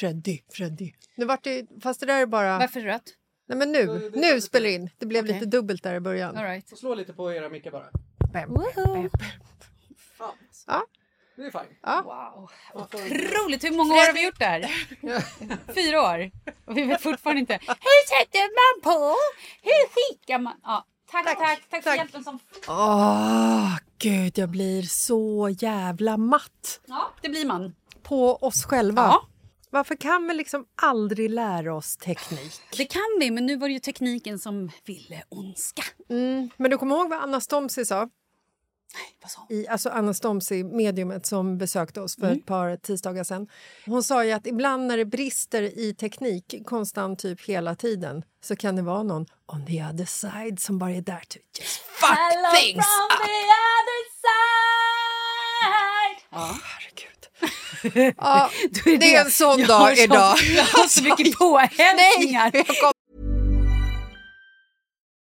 Freddy, 0.00 0.38
Freddy. 0.52 0.92
Nu 1.16 1.24
vart 1.24 1.44
det, 1.44 1.66
fast 1.82 2.00
det 2.00 2.06
där 2.06 2.20
är 2.20 2.26
bara... 2.26 2.58
Varför 2.58 2.80
rött? 2.80 3.02
Nej 3.48 3.58
men 3.58 3.72
nu, 3.72 4.10
nu 4.14 4.40
spelar 4.40 4.64
det 4.66 4.72
in. 4.72 4.90
Det 4.98 5.06
blev 5.06 5.24
Okej. 5.24 5.34
lite 5.34 5.46
dubbelt 5.46 5.82
där 5.82 5.94
i 5.94 6.00
början. 6.00 6.36
All 6.36 6.44
right. 6.44 6.78
Slå 6.78 6.94
lite 6.94 7.12
på 7.12 7.32
era 7.32 7.48
mickar 7.48 7.70
bara. 7.70 7.86
Bam, 8.32 8.54
bam, 8.54 8.64
bam. 8.76 9.10
Fan. 10.18 10.34
Ja. 10.66 10.82
Det 11.36 11.42
är 11.42 11.50
fine. 11.50 11.76
Ja. 11.82 12.02
Wow. 12.04 12.50
Otroligt! 12.82 13.64
Hur 13.64 13.70
många 13.76 13.94
år 13.94 14.06
har 14.06 14.12
vi 14.14 14.24
gjort 14.24 14.38
det 14.38 14.44
här? 14.44 14.60
Fyra 15.74 16.02
år. 16.02 16.30
Och 16.66 16.76
vi 16.76 16.84
vet 16.84 17.00
fortfarande 17.02 17.40
inte. 17.40 17.52
Hur 17.66 18.06
sätter 18.08 18.40
man 18.40 18.82
på? 18.82 19.14
Hur 19.62 19.88
skickar 19.88 20.38
man? 20.38 20.60
Ja, 20.62 20.86
tack, 21.10 21.24
tack, 21.24 21.38
tack, 21.38 21.62
för 21.70 21.80
tack. 21.90 21.96
hjälpen 21.98 22.24
som... 22.24 22.38
Åh, 22.68 23.76
gud, 23.98 24.38
jag 24.38 24.48
blir 24.48 24.82
så 24.82 25.48
jävla 25.58 26.16
matt 26.16 26.80
Ja, 26.86 27.10
det 27.22 27.28
blir 27.28 27.46
man. 27.46 27.74
på 28.02 28.36
oss 28.36 28.64
själva. 28.64 29.02
Ja. 29.02 29.26
Varför 29.70 29.94
kan 29.96 30.28
vi 30.28 30.34
liksom 30.34 30.66
aldrig 30.82 31.30
lära 31.30 31.74
oss 31.74 31.96
teknik? 31.96 32.60
Det 32.76 32.84
kan 32.84 33.02
vi, 33.20 33.30
men 33.30 33.46
nu 33.46 33.56
var 33.56 33.68
det 33.68 33.74
ju 33.74 33.80
tekniken 33.80 34.38
som 34.38 34.70
ville 34.84 35.22
ondska. 35.28 35.82
Mm. 36.10 36.50
Men 36.56 36.70
du 36.70 36.78
kommer 36.78 36.96
ihåg 36.96 37.10
vad 37.10 37.18
Anna 37.22 37.40
Stomsi 37.40 37.84
sa? 37.86 38.08
Vad 39.22 39.30
sa 39.30 39.46
I, 39.50 39.68
alltså 39.68 39.88
Anna 39.88 40.14
Stomsi, 40.14 40.64
mediumet 40.64 41.26
som 41.26 41.58
besökte 41.58 42.00
oss 42.00 42.16
för 42.16 42.26
Mm. 42.26 42.38
ett 42.38 42.46
par 42.46 42.76
tisdagar 42.76 43.24
sedan. 43.24 43.48
Hon 43.86 44.02
sa 44.02 44.24
ju 44.24 44.32
att 44.32 44.46
ibland 44.46 44.86
när 44.86 44.96
det 44.96 45.04
brister 45.04 45.62
i 45.62 45.94
teknik 45.94 46.54
konstant 46.66 47.18
typ 47.18 47.40
hela 47.44 47.74
tiden 47.74 48.22
så 48.42 48.56
kan 48.56 48.76
det 48.76 48.82
vara 48.82 49.02
någon 49.02 49.26
on 49.46 49.66
the 49.66 49.84
other 49.84 50.04
side 50.04 50.60
som 50.60 50.78
bara 50.78 50.90
är 50.90 51.00
där 51.00 51.20
to 51.28 51.38
just 51.58 51.76
fuck 51.78 52.60
things 52.62 52.78
up. 52.78 53.10
the 53.26 53.40
other 53.70 54.02
side! 54.22 56.16
Ja. 56.30 56.54
Herregud. 57.82 58.14
Ja, 58.18 58.50
Då 58.70 58.80
det 58.84 59.14
är 59.14 59.24
en 59.24 59.30
sån 59.30 59.58
Jag 59.58 59.68
dag 59.68 59.78
har 59.78 59.94
så- 59.94 60.02
idag. 60.02 60.36
Jag 60.56 60.64
har 60.64 60.86
så 60.86 61.02
mycket 61.02 61.32
påhälsningar. 61.38 62.50
jag 62.54 62.92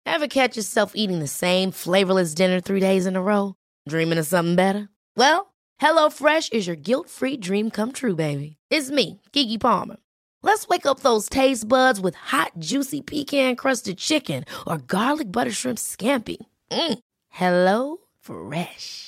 Ever 0.06 0.26
catch 0.28 0.56
yourself 0.56 0.92
eating 0.94 1.20
the 1.20 1.28
same 1.28 1.72
flavorless 1.72 2.34
dinner 2.34 2.60
three 2.60 2.80
days 2.80 3.06
in 3.06 3.16
a 3.16 3.20
row? 3.22 3.54
Dreaming 3.90 4.18
of 4.18 4.26
something 4.26 4.56
better? 4.56 4.88
Well, 5.16 5.52
hello 5.80 6.10
fresh 6.10 6.48
is 6.52 6.66
your 6.66 6.76
guilt-free 6.76 7.36
dream 7.38 7.70
come 7.70 7.92
true, 7.92 8.14
baby. 8.14 8.56
It's 8.70 8.90
me, 8.90 9.20
Kiki 9.32 9.58
Palmer. 9.58 9.96
Let's 10.42 10.66
wake 10.68 10.86
up 10.86 11.00
those 11.00 11.28
taste 11.28 11.68
buds 11.68 12.00
with 12.00 12.14
hot, 12.14 12.52
juicy 12.58 13.00
pecan-crusted 13.02 13.98
chicken 13.98 14.44
or 14.66 14.78
garlic 14.78 15.30
butter 15.32 15.50
shrimp 15.52 15.78
scampi. 15.78 16.36
Mm. 16.70 16.98
Hello 17.28 17.98
Fresh. 18.20 19.07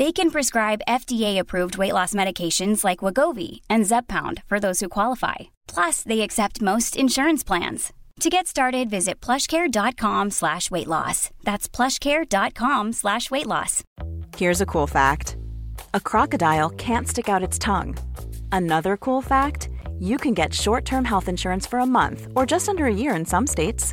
They 0.00 0.12
can 0.12 0.30
prescribe 0.30 0.80
FDA-approved 0.88 1.76
weight 1.76 1.92
loss 1.92 2.14
medications 2.14 2.84
like 2.84 3.04
Wagovi 3.04 3.60
and 3.68 3.84
Zepbound 3.84 4.42
for 4.46 4.58
those 4.58 4.80
who 4.80 4.88
qualify. 4.88 5.50
Plus, 5.66 6.02
they 6.02 6.22
accept 6.22 6.62
most 6.62 6.96
insurance 6.96 7.44
plans. 7.44 7.92
To 8.20 8.30
get 8.30 8.46
started, 8.46 8.88
visit 8.88 9.20
plushcare.com 9.20 10.30
slash 10.30 10.70
weight 10.70 10.86
loss. 10.86 11.28
That's 11.42 11.68
plushcare.com 11.68 12.94
slash 12.94 13.30
weight 13.30 13.46
loss. 13.46 13.84
Here's 14.38 14.62
a 14.62 14.70
cool 14.72 14.86
fact 14.86 15.36
a 15.92 16.00
crocodile 16.00 16.70
can't 16.70 17.06
stick 17.06 17.28
out 17.28 17.42
its 17.42 17.58
tongue. 17.58 17.94
Another 18.50 18.96
cool 18.96 19.20
fact 19.20 19.68
you 19.98 20.16
can 20.16 20.32
get 20.32 20.54
short 20.54 20.86
term 20.86 21.04
health 21.04 21.28
insurance 21.28 21.66
for 21.66 21.78
a 21.78 21.84
month 21.84 22.26
or 22.34 22.46
just 22.46 22.70
under 22.70 22.86
a 22.86 22.94
year 23.02 23.14
in 23.14 23.26
some 23.26 23.46
states. 23.46 23.92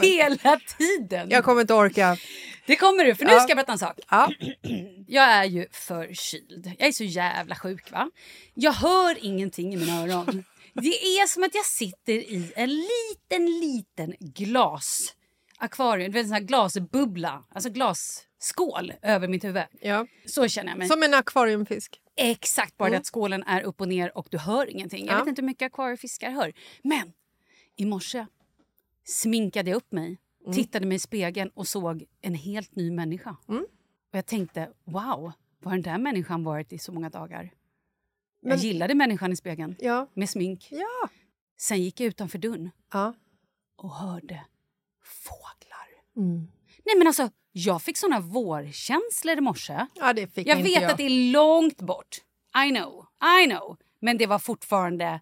Hela 0.00 0.60
tiden! 0.78 1.30
Jag 1.30 1.44
kommer 1.44 1.60
inte 1.60 1.74
orka. 1.74 2.16
Det 2.66 2.76
kommer 2.76 3.04
du, 3.04 3.14
för 3.14 3.24
nu 3.24 3.30
Ja. 3.32 3.40
ska 3.40 3.50
jag 3.50 3.56
berätta 3.56 3.72
en 3.72 3.78
sak. 3.78 3.98
Ja. 4.10 4.30
Jag 5.06 5.24
är 5.24 5.44
ju 5.44 5.66
förkyld. 5.72 6.72
Jag 6.78 6.88
är 6.88 6.92
så 6.92 7.04
jävla 7.04 7.54
sjuk 7.54 7.90
va. 7.92 8.10
Jag 8.54 8.72
hör 8.72 9.24
ingenting 9.24 9.74
i 9.74 9.76
mina 9.76 10.02
öron. 10.02 10.44
Det 10.74 10.88
är 11.04 11.26
som 11.26 11.42
att 11.42 11.54
jag 11.54 11.64
sitter 11.66 12.12
i 12.12 12.52
en 12.56 12.70
liten, 12.70 13.46
liten 13.60 14.14
glas 14.20 15.14
akvarium, 15.58 16.12
du 16.12 16.18
vet 16.18 16.22
en 16.24 16.28
sån 16.28 16.34
här 16.34 16.40
glasbubbla, 16.42 17.44
alltså 17.54 17.70
glasskål 17.70 18.92
över 19.02 19.28
mitt 19.28 19.44
huvud. 19.44 19.62
Ja. 19.80 20.06
Så 20.26 20.48
känner 20.48 20.70
jag 20.70 20.78
mig. 20.78 20.88
Som 20.88 21.02
en 21.02 21.14
akvariumfisk. 21.14 21.98
Exakt, 22.16 22.76
bara 22.76 22.84
det 22.84 22.88
Mm. 22.94 23.00
att 23.00 23.06
skålen 23.06 23.42
är 23.42 23.62
upp 23.62 23.80
och 23.80 23.88
ner 23.88 24.18
och 24.18 24.26
du 24.30 24.38
hör 24.38 24.70
ingenting. 24.70 25.06
Jag 25.06 25.14
Ja. 25.14 25.18
vet 25.18 25.28
inte 25.28 25.42
hur 25.42 25.46
mycket 25.46 25.66
akvariefiskar 25.66 26.30
hör. 26.30 26.52
Men 26.82 27.12
i 27.76 27.84
morse 27.84 28.26
sminkade 29.04 29.70
jag 29.70 29.76
upp 29.76 29.92
mig, 29.92 30.18
Mm. 30.44 30.54
tittade 30.54 30.86
mig 30.86 30.96
i 30.96 30.98
spegeln 30.98 31.50
och 31.54 31.68
såg 31.68 32.04
en 32.20 32.34
helt 32.34 32.76
ny 32.76 32.90
människa. 32.90 33.36
Och 34.12 34.18
jag 34.18 34.26
tänkte, 34.26 34.70
wow, 34.84 35.32
var 35.58 35.72
den 35.72 35.82
där 35.82 35.98
människan 35.98 36.44
varit 36.44 36.72
i 36.72 36.78
så 36.78 36.92
många 36.92 37.10
dagar? 37.10 37.50
Men- 38.42 38.50
Jag 38.50 38.58
gillade 38.58 38.94
människan 38.94 39.32
i 39.32 39.36
spegeln, 39.36 39.76
Ja. 39.78 40.06
med 40.14 40.30
smink. 40.30 40.68
Ja. 40.70 41.08
Sen 41.58 41.82
gick 41.82 42.00
jag 42.00 42.06
utanför 42.06 42.38
dörren 42.38 42.70
ja. 42.92 43.14
och 43.76 43.90
hörde 43.94 44.44
fåglar. 45.04 45.88
Mm. 46.16 46.46
Nej 46.84 46.94
men 46.98 47.06
alltså, 47.06 47.30
jag 47.52 47.82
fick 47.82 47.96
såna 47.96 48.20
vårkänslor 48.20 49.38
i 49.38 49.40
morse. 49.40 49.86
Ja, 49.94 50.12
det 50.12 50.26
fick 50.34 50.46
Jag 50.48 50.56
vet 50.56 50.82
jag. 50.82 50.90
att 50.90 50.96
det 50.96 51.02
är 51.06 51.32
långt 51.32 51.78
bort. 51.78 52.16
I 52.66 52.70
know, 52.76 53.06
I 53.42 53.46
know. 53.50 53.76
Men 54.00 54.18
det 54.18 54.26
var 54.26 54.38
fortfarande... 54.38 55.20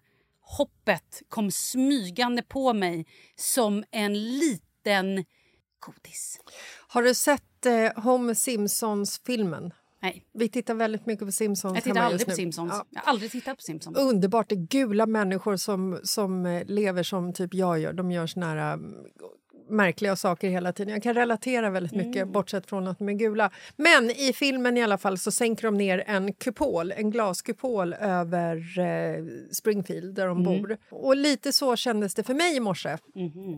Hoppet 0.57 1.21
kom 1.29 1.51
smygande 1.51 2.41
på 2.41 2.73
mig 2.73 3.05
som 3.35 3.83
en 3.91 4.13
liten 4.39 5.25
godis. 5.79 6.39
Har 6.87 7.03
du 7.03 7.13
sett 7.13 7.65
eh, 7.65 8.03
Homer 8.03 8.33
Simpsons-filmen? 8.33 9.73
Nej, 10.01 10.25
Vi 10.33 10.49
tittar 10.49 10.73
väldigt 10.73 11.05
mycket 11.05 11.25
på 11.25 11.31
Simpsons 11.31 11.75
jag 11.75 11.83
tittar 11.83 12.01
aldrig 12.01 12.27
på. 12.27 12.31
Simpsons. 12.33 12.71
Ja. 12.73 12.85
Jag 12.89 13.01
har 13.01 13.09
aldrig 13.09 13.31
tittat 13.31 13.57
på 13.57 13.61
Simpsons. 13.61 13.97
Underbart. 13.97 14.49
Det 14.49 14.55
är 14.55 14.67
gula 14.67 15.05
människor 15.05 15.57
som, 15.57 15.99
som 16.03 16.45
eh, 16.45 16.65
lever 16.65 17.03
som 17.03 17.33
typ 17.33 17.53
jag 17.53 17.79
gör. 17.79 17.93
De 17.93 18.11
gör 18.11 18.27
såna 18.27 18.45
här 18.45 18.73
mm, 18.73 18.93
märkliga 19.71 20.15
saker 20.15 20.49
hela 20.49 20.73
tiden. 20.73 20.93
Jag 20.93 21.03
kan 21.03 21.13
relatera 21.13 21.69
väldigt 21.69 21.91
mycket, 21.95 22.27
bortsett 22.27 22.65
från 22.67 22.87
att 22.87 22.97
de 22.99 23.09
är 23.09 23.13
gula. 23.13 23.51
Men 23.75 24.09
i 24.11 24.33
filmen 24.33 24.77
i 24.77 24.83
alla 24.83 24.97
fall 24.97 25.17
så 25.17 25.31
sänker 25.31 25.63
de 25.63 25.77
ner 25.77 26.03
en 26.07 26.33
kupol, 26.33 26.91
en 26.91 27.11
glaskupol 27.11 27.93
över 27.93 28.79
eh, 28.79 29.25
Springfield, 29.51 30.15
där 30.15 30.27
de 30.27 30.43
bor. 30.43 30.77
Och 30.89 31.15
lite 31.15 31.53
så 31.53 31.75
kändes 31.75 32.13
det 32.15 32.23
för 32.23 32.33
mig 32.33 32.55
i 32.55 32.59
morse. 32.59 32.97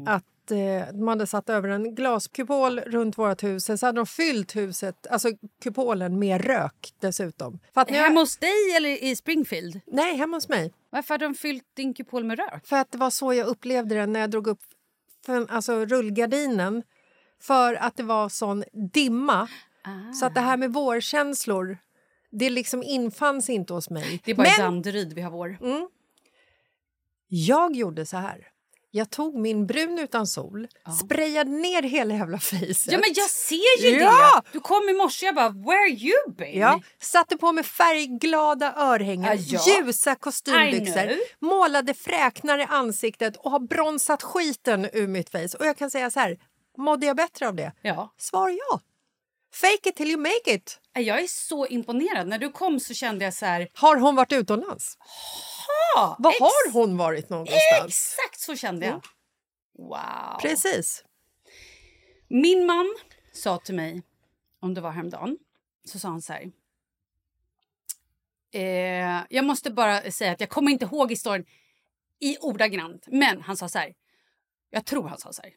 Att 0.08 0.52
eh, 0.52 0.94
de 0.94 1.08
hade 1.08 1.28
satt 1.28 1.50
över 1.50 1.70
en 1.70 1.96
glaskupol 1.96 2.80
runt 2.80 3.18
vårt 3.18 3.44
hus. 3.44 3.64
Sen 3.66 3.78
så 3.78 3.86
hade 3.86 4.00
de 4.00 4.06
fyllt 4.06 4.56
huset, 4.56 5.08
alltså 5.10 5.30
kupolen, 5.64 6.20
med 6.20 6.46
rök 6.46 6.94
dessutom. 7.00 7.60
När 7.92 7.98
jag- 7.98 8.04
Hemma 8.04 8.20
hos 8.20 8.38
dig 8.38 8.76
eller 8.78 9.04
i 9.04 9.16
Springfield? 9.16 9.80
Nej, 9.88 10.16
hemma 10.16 10.38
hos 10.38 10.50
mig. 10.50 10.74
Varför 10.90 11.14
hade 11.14 11.26
de 11.26 11.36
fyllt 11.36 11.64
din 11.74 11.94
kupol 11.94 12.24
med 12.24 12.38
rök? 12.40 12.68
För 12.68 12.76
att 12.76 12.92
det 12.92 12.98
var 12.98 13.10
så 13.10 13.34
jag 13.34 13.48
upplevde 13.48 13.96
det 13.96 14.06
när 14.06 14.20
jag 14.20 14.30
drog 14.32 14.48
upp 14.48 14.60
för, 15.26 15.52
alltså, 15.52 15.86
rullgardinen. 15.86 16.84
För 17.42 17.74
att 17.74 17.98
det 17.98 18.04
var 18.04 18.30
sån 18.30 18.64
dimma. 18.94 19.48
Så 20.20 20.26
att 20.26 20.36
det 20.36 20.42
här 20.42 20.58
med 20.58 20.74
vårkänslor, 20.74 21.78
det 22.32 22.50
liksom 22.50 22.84
infanns 22.84 23.50
inte 23.50 23.74
hos 23.74 23.90
mig. 23.90 24.22
Det 24.26 24.32
är 24.32 24.36
bara 24.36 24.48
i 24.48 24.52
Men 24.58 24.66
Danderyd 24.66 25.14
vi 25.14 25.22
har 25.22 25.32
vår. 25.32 25.58
jag 27.28 27.76
gjorde 27.76 28.06
så 28.06 28.18
här. 28.18 28.48
Jag 28.96 29.10
tog 29.10 29.36
min 29.36 29.66
brun 29.68 30.00
utan 30.00 30.28
sol, 30.28 30.68
sprayade 31.04 31.52
ner 31.52 31.84
hela 31.84 32.14
jävla 32.14 32.40
fejset. 32.40 32.94
Ja 32.94 33.00
men 33.00 33.10
jag 33.16 33.30
ser 33.30 33.82
ju 33.84 33.90
Ja! 34.00 34.42
det! 34.44 34.50
Du 34.52 34.60
kom 34.60 34.90
i 34.90 34.94
morse 34.94 35.26
jag 35.26 35.36
bara 35.36 35.50
“Where 35.50 35.90
you 35.90 36.34
been?” 36.38 36.60
Ja, 36.60 36.82
satte 37.02 37.38
på 37.38 37.52
mig 37.52 37.64
färgglada 37.64 38.74
örhängen, 38.78 39.38
Ja, 39.46 39.60
ja. 39.68 39.84
ljusa 39.86 40.16
kostymbyxor, 40.16 41.12
målade 41.46 41.94
fräknar 41.94 42.60
i 42.60 42.64
ansiktet 42.64 43.38
och 43.38 43.52
har 43.52 43.60
bronsat 43.60 44.24
skiten 44.24 44.90
ur 44.94 45.08
mitt 45.08 45.30
face. 45.30 45.58
Och 45.60 45.66
jag 45.66 45.78
kan 45.78 45.92
säga 45.92 46.12
så 46.12 46.20
här, 46.20 46.38
mådde 46.78 47.06
jag 47.06 47.16
bättre 47.18 47.48
av 47.48 47.56
det? 47.56 47.72
ja. 47.82 48.14
Svar 48.18 48.50
ja. 48.50 48.80
Fake 49.54 49.90
it 49.90 49.96
till 49.96 50.08
you 50.12 50.18
make 50.18 50.54
it. 50.56 50.80
Jag 50.94 51.20
är 51.20 51.28
så 51.28 51.68
imponerad. 51.68 52.28
När 52.28 52.38
du 52.38 52.52
kom 52.52 52.80
så 52.80 52.94
kände 52.94 53.26
jag 53.26 53.34
så 53.34 53.46
här... 53.46 53.70
Har 53.74 53.96
hon 53.98 54.16
varit 54.16 54.32
utomlands? 54.32 54.98
Ja, 55.96 56.16
Var 56.20 56.32
har 56.40 56.72
hon 56.72 56.98
varit 56.98 57.30
någonstans? 57.30 57.86
Exakt 57.86 58.40
så 58.40 58.56
kände 58.56 58.86
jag. 58.86 59.02
Wow. 59.78 60.40
Precis. 60.42 61.04
Min 62.28 62.66
man 62.66 62.96
sa 63.34 63.58
till 63.58 63.76
mig, 63.76 64.02
om 64.60 64.74
det 64.74 64.82
var 64.82 64.92
häromdagen, 64.92 65.38
så 65.86 66.00
sa 66.00 66.08
han 66.08 66.22
så 66.22 66.34
här. 66.34 66.52
Eh, 68.54 69.24
jag 69.30 69.46
måste 69.46 69.72
bara 69.72 70.12
säga 70.12 70.32
att 70.32 70.40
jag 70.40 70.50
kommer 70.50 70.72
inte 70.72 70.86
ihåg 70.86 71.10
historien 71.12 71.46
i 72.20 72.38
ordagrant, 72.38 73.04
men 73.08 73.42
han 73.42 73.58
sa 73.58 73.70
så 73.70 73.80
här. 73.80 73.94
Jag 74.70 74.86
tror 74.86 75.08
han 75.08 75.18
sa 75.18 75.34
så 75.34 75.42
här. 75.42 75.54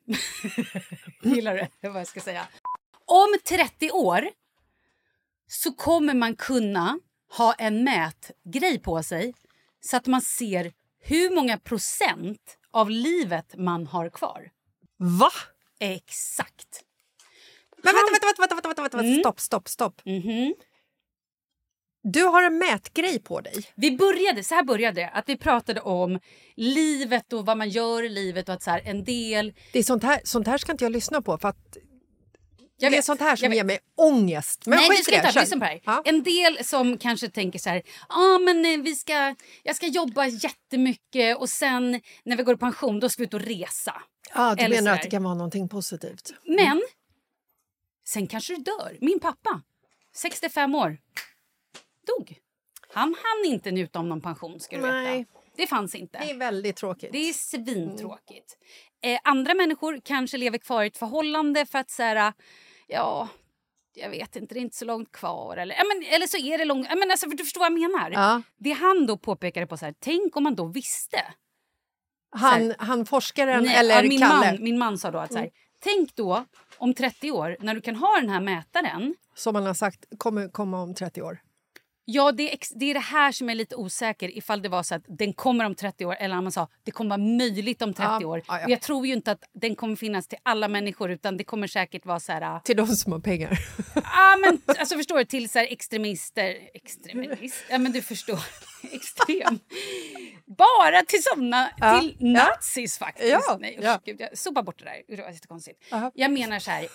Gillar 1.35 1.71
du 1.81 1.89
vad 1.89 2.01
jag 2.01 2.07
ska 2.07 2.21
säga? 2.21 2.47
Om 3.07 3.37
30 3.45 3.91
år 3.91 4.29
så 5.49 5.73
kommer 5.73 6.15
man 6.15 6.37
kunna 6.37 6.99
ha 7.37 7.53
en 7.53 7.85
mätgrej 7.85 8.79
på 8.79 9.03
sig 9.03 9.35
så 9.81 9.97
att 9.97 10.07
man 10.07 10.23
ser 10.23 10.73
hur 11.01 11.35
många 11.35 11.59
procent 11.59 12.59
av 12.71 12.91
livet 12.91 13.55
man 13.57 13.87
har 13.87 14.11
kvar. 14.11 14.51
Va? 14.97 15.31
Exakt. 15.81 16.83
Men 17.83 17.95
vänta, 17.95 18.11
vänta, 18.13 18.27
vänta, 18.27 18.55
vänta, 18.55 18.69
vänta, 18.69 18.83
vänta, 18.83 18.97
vänta. 18.97 19.21
stopp, 19.21 19.41
stopp, 19.41 19.69
stopp. 19.69 20.01
Mhm. 20.05 20.55
Du 22.03 22.23
har 22.23 22.43
en 22.43 22.59
mätgrej 22.59 23.19
på 23.19 23.41
dig. 23.41 23.65
Vi 23.75 23.97
började, 23.97 24.45
så 24.45 24.55
här 24.55 24.63
började 24.63 25.01
det, 25.01 25.09
att 25.09 25.29
vi 25.29 25.37
pratade 25.37 25.81
om 25.81 26.21
livet 26.57 27.33
och 27.33 27.47
vad 27.47 27.59
man 27.59 27.69
gör 27.69 28.03
i 28.03 28.09
livet 28.09 28.49
och 28.49 28.55
att 28.55 28.63
så 28.63 28.71
här, 28.71 28.83
en 28.85 29.05
del... 29.05 29.55
Det 29.73 29.79
är 29.79 29.83
sånt 29.83 30.03
här, 30.03 30.21
sånt 30.25 30.47
här 30.47 30.59
ska 30.59 30.73
inte 30.73 30.85
jag 30.85 30.93
lyssna 30.93 31.23
på 31.23 31.39
för 31.39 31.49
att 31.49 31.77
Jag 32.79 32.93
det 32.93 32.97
är 32.97 32.99
vet, 32.99 33.05
sånt 33.05 33.21
här 33.21 33.37
som 33.37 33.53
ger 33.53 33.65
mig 33.65 33.79
ångest. 33.97 34.67
Men 34.67 34.79
Nej, 34.79 34.89
du 34.89 34.97
ska 34.97 35.11
det, 35.13 35.17
inte 35.17 35.33
kör. 35.33 35.41
lyssna 35.41 35.57
på 35.57 35.65
det 35.65 35.71
här. 35.71 35.81
Ja. 35.85 36.03
En 36.05 36.23
del 36.23 36.65
som 36.65 36.99
kanske 36.99 37.29
tänker 37.29 37.59
så 37.59 37.71
här, 37.71 37.83
ah, 38.09 38.39
men 38.39 38.65
eh, 38.65 38.79
vi 38.83 38.95
ska, 38.95 39.35
jag 39.63 39.77
ska 39.77 39.87
jobba 39.87 40.27
jättemycket 40.27 41.37
och 41.37 41.49
sen 41.49 42.01
när 42.25 42.37
vi 42.37 42.43
går 42.43 42.55
i 42.55 42.59
pension 42.59 43.01
då 43.01 43.09
ska 43.09 43.21
vi 43.23 43.27
ut 43.27 43.35
och 43.35 43.41
resa. 43.41 44.03
Ja, 44.35 44.55
du 44.55 44.65
Eller 44.65 44.77
menar 44.77 44.95
att 44.95 45.03
det 45.03 45.11
kan 45.11 45.23
vara 45.23 45.35
någonting 45.35 45.69
positivt? 45.69 46.33
Men 46.45 46.83
sen 48.09 48.27
kanske 48.27 48.55
du 48.57 48.63
dör. 48.63 48.99
Min 49.01 49.21
pappa, 49.21 49.63
65 50.15 50.75
år, 50.75 50.99
dog. 52.07 52.39
Han 52.95 53.15
hann 53.23 53.53
inte 53.53 53.71
njuta 53.71 53.99
om 53.99 54.09
någon 54.09 54.21
pension 54.21 54.61
ska 54.61 54.77
du 54.77 54.83
Nej. 54.83 55.19
veta. 55.19 55.31
Det 55.57 55.67
fanns 55.67 55.95
inte. 55.95 56.19
Det 56.19 56.31
är 56.31 56.35
väldigt 56.39 56.77
tråkigt. 56.77 57.13
Det 57.13 57.19
är 57.29 57.33
svintråkigt. 57.33 58.57
Eh, 59.03 59.19
andra 59.25 59.55
människor 59.55 60.01
kanske 60.05 60.37
lever 60.37 60.59
kvar 60.59 60.85
i 60.85 60.87
ett 60.87 60.97
förhållande 60.97 61.67
för 61.67 61.79
att 61.79 61.91
så 61.91 62.03
här, 62.03 62.33
ja, 62.87 63.29
jag 63.95 64.11
vet 64.11 64.37
inte, 64.37 64.55
det 64.55 64.61
är 64.61 64.63
inte 64.63 64.77
så 64.77 64.85
långt 64.85 65.13
kvar. 65.13 65.57
Eller, 65.57 65.77
men, 65.77 66.15
eller 66.15 66.27
så 66.27 66.37
är 66.37 66.59
det 66.59 66.65
långt. 66.65 66.89
Men 66.89 67.11
alltså, 67.11 67.31
för 67.31 67.37
du 67.37 67.45
förstår 67.45 67.61
vad 67.61 67.73
jag 67.73 67.81
menar. 67.81 68.11
Ja. 68.11 68.43
Det 68.57 68.73
han 68.73 69.07
då 69.07 69.17
påpekade 69.19 69.67
på 69.67 69.77
så 69.77 69.85
här, 69.85 69.95
tänk 69.99 70.37
om 70.37 70.43
man 70.43 70.55
då 70.55 70.67
visste. 70.67 71.25
Han, 72.31 72.75
han 72.79 73.07
forskaren 73.07 73.65
Nej, 73.65 73.77
eller 73.77 74.03
ja, 74.03 74.09
min, 74.09 74.21
Kalle 74.21 74.53
man, 74.53 74.63
min 74.63 74.79
man 74.79 74.99
sa 74.99 75.11
då 75.11 75.19
att 75.19 75.33
så 75.33 75.39
här, 75.39 75.51
tänk 75.81 76.17
då 76.17 76.45
om 76.79 76.95
30 76.95 77.31
år 77.31 77.57
när 77.61 77.75
du 77.75 77.81
kan 77.81 77.97
ha 77.97 78.21
den 78.21 78.31
här 78.31 78.41
mätaren. 78.41 79.15
som 79.35 79.55
han 79.55 79.67
har 79.67 79.75
sagt 79.75 80.05
kommer 80.19 80.49
komma 80.49 80.83
om 80.83 80.95
30 80.95 81.23
år. 81.23 81.39
Ja, 82.09 82.33
det 82.33 82.53
är, 82.53 82.59
det 82.79 82.91
är 82.91 82.95
det 82.95 83.01
här 83.01 83.33
som 83.33 83.51
är 83.51 83.55
lite 83.55 83.77
osäker 83.77 84.39
ifall 84.39 84.63
det 84.63 84.69
var 84.69 84.83
så 84.83 84.95
att 84.95 85.03
den 85.09 85.33
kommer 85.33 85.65
om 85.65 85.75
30 85.75 86.05
år 86.07 86.15
eller 86.21 86.39
om 86.39 86.45
man 86.45 86.53
sa 86.53 86.69
det 86.85 86.91
kommer 86.91 87.09
vara 87.11 87.27
möjligt 87.39 87.83
om 87.83 87.95
30 87.95 88.03
Ja, 88.21 88.27
år. 88.27 88.43
ja, 88.49 88.61
ja. 88.61 88.69
Jag 88.69 88.81
tror 88.81 89.07
ju 89.07 89.13
inte 89.13 89.33
att 89.33 89.45
den 89.55 89.77
kommer 89.77 89.97
finnas 89.97 90.27
till 90.29 90.39
alla 90.43 90.69
människor 90.69 91.11
utan 91.11 91.37
det 91.37 91.45
kommer 91.45 91.67
säkert 91.67 92.07
vara 92.07 92.21
så 92.21 92.33
här... 92.33 92.43
ah, 92.43 92.61
Till 92.61 92.77
de 92.77 92.87
som 92.87 93.13
har 93.13 93.21
pengar. 93.21 93.59
Ja, 93.95 94.37
men 94.41 94.61
alltså 94.79 94.97
förstår 94.97 95.19
du? 95.19 95.25
Till 95.25 95.49
så 95.51 95.59
här 95.59 95.67
extremister... 95.73 96.57
Extremist? 96.75 97.65
Ja, 97.71 97.79
men 97.79 97.93
du 97.93 98.03
förstår. 98.03 98.39
Extrem. 98.93 99.59
Bara 100.59 101.03
till 101.03 101.23
såna... 101.23 101.69
Till 102.01 102.17
nazis 102.21 102.99
faktiskt. 102.99 103.29
Ja, 103.33 103.57
Nej, 103.61 103.77
usch, 103.79 103.85
ja. 103.85 104.01
gud, 104.05 104.21
jag 104.21 104.39
sopa 104.39 104.63
bort 104.63 104.79
det 104.79 104.85
där. 104.85 105.17
Det 105.17 105.23
var 105.23 105.31
jättekonstigt. 105.31 105.93
Aha. 105.93 106.11
Jag 106.15 106.31
menar 106.33 106.59
så 106.59 106.71
här... 106.71 106.87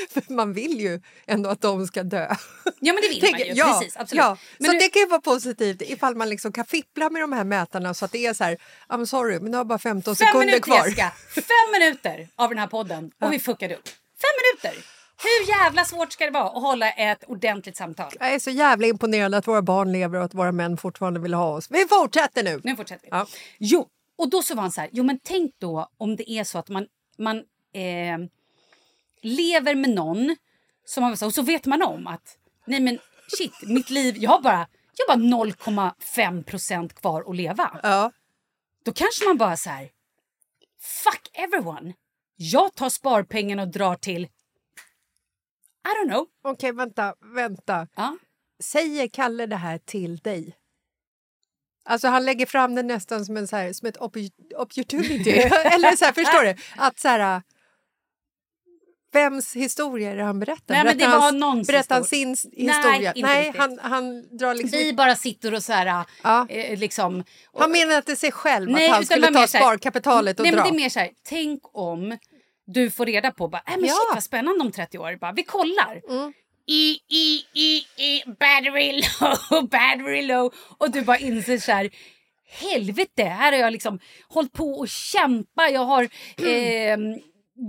För 0.10 0.32
man 0.32 0.52
vill 0.52 0.80
ju 0.80 1.00
ändå 1.26 1.50
att 1.50 1.60
de 1.60 1.86
ska 1.86 2.02
dö. 2.02 2.34
Ja, 2.80 2.92
men 2.92 3.02
det 3.02 3.08
vill 3.08 3.22
man 3.22 3.30
Tänker- 3.32 3.44
ju. 3.46 3.52
ja, 3.52 3.78
Precis, 3.80 3.96
absolut. 3.96 4.18
Ja, 4.24 4.36
Men 4.58 4.66
så 4.66 4.72
nu- 4.72 4.78
det 4.78 4.88
kan 4.88 5.02
ju 5.02 5.08
vara 5.08 5.20
positivt 5.20 5.82
ifall 5.82 6.16
man 6.16 6.28
liksom 6.28 6.52
kan 6.52 6.64
fippla 6.64 7.10
med 7.10 7.22
de 7.22 7.32
här 7.32 7.44
mätarna 7.44 7.94
så 7.94 8.04
att 8.04 8.12
det 8.12 8.26
är 8.26 8.34
så 8.34 8.44
här, 8.44 8.56
I'm 8.88 9.04
sorry, 9.04 9.40
men 9.40 9.52
du 9.52 9.58
har 9.58 9.64
bara 9.64 9.78
15 9.78 10.16
Fem 10.16 10.26
sekunder 10.26 10.46
minuter, 10.46 10.60
kvar. 10.62 10.84
Jessica! 10.86 11.12
Fem 11.34 11.72
minuter 11.80 12.28
av 12.36 12.48
den 12.48 12.58
här 12.58 12.66
podden 12.66 13.10
och 13.22 13.32
vi 13.32 13.38
fuckade 13.38 13.74
upp. 13.76 13.88
Fem 13.88 14.30
minuter! 14.42 14.84
Hur 15.22 15.48
jävla 15.48 15.84
svårt 15.84 16.12
ska 16.12 16.24
det 16.24 16.30
vara 16.30 16.44
att 16.48 16.62
hålla 16.62 16.90
ett 16.90 17.24
ordentligt 17.26 17.76
samtal? 17.76 18.12
Jag 18.20 18.34
är 18.34 18.38
så 18.38 18.50
jävla 18.50 18.86
imponerad 18.86 19.34
att 19.34 19.48
våra 19.48 19.62
barn 19.62 19.92
lever 19.92 20.18
och 20.18 20.24
att 20.24 20.34
våra 20.34 20.52
män 20.52 20.76
fortfarande 20.76 21.20
vill 21.20 21.34
ha 21.34 21.52
oss. 21.56 21.66
Vi 21.70 21.86
fortsätter 21.88 22.42
nu! 22.42 22.60
Nu 22.64 22.76
fortsätter 22.76 23.02
vi. 23.02 23.08
Ja. 23.10 23.26
Jo, 23.58 23.88
och 24.18 24.30
då 24.30 24.42
så 24.42 24.54
var 24.54 24.62
han 24.62 24.72
så 24.72 24.80
här, 24.80 24.90
jo 24.92 25.04
men 25.04 25.18
tänk 25.24 25.54
då 25.58 25.88
om 25.98 26.16
det 26.16 26.30
är 26.30 26.44
så 26.44 26.58
att 26.58 26.68
man, 26.68 26.86
man 27.18 27.36
eh, 27.36 28.18
lever 29.22 29.74
med 29.74 29.90
någon 29.90 30.36
som 30.84 31.02
har, 31.02 31.24
och 31.24 31.34
så 31.34 31.42
vet 31.42 31.66
man 31.66 31.82
om 31.82 32.06
att 32.06 32.38
nej 32.66 32.80
men 32.80 32.98
shit, 33.38 33.52
mitt 33.62 33.90
liv, 33.90 34.14
jag 34.18 34.30
har 34.30 34.40
bara, 34.40 34.68
jag 34.96 35.06
har 35.08 35.16
bara 35.16 35.44
0,5 35.94 36.44
procent 36.44 36.94
kvar 36.94 37.24
att 37.30 37.36
leva. 37.36 37.80
Ja. 37.82 38.12
Då 38.84 38.92
kanske 38.92 39.24
man 39.24 39.36
bara 39.38 39.56
så 39.56 39.70
här, 39.70 39.90
fuck 40.80 41.30
everyone. 41.32 41.94
Jag 42.36 42.74
tar 42.74 42.88
sparpengen 42.88 43.58
och 43.58 43.68
drar 43.68 43.94
till, 43.94 44.22
I 45.84 45.88
don't 45.88 46.08
know. 46.08 46.26
Okej, 46.42 46.72
vänta, 46.72 47.14
vänta. 47.34 47.88
Ja. 47.96 48.16
Säger 48.62 49.08
Kalle 49.08 49.46
det 49.46 49.56
här 49.56 49.78
till 49.78 50.16
dig? 50.18 50.56
Alltså 51.84 52.08
han 52.08 52.24
lägger 52.24 52.46
fram 52.46 52.74
det 52.74 52.82
nästan 52.82 53.24
som, 53.24 53.36
en 53.36 53.48
så 53.48 53.56
här, 53.56 53.72
som 53.72 53.88
ett 53.88 53.98
oppo- 53.98 54.54
opportunity. 54.56 55.30
Eller 55.74 55.96
så 55.96 56.04
här, 56.04 56.12
förstår 56.12 56.44
du? 56.44 56.54
Att 56.76 56.98
så 56.98 57.08
här... 57.08 57.42
Vems 59.12 59.56
historia 59.56 60.10
är 60.12 60.16
det 60.16 60.22
han 60.22 60.38
berättar? 60.40 60.74
Nej, 60.74 60.84
men 60.84 60.92
det 60.92 60.98
Berättar 60.98 61.18
var 61.18 61.24
han- 61.24 61.38
någons 61.38 61.68
Berättar 61.68 61.94
han 61.94 62.04
sin 62.04 62.36
Nej, 62.52 62.66
historia? 62.66 63.12
Nej, 63.16 63.44
riktigt. 63.44 63.60
han, 63.60 63.78
han 63.82 64.36
drar 64.38 64.54
liksom... 64.54 64.78
Vi 64.78 64.92
bara 64.92 65.14
sitter 65.16 65.54
och 65.54 65.62
så 65.62 65.72
här... 65.72 66.04
Ja. 66.22 66.46
Eh, 66.48 66.78
liksom, 66.78 67.24
och, 67.52 67.60
Han 67.60 67.70
menar 67.72 67.96
inte 67.96 68.16
sig 68.16 68.32
själv 68.32 68.70
Nej, 68.70 68.88
att 68.88 68.94
han 68.94 69.06
skulle 69.06 69.32
ta 69.32 69.46
sparkapitalet 69.46 70.40
och 70.40 70.44
Nej, 70.46 70.52
dra. 70.52 70.62
men 70.64 70.72
det 70.72 70.78
är 70.78 70.82
mer 70.82 70.88
så 70.88 70.98
här, 71.00 71.10
tänk 71.28 71.60
om 71.72 72.18
du 72.66 72.90
får 72.90 73.06
reda 73.06 73.30
på 73.30 73.48
bara, 73.48 73.62
äh, 73.66 73.76
men 73.76 73.84
Ja. 73.84 73.92
shit 73.94 74.14
vad 74.14 74.22
spännande 74.22 74.64
om 74.64 74.72
30 74.72 74.98
år. 74.98 75.16
Bara, 75.20 75.32
vi 75.32 75.42
kollar. 75.42 76.00
Mm. 76.10 76.32
I, 76.66 76.98
i, 77.08 77.44
i, 77.54 77.76
i, 78.04 78.22
battery 78.26 78.92
low, 78.92 79.68
battery 79.70 80.22
low. 80.22 80.54
Och 80.78 80.90
du 80.90 81.02
bara 81.02 81.18
inser 81.18 81.58
så 81.58 81.72
här, 81.72 81.90
helvete, 82.48 83.24
här 83.24 83.52
har 83.52 83.58
jag 83.58 83.72
liksom 83.72 83.98
hållit 84.28 84.52
på 84.52 84.70
och 84.70 84.88
kämpa. 84.88 85.68
Jag 85.70 85.84
har 85.84 86.02
eh, 86.02 86.98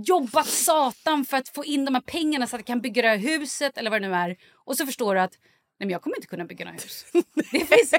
jobbat 0.04 0.46
satan 0.46 1.24
för 1.24 1.36
att 1.36 1.48
få 1.48 1.64
in 1.64 1.84
de 1.84 1.94
här 1.94 2.02
pengarna 2.02 2.46
så 2.46 2.56
att 2.56 2.60
jag 2.60 2.66
kan 2.66 2.80
bygga 2.80 3.02
det 3.02 3.08
här 3.08 3.16
huset 3.16 3.78
eller 3.78 3.90
vad 3.90 4.02
det 4.02 4.08
nu 4.08 4.14
är. 4.14 4.36
Och 4.64 4.76
så 4.76 4.86
förstår 4.86 5.14
du 5.14 5.20
att 5.20 5.38
Nej, 5.82 5.86
men 5.86 5.90
jag 5.92 6.02
kommer 6.02 6.16
inte 6.16 6.28
kunna 6.28 6.44
bygga 6.44 6.64
några 6.64 6.78
hus. 6.78 7.04
Det 7.52 7.66
finns 7.66 7.94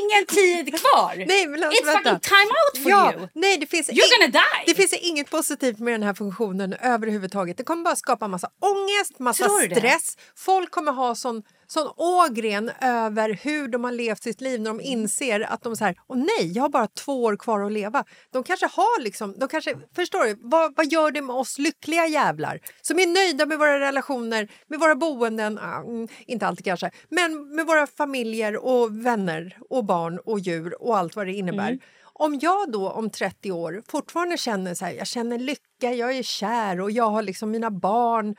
ingen 0.00 0.26
tid 0.28 0.78
kvar. 0.80 1.24
Nej, 1.26 1.46
men 1.46 1.64
alltså, 1.64 1.82
It's 1.82 1.86
vänta. 1.86 2.10
fucking 2.10 2.20
time 2.20 2.50
out 2.50 2.82
for 2.82 2.90
ja, 2.90 3.12
you. 3.12 3.28
Nej, 3.34 3.58
det 3.58 3.66
finns, 3.66 3.90
You're 3.90 4.18
gonna 4.18 4.26
die. 4.32 4.64
det 4.66 4.74
finns 4.74 4.92
inget 4.92 5.30
positivt 5.30 5.78
med 5.78 5.94
den 5.94 6.02
här 6.02 6.14
funktionen 6.14 6.72
överhuvudtaget. 6.72 7.56
Det 7.56 7.64
kommer 7.64 7.84
bara 7.84 7.96
skapa 7.96 8.28
massa 8.28 8.50
ångest, 8.60 9.18
massa 9.18 9.48
du 9.48 9.68
det? 9.68 9.76
stress. 9.76 10.16
Folk 10.36 10.70
kommer 10.70 10.92
ha 10.92 11.14
sån, 11.14 11.42
sån 11.66 11.92
ågren 11.96 12.70
över 12.80 13.38
hur 13.42 13.68
de 13.68 13.84
har 13.84 13.92
levt 13.92 14.22
sitt 14.22 14.40
liv 14.40 14.60
när 14.60 14.70
de 14.70 14.80
inser 14.80 15.40
att 15.40 15.62
de 15.62 15.76
så 15.76 15.84
här, 15.84 15.96
åh 16.06 16.16
nej, 16.16 16.52
jag 16.52 16.62
har 16.62 16.68
bara 16.68 16.86
två 16.86 17.24
år 17.24 17.36
kvar 17.36 17.60
att 17.60 17.72
leva. 17.72 18.04
De 18.30 18.42
kanske 18.42 18.66
har 18.66 19.02
liksom, 19.02 19.38
de 19.38 19.48
kanske, 19.48 19.74
förstår 19.96 20.24
du, 20.24 20.36
vad, 20.40 20.76
vad 20.76 20.86
gör 20.86 21.10
det 21.10 21.22
med 21.22 21.36
oss 21.36 21.58
lyckliga 21.58 22.06
jävlar 22.06 22.60
som 22.82 22.98
är 22.98 23.06
nöjda 23.06 23.46
med 23.46 23.58
våra 23.58 23.80
relationer, 23.80 24.48
med 24.66 24.80
våra 24.80 24.94
boenden, 24.94 25.58
mm, 25.58 26.08
inte 26.26 26.46
alltid 26.46 26.64
kanske, 26.64 26.90
men 27.08 27.54
med 27.54 27.66
våra 27.66 27.86
familjer 27.86 28.56
och 28.56 29.06
vänner 29.06 29.58
och 29.70 29.84
barn 29.84 30.18
och 30.18 30.40
djur 30.40 30.82
och 30.82 30.98
allt 30.98 31.16
vad 31.16 31.26
det 31.26 31.32
innebär. 31.32 31.78
Om 32.16 32.38
jag 32.42 32.72
då 32.72 32.90
om 32.90 33.10
30 33.10 33.52
år 33.52 33.82
fortfarande 33.88 34.36
känner 34.36 34.74
så 34.74 34.84
här, 34.84 34.92
jag 34.92 35.06
känner 35.06 35.38
lycka, 35.38 35.92
jag 35.92 36.16
är 36.16 36.22
kär 36.22 36.80
och 36.80 36.90
jag 36.90 37.10
har 37.10 37.22
liksom 37.22 37.50
mina 37.50 37.70
barn 37.70 38.36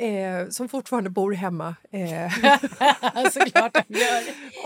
eh, 0.00 0.48
som 0.48 0.68
fortfarande 0.68 1.10
bor 1.10 1.32
hemma. 1.32 1.76
Eh, 1.92 2.32
Såklart 3.32 3.74
de 3.74 3.98
gör. 3.98 4.22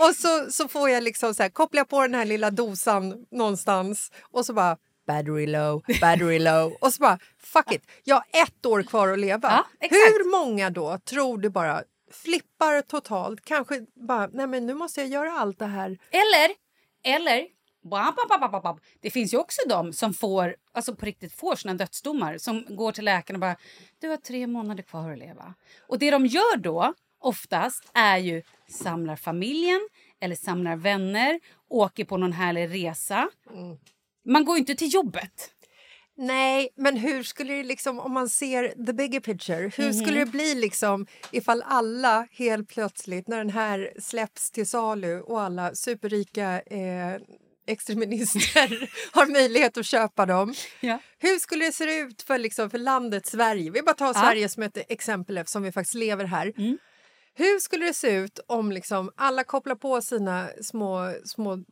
och 0.09 0.15
så, 0.15 0.51
så 0.51 0.67
får 0.67 0.89
jag 0.89 1.03
liksom 1.03 1.33
så 1.35 1.43
här, 1.43 1.49
koppla 1.49 1.85
på 1.85 2.01
den 2.01 2.13
här 2.15 2.25
lilla 2.25 2.51
dosan 2.51 3.25
någonstans 3.31 4.11
och 4.31 4.45
så 4.45 4.53
bara 4.53 4.77
battery 5.07 5.47
low, 5.47 5.83
battery 6.01 6.39
low 6.39 6.73
och 6.81 6.93
så 6.93 7.01
bara 7.01 7.19
fuck 7.43 7.71
it, 7.71 7.87
jag 8.03 8.15
har 8.15 8.25
ett 8.43 8.65
år 8.65 8.83
kvar 8.83 9.07
att 9.07 9.19
leva. 9.19 9.65
Ja. 9.79 9.87
Hur 9.89 10.31
många 10.31 10.69
då 10.69 10.99
tror 10.99 11.37
du 11.37 11.49
bara 11.49 11.83
flippar 12.11 12.81
totalt, 12.81 13.45
kanske 13.45 13.85
bara 14.07 14.27
nej 14.33 14.47
men 14.47 14.65
nu 14.65 14.73
måste 14.73 15.01
jag 15.01 15.09
göra 15.09 15.31
allt 15.31 15.59
det 15.59 15.65
här. 15.65 15.97
Eller, 16.11 16.55
eller 17.15 17.47
bap, 17.83 18.15
bap, 18.15 18.41
bap, 18.41 18.51
bap, 18.51 18.63
bap. 18.63 18.79
det 19.01 19.11
finns 19.11 19.33
ju 19.33 19.37
också 19.37 19.61
de 19.69 19.93
som 19.93 20.13
får, 20.13 20.55
alltså 20.71 20.95
på 20.95 21.05
riktigt 21.05 21.33
får 21.33 21.55
sina 21.55 21.73
dödsdomar 21.73 22.37
som 22.37 22.65
går 22.69 22.91
till 22.91 23.05
läkaren 23.05 23.35
och 23.35 23.39
bara 23.41 23.55
du 23.99 24.07
har 24.09 24.17
tre 24.17 24.47
månader 24.47 24.83
kvar 24.83 25.11
att 25.11 25.17
leva. 25.19 25.53
Och 25.87 25.99
det 25.99 26.11
de 26.11 26.25
gör 26.25 26.57
då 26.57 26.93
oftast 27.19 27.83
är 27.93 28.17
ju 28.17 28.41
samlar 28.69 29.15
familjen 29.15 29.89
eller 30.19 30.35
samlar 30.35 30.75
vänner, 30.75 31.39
åker 31.69 32.05
på 32.05 32.17
någon 32.17 32.33
härlig 32.33 32.73
resa. 32.85 33.29
Man 34.25 34.45
går 34.45 34.55
ju 34.55 34.59
inte 34.59 34.75
till 34.75 34.93
jobbet. 34.93 35.49
Nej, 36.15 36.69
men 36.75 36.97
hur 36.97 37.23
skulle 37.23 37.53
det 37.53 37.63
liksom, 37.63 37.99
om 37.99 38.11
man 38.13 38.29
ser 38.29 38.85
the 38.85 38.93
bigger 38.93 39.19
picture, 39.19 39.71
hur 39.77 39.83
Mhm. 39.83 39.93
skulle 39.93 40.19
det 40.19 40.25
bli 40.31 40.55
liksom 40.55 41.07
ifall 41.31 41.63
alla 41.65 42.27
helt 42.31 42.69
plötsligt 42.69 43.27
när 43.27 43.37
den 43.37 43.49
här 43.49 43.93
släpps 43.99 44.51
till 44.51 44.67
salu 44.69 45.21
och 45.21 45.41
alla 45.41 45.75
superrika 45.75 46.61
eh, 46.61 47.21
extremister 47.67 48.89
har 49.11 49.25
möjlighet 49.25 49.77
att 49.77 49.85
köpa 49.85 50.25
dem. 50.25 50.53
Ja. 50.79 50.99
Hur 51.19 51.39
skulle 51.39 51.65
det 51.65 51.71
se 51.71 51.99
ut 51.99 52.21
för, 52.21 52.37
liksom, 52.37 52.69
för 52.69 52.77
landet 52.77 53.25
Sverige? 53.25 53.71
Vi 53.71 53.81
bara 53.81 53.95
tar 53.95 54.13
Sverige 54.13 54.49
som 54.49 54.63
ett 54.63 54.77
exempel 54.91 55.37
eftersom 55.37 55.63
vi 55.63 55.71
faktiskt 55.71 55.95
lever 55.95 56.25
här. 56.25 56.53
Mm. 56.57 56.77
Hur 57.33 57.59
skulle 57.59 57.85
det 57.85 57.93
se 57.93 58.11
ut 58.15 58.39
om 58.47 58.71
liksom 58.71 59.11
alla 59.15 59.43
kopplar 59.43 59.75
på 59.75 60.01
sina 60.01 60.49
små, 60.61 61.13
små 61.25 61.63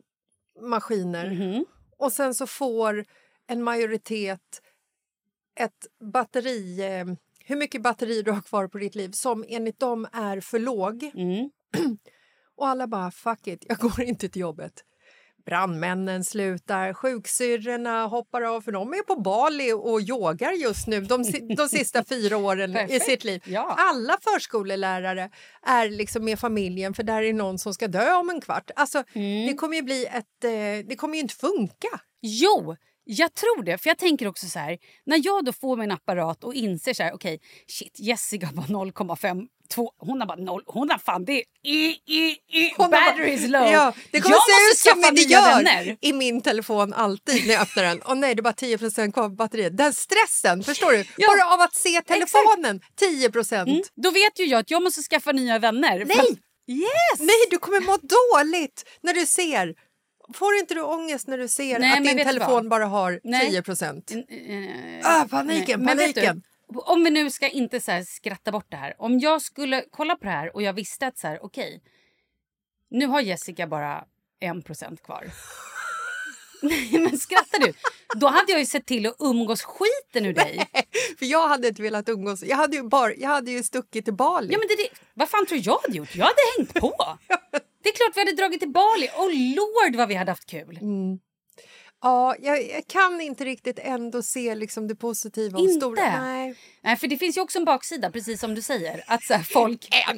maskiner 0.61 1.29
Mhm. 1.31 1.65
och 1.97 2.11
sen 2.13 2.33
så 2.35 2.47
får 2.47 3.05
en 3.47 3.63
majoritet 3.63 4.61
ett 5.59 5.87
batteri, 6.13 6.81
eh, 6.81 7.05
hur 7.45 7.55
mycket 7.55 7.81
batteri 7.81 8.21
du 8.21 8.31
har 8.31 8.41
kvar 8.41 8.67
på 8.67 8.77
ditt 8.77 8.95
liv 8.95 9.11
som 9.11 9.45
enligt 9.47 9.79
dem 9.79 10.07
är 10.13 10.39
för 10.39 10.59
låg. 10.59 11.03
Mm. 11.03 11.49
Och 12.57 12.67
alla 12.67 12.87
bara 12.87 13.11
fuck 13.11 13.47
it, 13.47 13.65
jag 13.67 13.77
går 13.77 14.01
inte 14.01 14.29
till 14.29 14.41
jobbet. 14.41 14.73
Brandmännen 15.45 16.23
slutar, 16.23 16.93
sjuksyrrorna 16.93 18.05
hoppar 18.05 18.41
av 18.41 18.61
för 18.61 18.71
de 18.71 18.93
är 18.93 19.03
på 19.03 19.15
Bali 19.15 19.73
och 19.73 20.01
yogar 20.01 20.51
just 20.51 20.87
nu 20.87 21.01
de, 21.01 21.23
de 21.57 21.69
sista 21.69 22.03
fyra 22.09 22.37
åren 22.37 22.77
i 22.89 22.99
sitt 22.99 23.23
liv. 23.23 23.43
Ja. 23.45 23.75
Alla 23.77 24.17
förskolelärare 24.21 25.29
är 25.65 25.89
liksom 25.89 26.25
med 26.25 26.39
familjen 26.39 26.93
för 26.93 27.03
där 27.03 27.23
är 27.23 27.33
någon 27.33 27.59
som 27.59 27.73
ska 27.73 27.87
dö 27.87 28.13
om 28.13 28.29
en 28.29 28.41
kvart. 28.41 28.71
Alltså, 28.75 29.03
Mm. 29.13 29.47
Det 29.47 29.53
kommer 29.53 29.75
ju 29.75 29.81
bli 29.81 30.05
ett... 30.05 30.43
Eh, 30.43 30.87
det 30.89 30.95
kommer 30.97 31.15
ju 31.15 31.21
inte 31.21 31.35
funka. 31.35 31.87
Jo, 32.21 32.75
jag 33.03 33.33
tror 33.33 33.63
det. 33.63 33.77
För 33.77 33.89
jag 33.89 33.97
tänker 33.97 34.27
också 34.27 34.47
så 34.47 34.59
här, 34.59 34.77
när 35.05 35.21
jag 35.25 35.45
då 35.45 35.53
får 35.53 35.77
min 35.77 35.91
apparat 35.91 36.43
och 36.43 36.53
inser 36.53 36.93
så 36.93 37.03
här, 37.03 37.13
okej, 37.13 37.39
shit, 37.67 37.99
Jessica 37.99 38.49
var 38.53 38.63
0,52. 38.63 39.47
Hon 39.97 40.21
har 40.21 40.27
bara 40.27 40.37
noll. 40.37 40.63
Hon 40.65 40.89
har 40.89 40.97
fan 40.97 41.25
det. 41.25 41.43
I, 41.63 41.85
i, 41.85 42.37
i, 42.47 42.73
har 42.77 42.89
battery 42.89 43.31
is 43.33 43.47
low. 43.47 43.63
Ja, 43.63 43.93
det 44.11 44.21
kommer 44.21 44.35
jag 44.35 44.75
se 44.75 44.89
ut 44.89 44.93
som 44.93 45.15
det 45.15 45.21
gör 45.21 45.63
vänner. 45.63 45.97
i 46.01 46.13
min 46.13 46.41
telefon 46.41 46.93
alltid 46.93 47.47
när 47.47 47.53
jag 47.53 47.61
öppnar 47.61 47.83
den. 47.83 48.01
Och 48.01 48.17
nej, 48.17 48.35
det 48.35 48.39
är 48.39 48.43
bara 48.43 48.53
10 48.53 48.77
kvar 48.77 49.29
på 49.29 49.29
batteriet. 49.29 49.77
Den 49.77 49.93
stressen, 49.93 50.63
förstår 50.63 50.91
du? 50.91 51.05
Ja, 51.17 51.27
Bara 51.27 51.53
av 51.53 51.61
att 51.61 51.75
se 51.75 52.01
telefonen, 52.01 52.81
10 52.95 53.31
Mm, 53.51 53.81
då 53.95 54.11
vet 54.11 54.39
ju 54.39 54.45
jag 54.45 54.59
att 54.59 54.71
jag 54.71 54.83
måste 54.83 55.01
skaffa 55.01 55.31
nya 55.31 55.59
vänner. 55.59 56.05
Nej! 56.05 56.37
Yes! 56.67 57.19
Nej, 57.19 57.47
du 57.49 57.57
kommer 57.57 57.79
må 57.81 57.97
dåligt 57.97 58.85
när 59.03 59.13
du 59.13 59.25
ser. 59.25 59.75
Får 60.33 60.55
inte 60.55 60.73
du 60.73 60.81
ångest 60.81 61.27
när 61.27 61.37
du 61.37 61.47
ser 61.47 61.79
Nej, 61.79 61.97
att 61.97 62.03
din 62.03 62.25
telefon 62.25 62.69
bara 62.69 62.85
har 62.85 63.19
Nej. 63.23 63.49
10 63.49 63.61
procent? 63.61 64.11
Eh, 64.11 64.17
Ah, 65.03 65.27
paniken, 65.29 65.79
nej, 65.79 65.97
paniken. 65.97 66.43
Du, 66.69 66.79
om 66.79 67.03
vi 67.03 67.09
nu 67.09 67.29
ska 67.29 67.49
inte 67.49 67.81
så 67.81 68.03
skratta 68.07 68.51
bort 68.51 68.65
det 68.69 68.77
här. 68.77 68.95
Om 68.97 69.19
jag 69.19 69.41
skulle 69.41 69.85
kolla 69.91 70.15
på 70.15 70.23
det 70.25 70.31
här 70.31 70.55
och 70.55 70.61
jag 70.61 70.73
visste 70.73 71.07
att 71.07 71.17
så 71.17 71.27
här, 71.27 71.45
okej, 71.45 71.81
nu 72.89 73.05
har 73.07 73.21
Jessica 73.21 73.67
bara 73.67 74.05
en 74.39 74.61
procent 74.61 75.03
kvar. 75.03 75.27
Nej, 76.63 76.89
men 76.99 77.17
skrattar 77.17 77.59
du? 77.59 77.73
Då 78.15 78.27
hade 78.27 78.51
jag 78.51 78.59
ju 78.59 78.65
sett 78.65 78.85
till 78.85 79.05
att 79.07 79.15
umgås 79.19 79.61
skiten 79.63 80.25
ur 80.25 80.33
dig. 80.33 80.69
För 81.19 81.25
jag 81.25 81.47
hade 81.47 81.67
inte 81.67 81.81
velat 81.81 82.09
umgås. 82.09 82.43
Jag 82.43 82.57
hade 82.57 82.75
ju, 82.75 82.83
bara, 82.83 83.13
jag 83.13 83.29
hade 83.29 83.51
ju 83.51 83.63
stuckit 83.63 84.05
till 84.05 84.13
Bali. 84.13 84.53
Ja, 84.53 84.59
men 84.59 84.67
det, 84.67 84.75
det, 84.75 84.89
vad 85.13 85.29
fan 85.29 85.45
tror 85.45 85.57
du 85.57 85.63
jag 85.63 85.77
hade 85.77 85.97
gjort? 85.97 86.15
Jag 86.15 86.25
hade 86.25 86.37
hängt 86.57 86.73
på. 86.73 87.17
Det 87.83 87.89
är 87.89 87.93
klart 87.93 88.11
vi 88.15 88.21
hade 88.21 88.33
dragit 88.33 88.59
till 88.59 88.71
Bali. 88.71 89.09
Oh 89.17 89.55
lord 89.55 89.95
vad 89.95 90.07
vi 90.07 90.15
hade 90.15 90.31
haft 90.31 90.45
kul. 90.45 90.79
Ja, 92.03 92.35
jag, 92.39 92.69
jag 92.69 92.87
kan 92.87 93.21
inte 93.21 93.45
riktigt 93.45 93.79
ändå 93.79 94.23
se 94.23 94.55
liksom 94.55 94.87
det 94.87 94.95
positiva 94.95 95.59
Inte? 95.59 95.73
stora. 95.73 96.21
Nej. 96.21 96.55
Nej, 96.81 96.97
för 96.97 97.07
det 97.07 97.17
finns 97.17 97.37
ju 97.37 97.41
också 97.41 97.57
en 97.59 97.65
baksida, 97.65 98.11
precis 98.11 98.39
som 98.39 98.55
du 98.55 98.61
säger. 98.61 99.03
Att 99.07 99.23
så 99.23 99.33
här, 99.33 99.43
folk... 99.43 99.87
en, 100.09 100.17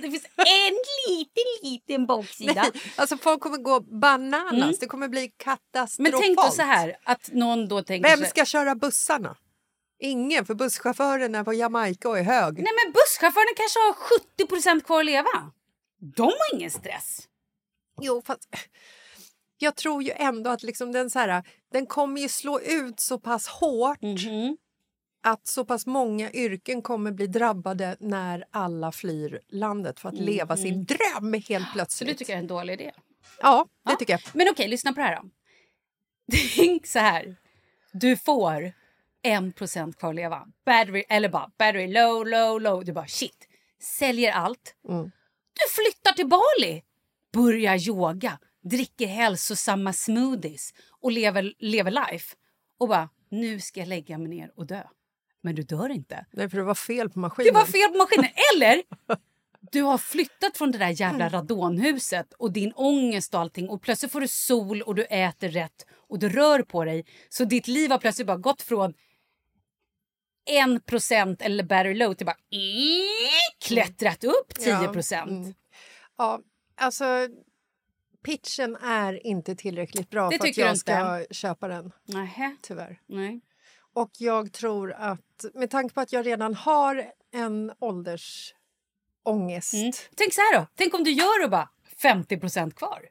det 0.00 0.10
finns 0.10 0.26
en 0.36 0.74
liten, 1.08 1.70
liten 1.70 2.06
baksida. 2.06 2.52
Nej, 2.54 2.82
alltså 2.96 3.16
folk 3.16 3.40
kommer 3.40 3.58
gå 3.58 3.80
bananas. 3.80 4.78
Det 4.78 4.86
kommer 4.86 5.08
bli 5.08 5.32
katastrofalt. 5.36 5.98
Mm. 5.98 6.12
Men 6.12 6.20
tänk 6.20 6.38
då 6.38 6.50
så 6.50 6.62
här, 6.62 6.96
att 7.04 7.28
någon 7.32 7.68
då 7.68 7.82
tänker 7.82 8.16
Vem 8.16 8.26
ska 8.26 8.44
köra 8.44 8.74
bussarna? 8.74 9.36
Ingen, 10.00 10.46
för 10.46 10.54
busschauffören 10.54 11.34
är 11.34 11.44
på 11.44 11.52
Jamaica 11.52 12.08
och 12.08 12.18
är 12.18 12.22
hög. 12.22 12.54
Nej 12.54 12.72
men 12.84 12.92
busschaufförerna 12.92 13.52
kanske 13.56 13.78
har 13.78 13.92
70 13.92 14.86
kvar 14.86 15.00
att 15.00 15.06
leva. 15.06 15.52
De 15.98 16.22
har 16.22 16.54
ingen 16.56 16.70
stress. 16.70 17.28
Jo, 18.00 18.22
fast 18.26 18.48
jag 19.58 19.76
tror 19.76 20.02
ju 20.02 20.10
ändå 20.10 20.50
att 20.50 20.62
liksom 20.62 20.92
den, 20.92 21.10
så 21.10 21.18
här, 21.18 21.42
den 21.72 21.86
kommer 21.86 22.20
ju 22.20 22.28
slå 22.28 22.60
ut 22.60 23.00
så 23.00 23.18
pass 23.18 23.48
hårt 23.48 24.02
Mhm. 24.02 24.56
att 25.22 25.46
så 25.46 25.64
pass 25.64 25.86
många 25.86 26.30
yrken 26.30 26.82
kommer 26.82 27.10
bli 27.12 27.26
drabbade 27.26 27.96
när 28.00 28.44
alla 28.50 28.92
flyr 28.92 29.40
landet 29.48 30.00
för 30.00 30.08
att 30.08 30.14
leva 30.18 30.56
sin 30.56 30.84
dröm 30.84 31.32
helt 31.34 31.48
Mhm. 31.50 31.64
Så 31.64 31.72
plötsligt. 31.72 32.08
du 32.08 32.14
tycker 32.14 32.32
det 32.32 32.36
är 32.36 32.40
en 32.40 32.46
dålig 32.46 32.72
idé? 32.74 32.92
Ja, 33.42 33.66
det 33.84 33.90
Ja. 33.92 33.96
tycker 33.96 34.12
jag. 34.12 34.20
Men 34.32 34.48
okej, 34.50 34.68
lyssna 34.68 34.92
på 34.92 35.00
det 35.00 35.06
här 35.06 35.16
då. 35.22 35.28
Tänk 36.56 36.86
så 36.86 36.98
här. 36.98 37.36
Du 37.92 38.16
får 38.16 38.72
en 39.22 39.52
procent 39.52 39.98
kvar 39.98 40.08
att 40.10 40.14
leva. 40.16 40.46
Battery, 40.64 41.04
eller 41.08 41.28
bara 41.28 41.50
battery 41.58 41.86
low, 41.86 42.26
low, 42.26 42.60
low. 42.60 42.84
Du 42.84 42.92
bara 42.92 43.06
shit. 43.06 43.48
Säljer 43.80 44.32
allt. 44.32 44.74
Mm. 44.88 45.10
Du 45.58 45.82
flyttar 45.82 46.12
till 46.12 46.26
Bali. 46.28 46.82
Börjar 47.32 47.88
yoga. 47.88 48.38
Dricker 48.64 49.06
hälsosamma 49.06 49.92
smoothies. 49.92 50.72
Och 51.00 51.12
lever, 51.12 51.54
lever 51.58 51.90
life. 51.90 52.36
Och 52.78 52.88
bara, 52.88 53.08
nu 53.30 53.60
ska 53.60 53.80
jag 53.80 53.88
lägga 53.88 54.18
mig 54.18 54.28
ner 54.28 54.52
och 54.56 54.66
dö. 54.66 54.82
men 55.42 55.54
du 55.54 55.62
dör 55.62 55.88
inte. 55.88 56.26
Nej, 56.32 56.48
för 56.50 56.56
det 56.56 56.64
var 56.64 56.74
fel 56.74 57.10
på 57.10 57.18
maskinen. 57.18 57.54
Det 57.54 57.58
var 57.60 57.66
fel 57.66 57.90
på 57.90 57.96
maskinen. 57.98 58.30
Eller 58.54 58.82
du 59.72 59.82
har 59.82 59.98
flyttat 59.98 60.56
från 60.56 60.70
det 60.72 60.78
där 60.78 61.00
jävla 61.00 61.28
radonhuset 61.28 62.32
och 62.32 62.52
din 62.52 62.72
ångest 62.72 63.34
och 63.34 63.40
allting 63.40 63.68
och 63.68 63.82
plötsligt 63.82 64.12
får 64.12 64.20
du 64.20 64.28
sol 64.28 64.82
och 64.82 64.94
du 64.94 65.04
äter 65.04 65.48
rätt 65.48 65.86
och 66.08 66.18
du 66.18 66.28
rör 66.28 66.62
på 66.62 66.84
dig. 66.84 67.04
Så 67.28 67.44
ditt 67.44 67.68
liv 67.68 67.90
har 67.90 67.98
plötsligt 67.98 68.26
bara 68.26 68.36
gått 68.36 68.62
från 68.62 68.94
1% 70.48 71.36
eller 71.40 71.64
battery 71.64 71.94
low 71.94 72.14
till 72.14 72.26
bara 72.26 72.36
klättrat 73.60 74.24
upp 74.24 74.54
10 74.54 74.70
Ja, 75.10 75.22
mm. 75.22 75.54
Ja, 76.16 76.40
alltså 76.76 77.28
pitchen 78.22 78.76
är 78.76 79.26
inte 79.26 79.56
tillräckligt 79.56 80.10
bra 80.10 80.28
Det 80.30 80.38
för 80.38 80.48
att 80.48 80.56
jag 80.56 80.78
ska 80.78 81.24
köpa 81.30 81.68
den, 81.68 81.92
Nähä. 82.04 82.56
tyvärr. 82.62 83.00
Nej. 83.06 83.40
Och 83.92 84.10
jag 84.18 84.52
tror 84.52 84.92
att 84.92 85.44
med 85.54 85.70
tanke 85.70 85.94
på 85.94 86.00
att 86.00 86.12
jag 86.12 86.26
redan 86.26 86.54
har 86.54 87.12
en 87.32 87.72
åldersångest. 87.78 89.74
Mm. 89.74 89.92
Tänk 90.16 90.34
så 90.34 90.40
här 90.40 90.60
då. 90.60 90.66
Tänk 90.74 90.94
om 90.94 91.04
du 91.04 91.10
gör 91.10 91.44
och 91.44 91.50
bara 91.50 91.68
50% 92.02 92.70
kvar. 92.70 93.08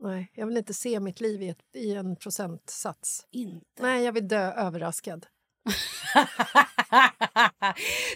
Nej, 0.00 0.32
jag 0.34 0.46
vill 0.46 0.56
inte 0.56 0.74
se 0.74 1.00
mitt 1.00 1.20
liv 1.20 1.42
i, 1.42 1.48
ett, 1.48 1.58
i 1.72 1.94
en 1.94 2.16
procentsats. 2.16 3.26
Inte. 3.30 3.82
Nej, 3.82 4.04
jag 4.04 4.12
vill 4.12 4.28
dö 4.28 4.52
överraskad. 4.52 5.26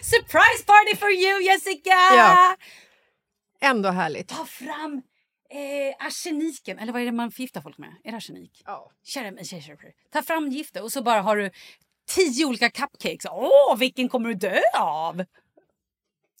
Surprise 0.01 0.63
party 0.65 0.95
for 0.99 1.09
you, 1.11 1.41
Jessica! 1.43 1.89
Ja. 2.15 2.55
Ändå 3.61 3.89
härligt. 3.89 4.27
Ta 4.27 4.45
fram 4.45 5.01
eh, 5.49 6.05
arseniken. 6.07 6.79
Eller 6.79 6.93
vad 6.93 7.01
är 7.01 7.05
det 7.05 7.11
man 7.11 7.31
förgiftar 7.31 7.61
folk 7.61 7.77
med? 7.77 7.95
Är 8.03 8.11
det 8.11 8.17
arsenik? 8.17 8.61
Ja. 8.65 8.91
Kära. 9.03 9.31
Ta 10.13 10.21
fram 10.21 10.47
giftet 10.49 10.83
och 10.83 10.91
så 10.91 11.01
bara 11.03 11.21
har 11.21 11.37
du 11.37 11.49
tio 12.07 12.45
olika 12.45 12.69
cupcakes. 12.69 13.25
Åh, 13.31 13.77
vilken 13.77 14.09
kommer 14.09 14.27
du 14.29 14.33
dö 14.35 14.59
av? 14.79 15.25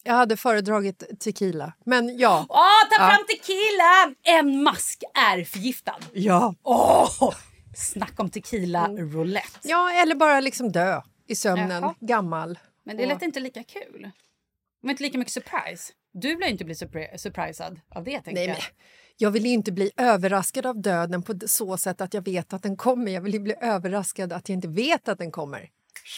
Jag 0.03 0.13
hade 0.13 0.37
föredragit 0.37 1.19
tequila, 1.19 1.73
men 1.85 2.17
ja. 2.17 2.45
Åh, 2.49 2.57
ta 2.89 2.95
Ja. 3.03 3.09
fram 3.09 3.25
tequila! 3.27 4.13
En 4.23 4.63
mask 4.63 5.03
är 5.13 5.43
förgiftad. 5.43 5.99
Ja. 6.13 6.55
Åh! 6.63 7.33
Snacka 7.75 8.21
om 8.23 8.29
tequila 8.29 8.87
roulette. 8.87 9.59
ja, 9.63 9.91
eller 9.91 10.15
bara 10.15 10.39
liksom 10.39 10.71
dö 10.71 11.01
i 11.27 11.35
sömnen, 11.35 11.69
Jaha. 11.83 11.95
gammal. 11.99 12.59
Men 12.85 12.97
det 12.97 13.05
lät 13.05 13.21
inte 13.21 13.39
lika 13.39 13.63
kul. 13.63 14.11
Var 14.81 14.91
inte 14.91 15.03
lika 15.03 15.17
mycket 15.17 15.33
surprise. 15.33 15.93
Du 16.13 16.35
blir 16.35 16.47
inte 16.47 16.65
bli 16.65 16.73
surpri- 16.73 17.17
surprisad 17.17 17.79
av 17.95 18.03
det, 18.03 18.11
tänker 18.11 18.33
Nej, 18.33 18.45
jag. 18.47 18.55
men 18.55 18.63
jag 19.17 19.31
vill 19.31 19.45
ju 19.45 19.51
inte 19.51 19.71
bli 19.71 19.91
överraskad 19.97 20.65
av 20.65 20.81
döden 20.81 21.23
på 21.23 21.33
så 21.47 21.77
sätt 21.77 22.01
att 22.01 22.13
jag 22.13 22.25
vet 22.25 22.53
att 22.53 22.63
den 22.63 22.77
kommer. 22.77 23.11
Jag 23.11 23.21
vill 23.21 23.33
ju 23.33 23.39
bli 23.39 23.55
överraskad 23.61 24.33
att 24.33 24.49
jag 24.49 24.55
inte 24.55 24.67
vet 24.67 25.07
att 25.07 25.17
den 25.17 25.31
kommer. 25.31 25.69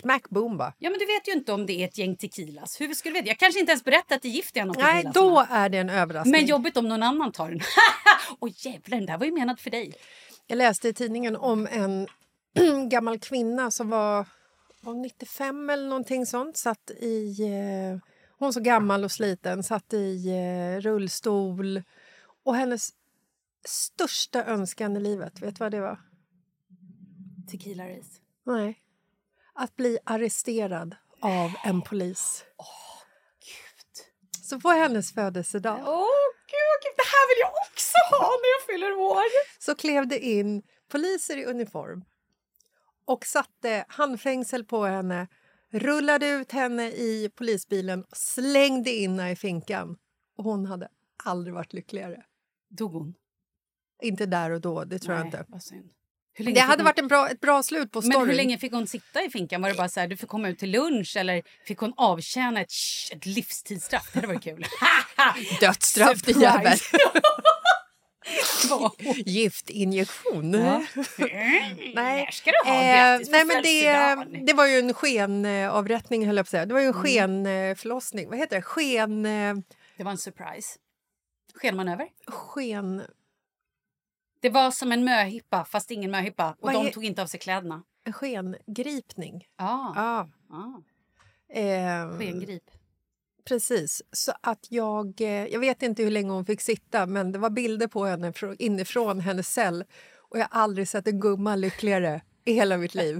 Smack 0.01 0.29
boom 0.29 0.57
bara. 0.57 0.73
Ja, 0.79 0.89
men 0.89 0.99
du 0.99 1.05
vet 1.05 1.27
ju 1.27 1.31
inte 1.31 1.53
om 1.53 1.65
det 1.65 1.73
är 1.73 1.85
ett 1.87 1.97
gäng 1.97 2.15
tequilas. 2.15 2.81
Hur 2.81 2.93
skulle 2.93 3.13
du 3.13 3.19
veta? 3.19 3.27
Jag 3.27 3.37
kanske 3.37 3.59
inte 3.59 3.71
ens 3.71 3.83
berättat 3.83 4.11
att 4.11 4.21
det 4.21 4.27
är 4.27 4.31
gift 4.31 4.57
i 4.57 4.59
en 4.59 4.69
av 4.69 4.75
Nej, 4.79 5.05
då 5.13 5.45
är 5.49 5.69
det 5.69 5.77
en 5.77 5.89
överraskning. 5.89 6.31
Men 6.31 6.45
jobbigt 6.45 6.77
om 6.77 6.87
någon 6.87 7.03
annan 7.03 7.31
tar 7.31 7.49
den. 7.49 7.59
Åh 8.39 8.49
jävlar, 8.55 8.97
den 8.97 9.05
där 9.05 9.17
var 9.17 9.25
ju 9.25 9.31
menad 9.31 9.59
för 9.59 9.69
dig. 9.71 9.93
Jag 10.47 10.57
läste 10.57 10.89
i 10.89 10.93
tidningen 10.93 11.35
om 11.35 11.67
en 11.71 12.07
gammal 12.89 13.19
kvinna 13.19 13.71
som 13.71 13.89
var, 13.89 14.27
var 14.81 14.93
95 14.93 15.69
eller 15.69 15.89
någonting 15.89 16.25
sånt. 16.25 16.57
Satt 16.57 16.91
i, 16.91 17.41
eh, 17.41 17.99
hon 18.39 18.53
så 18.53 18.59
gammal 18.59 19.03
och 19.03 19.11
sliten, 19.11 19.63
satt 19.63 19.93
i 19.93 20.29
eh, 20.29 20.81
rullstol. 20.81 21.83
Och 22.43 22.55
hennes 22.55 22.89
största 23.65 24.45
önskan 24.45 24.97
i 24.97 24.99
livet, 24.99 25.41
vet 25.41 25.55
du 25.55 25.59
vad 25.59 25.71
det 25.71 25.81
var? 25.81 25.99
Tequila 27.51 27.89
race. 27.89 28.21
Nej. 28.43 28.81
Att 29.53 29.75
bli 29.75 29.97
arresterad 30.03 30.95
av 31.21 31.51
en 31.63 31.81
polis. 31.81 32.43
Så 34.45 34.59
på 34.59 34.69
hennes 34.69 35.13
födelsedag 35.13 35.79
Åh 35.87 36.07
gud, 36.47 36.93
det 36.97 37.03
här 37.03 37.29
vill 37.29 37.39
jag 37.41 37.51
också 37.67 37.97
ha 38.11 38.29
när 38.29 38.49
jag 38.55 38.61
fyller 38.67 38.93
år. 38.93 39.23
så 39.59 39.75
klev 39.75 40.07
det 40.07 40.19
in 40.19 40.63
poliser 40.87 41.37
i 41.37 41.45
uniform 41.45 42.05
och 43.05 43.25
satte 43.25 43.85
handfängsel 43.87 44.65
på 44.65 44.85
henne, 44.85 45.27
rullade 45.71 46.27
ut 46.27 46.51
henne 46.51 46.87
i 46.91 47.31
polisbilen 47.35 48.03
och 48.03 48.17
slängde 48.17 48.91
in 48.91 49.19
henne 49.19 49.31
i 49.31 49.35
finkan. 49.35 49.97
Och 50.37 50.43
hon 50.43 50.65
hade 50.65 50.87
aldrig 51.23 51.53
varit 51.53 51.73
lyckligare. 51.73 52.23
Dog 52.69 52.93
hon? 52.93 53.13
Inte 54.01 54.25
där 54.25 54.51
och 54.51 54.61
då, 54.61 54.83
det 54.83 54.99
tror 54.99 55.15
jag 55.15 55.25
Nej, 55.25 55.27
inte. 55.27 55.45
vad 55.47 55.63
synd. 55.63 55.91
Det 56.37 56.43
fick 56.43 56.57
hade 56.59 56.75
hon- 56.75 56.85
varit 56.85 56.99
en 56.99 57.07
bra, 57.07 57.29
ett 57.29 57.39
bra 57.39 57.63
slut 57.63 57.91
på 57.91 58.01
Men 58.01 58.11
storyn. 58.11 58.27
hur 58.29 58.35
länge 58.35 58.57
fick 58.57 58.73
hon 58.73 58.87
sitta 58.87 59.23
i 59.23 59.29
finkan? 59.29 59.61
Var 59.61 59.69
det 59.69 59.75
bara 59.75 59.89
så 59.89 59.99
här, 59.99 60.07
du 60.07 60.17
får 60.17 60.27
komma 60.27 60.49
ut 60.49 60.59
till 60.59 60.71
lunch 60.71 61.17
eller 61.17 61.43
fick 61.67 61.77
hon 61.79 61.93
avtjäna 61.97 62.61
ett, 62.61 62.71
ett 63.11 63.25
livstidsstraff? 63.25 64.09
Det 64.13 64.17
hade 64.19 64.27
varit 64.27 64.43
kul. 64.43 64.65
Dödsstraff, 65.59 66.21
din 66.21 66.41
jävel! 66.41 66.77
Giftinjektion. 69.25 70.53
Ja. 70.53 70.83
Nej. 71.17 71.93
Här 71.95 72.31
ska 72.31 72.51
du 72.51 72.69
ha. 72.69 72.81
Eh, 72.81 72.97
Grattis 72.97 73.27
på 73.27 73.31
nej, 73.31 73.45
men 73.45 73.63
det, 73.63 74.45
det 74.45 74.53
var 74.53 74.65
ju 74.65 74.79
en 74.79 74.93
skenavrättning, 74.93 76.25
höll 76.27 76.37
jag 76.37 76.45
på 76.45 76.47
att 76.47 76.51
säga. 76.51 76.65
Det 76.65 76.73
var 76.73 76.81
ju 76.81 76.87
en 76.87 76.93
Mm. 76.93 77.03
skenförlossning. 77.03 78.29
Vad 78.29 78.37
heter 78.39 78.55
det? 78.55 78.61
Sken... 78.61 79.25
eh, 79.25 79.55
Det 79.97 80.03
var 80.03 80.11
en 80.11 80.17
surprise. 80.17 80.69
Skenmanöver. 81.55 82.07
Sken... 82.27 83.01
Det 84.45 84.49
var 84.49 84.71
som 84.71 84.91
en 84.91 85.03
möhippa, 85.03 85.65
fast 85.65 85.91
ingen 85.91 86.11
möhippa. 86.11 86.49
Och 86.51 86.57
Vad 86.61 86.73
de 86.73 86.87
är- 86.87 86.91
tog 86.91 87.05
inte 87.05 87.21
av 87.21 87.27
sig 87.27 87.39
kläderna. 87.39 87.83
En 88.03 88.13
skengripning. 88.13 89.47
Ja, 89.57 89.93
Ja. 89.95 90.29
ah, 90.55 90.81
Eh, 91.59 92.17
skengrip. 92.17 92.63
precis. 93.47 94.01
Så 94.11 94.31
att 94.41 94.67
jag... 94.69 95.21
eh, 95.21 95.27
Jag 95.45 95.59
vet 95.59 95.81
inte 95.83 96.03
hur 96.03 96.11
länge 96.11 96.29
hon 96.31 96.45
fick 96.45 96.61
sitta, 96.61 97.05
men 97.05 97.31
det 97.31 97.39
var 97.39 97.49
bilder 97.49 97.87
på 97.87 98.05
henne 98.05 98.31
frå- 98.31 98.55
inifrån 98.59 99.19
hennes 99.19 99.53
cell. 99.53 99.83
Och 100.29 100.37
jag 100.39 100.47
har 100.51 100.61
aldrig 100.61 100.87
sett 100.87 101.07
en 101.07 101.19
gumma 101.19 101.55
lyckligare 101.55 102.21
i 102.45 102.53
hela 102.53 102.77
mitt 102.77 102.95
liv. 102.95 103.19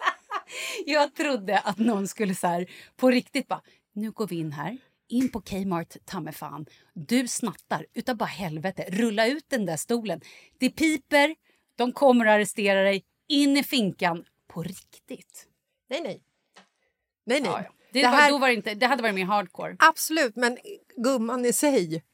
Jag 0.86 1.14
trodde 1.14 1.58
att 1.58 1.78
någon 1.78 2.08
skulle 2.08 2.34
så 2.34 2.46
här, 2.46 2.66
på 2.96 3.10
riktigt 3.10 3.48
bara, 3.48 3.62
nu 3.92 4.10
går 4.10 4.26
vi 4.26 4.36
in 4.38 4.52
här, 4.52 4.78
in 5.08 5.28
på 5.32 5.40
Kmart, 5.40 5.96
ta 6.04 6.20
mig 6.20 6.32
fan. 6.32 6.66
Du 6.94 7.28
snattar 7.28 7.86
utav 7.94 8.16
bara 8.16 8.24
helvete, 8.26 8.84
rulla 8.88 9.26
ut 9.26 9.44
den 9.48 9.66
där 9.66 9.76
stolen. 9.76 10.20
Det 10.58 10.70
piper, 10.70 11.34
de 11.76 11.92
kommer 11.92 12.26
att 12.26 12.32
arrestera 12.34 12.82
dig, 12.82 13.04
in 13.28 13.56
i 13.56 13.62
finkan, 13.62 14.24
på 14.48 14.62
riktigt. 14.62 15.46
Nej, 15.90 16.00
nej. 16.02 16.22
Nej, 17.26 17.40
nej. 17.40 17.50
Ja, 17.50 17.60
ja. 17.64 17.72
Det, 17.92 18.02
Det 18.02 18.08
var, 18.08 18.16
här- 18.16 18.30
då 18.30 18.38
var 18.38 18.48
det, 18.48 18.54
inte, 18.54 18.74
det 18.74 18.86
hade 18.86 19.02
varit 19.02 19.14
mer 19.14 19.24
hardcore. 19.24 19.76
Absolut, 19.78 20.36
men 20.36 20.58
gumman 20.96 21.44
i 21.44 21.52
sig 21.52 22.04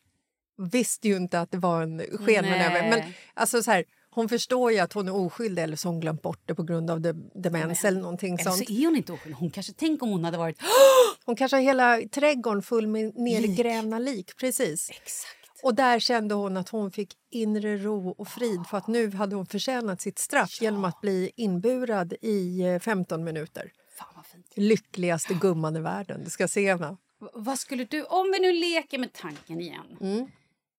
visste 0.73 1.09
ju 1.09 1.17
inte 1.17 1.41
att 1.41 1.51
det 1.51 1.59
var 1.59 1.83
en 1.83 1.99
skenmanöver. 2.01 2.91
Men 2.91 3.13
alltså 3.35 3.63
så 3.63 3.71
här, 3.71 3.85
hon 4.15 4.29
förstår 4.29 4.73
ju 4.73 4.79
att 4.79 4.93
hon 4.93 5.09
är 5.09 5.15
oskyldig 5.15 5.63
eller 5.63 5.77
så 5.77 5.89
har 5.89 5.93
hon 5.93 6.01
glömt 6.01 6.23
bort 6.23 6.41
det 6.47 6.55
på 6.55 6.63
grund 6.63 6.91
av 6.91 7.01
de 7.01 7.31
demens 7.35 7.85
eller 7.85 8.01
någonting 8.01 8.35
Eller 8.35 8.51
så 8.51 8.57
sånt. 8.57 8.71
är 8.71 8.85
hon 8.87 8.97
inte 8.97 9.13
oskyldig. 9.13 9.37
Hon 9.37 9.51
kanske, 9.51 9.73
tänk 9.77 10.03
om 10.03 10.11
hon 10.11 10.25
hade 10.25 10.39
varit... 10.39 10.57
Hon 11.25 11.37
kanske 11.37 11.57
har 11.57 11.63
hela 11.63 12.01
trädgården 12.11 12.63
full 12.63 12.87
med 12.87 13.15
nergrävna 13.19 13.99
lik. 13.99 14.37
Precis. 14.37 14.91
Exakt. 14.91 15.37
Och 15.63 15.75
där 15.75 15.99
kände 15.99 16.35
hon 16.35 16.57
att 16.57 16.69
hon 16.69 16.91
fick 16.91 17.15
inre 17.31 17.77
ro 17.77 18.11
och 18.19 18.29
frid 18.29 18.61
för 18.71 18.79
att 18.79 18.87
nu 18.87 19.11
hade 19.11 19.37
hon 19.37 19.47
förtjänat 19.47 20.01
sitt 20.01 20.19
straff 20.19 20.61
genom 20.63 20.85
att 20.85 21.01
bli 21.01 21.31
inburad 21.37 22.15
i 22.21 22.61
eh, 22.63 22.79
15 22.79 23.25
minuter. 23.25 23.73
Fan 23.99 24.09
vad 24.17 24.27
fint. 24.27 24.47
Lyckligaste 24.55 25.35
gumman 25.35 25.77
i 25.77 25.81
världen. 25.81 26.25
Du 26.25 26.31
ska 26.31 26.49
se 26.49 26.71
henne. 26.73 26.97
V- 27.21 27.27
vad 27.35 27.59
skulle 27.59 27.85
du, 27.85 28.05
om 28.05 28.31
vi 28.33 28.39
nu 28.39 28.53
leker 28.53 28.99
med 28.99 29.13
tanken 29.13 29.61
igen. 29.61 30.29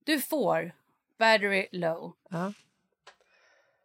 Du 0.04 0.22
får 0.22 0.72
battery 1.20 1.68
low. 1.72 2.12
Ja. 2.30 2.54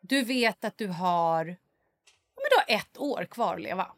Du 0.08 0.22
vet 0.22 0.64
att 0.64 0.78
du 0.78 0.86
har, 0.86 1.46
ja, 1.46 2.42
men 2.42 2.50
du 2.50 2.72
har 2.72 2.78
ett 2.78 2.98
år 2.98 3.24
kvar 3.24 3.54
att 3.54 3.60
leva. 3.60 3.92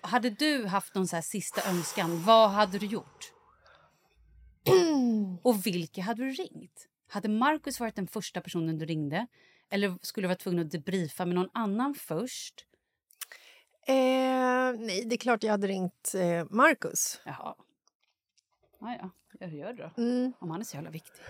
Hade 0.00 0.30
du 0.30 0.66
haft 0.66 0.94
någon 0.94 1.08
så 1.08 1.16
här 1.16 1.22
sista 1.22 1.70
önskan, 1.70 2.22
vad 2.22 2.50
hade 2.50 2.78
du 2.78 2.86
gjort? 2.86 3.32
Och 5.42 5.66
vilka 5.66 6.02
hade 6.02 6.24
du 6.24 6.30
ringt? 6.30 6.88
Hade 7.08 7.28
Marcus 7.28 7.80
varit 7.80 7.96
den 7.96 8.06
första 8.06 8.40
personen 8.40 8.78
du 8.78 8.86
ringde? 8.86 9.26
Eller 9.70 9.98
skulle 10.02 10.24
du 10.24 10.28
vara 10.28 10.38
tvungen 10.38 10.66
att 10.66 10.72
debriefa 10.72 11.26
med 11.26 11.34
någon 11.34 11.50
annan 11.54 11.94
först? 11.94 12.66
Eh, 13.86 13.94
nej, 14.78 15.04
det 15.06 15.14
är 15.14 15.18
klart 15.18 15.42
jag 15.42 15.50
hade 15.50 15.66
ringt 15.66 16.14
eh, 16.14 16.46
Marcus. 16.50 17.20
Jaha. 17.24 17.54
Ja, 18.80 18.96
ja. 19.00 19.10
Jag 19.40 19.54
gör 19.54 19.72
det 19.72 19.82
då. 19.82 20.02
Mm. 20.02 20.32
Om 20.38 20.50
han 20.50 20.60
är 20.60 20.64
så 20.64 20.76
jävla 20.76 20.90
viktig. 20.90 21.22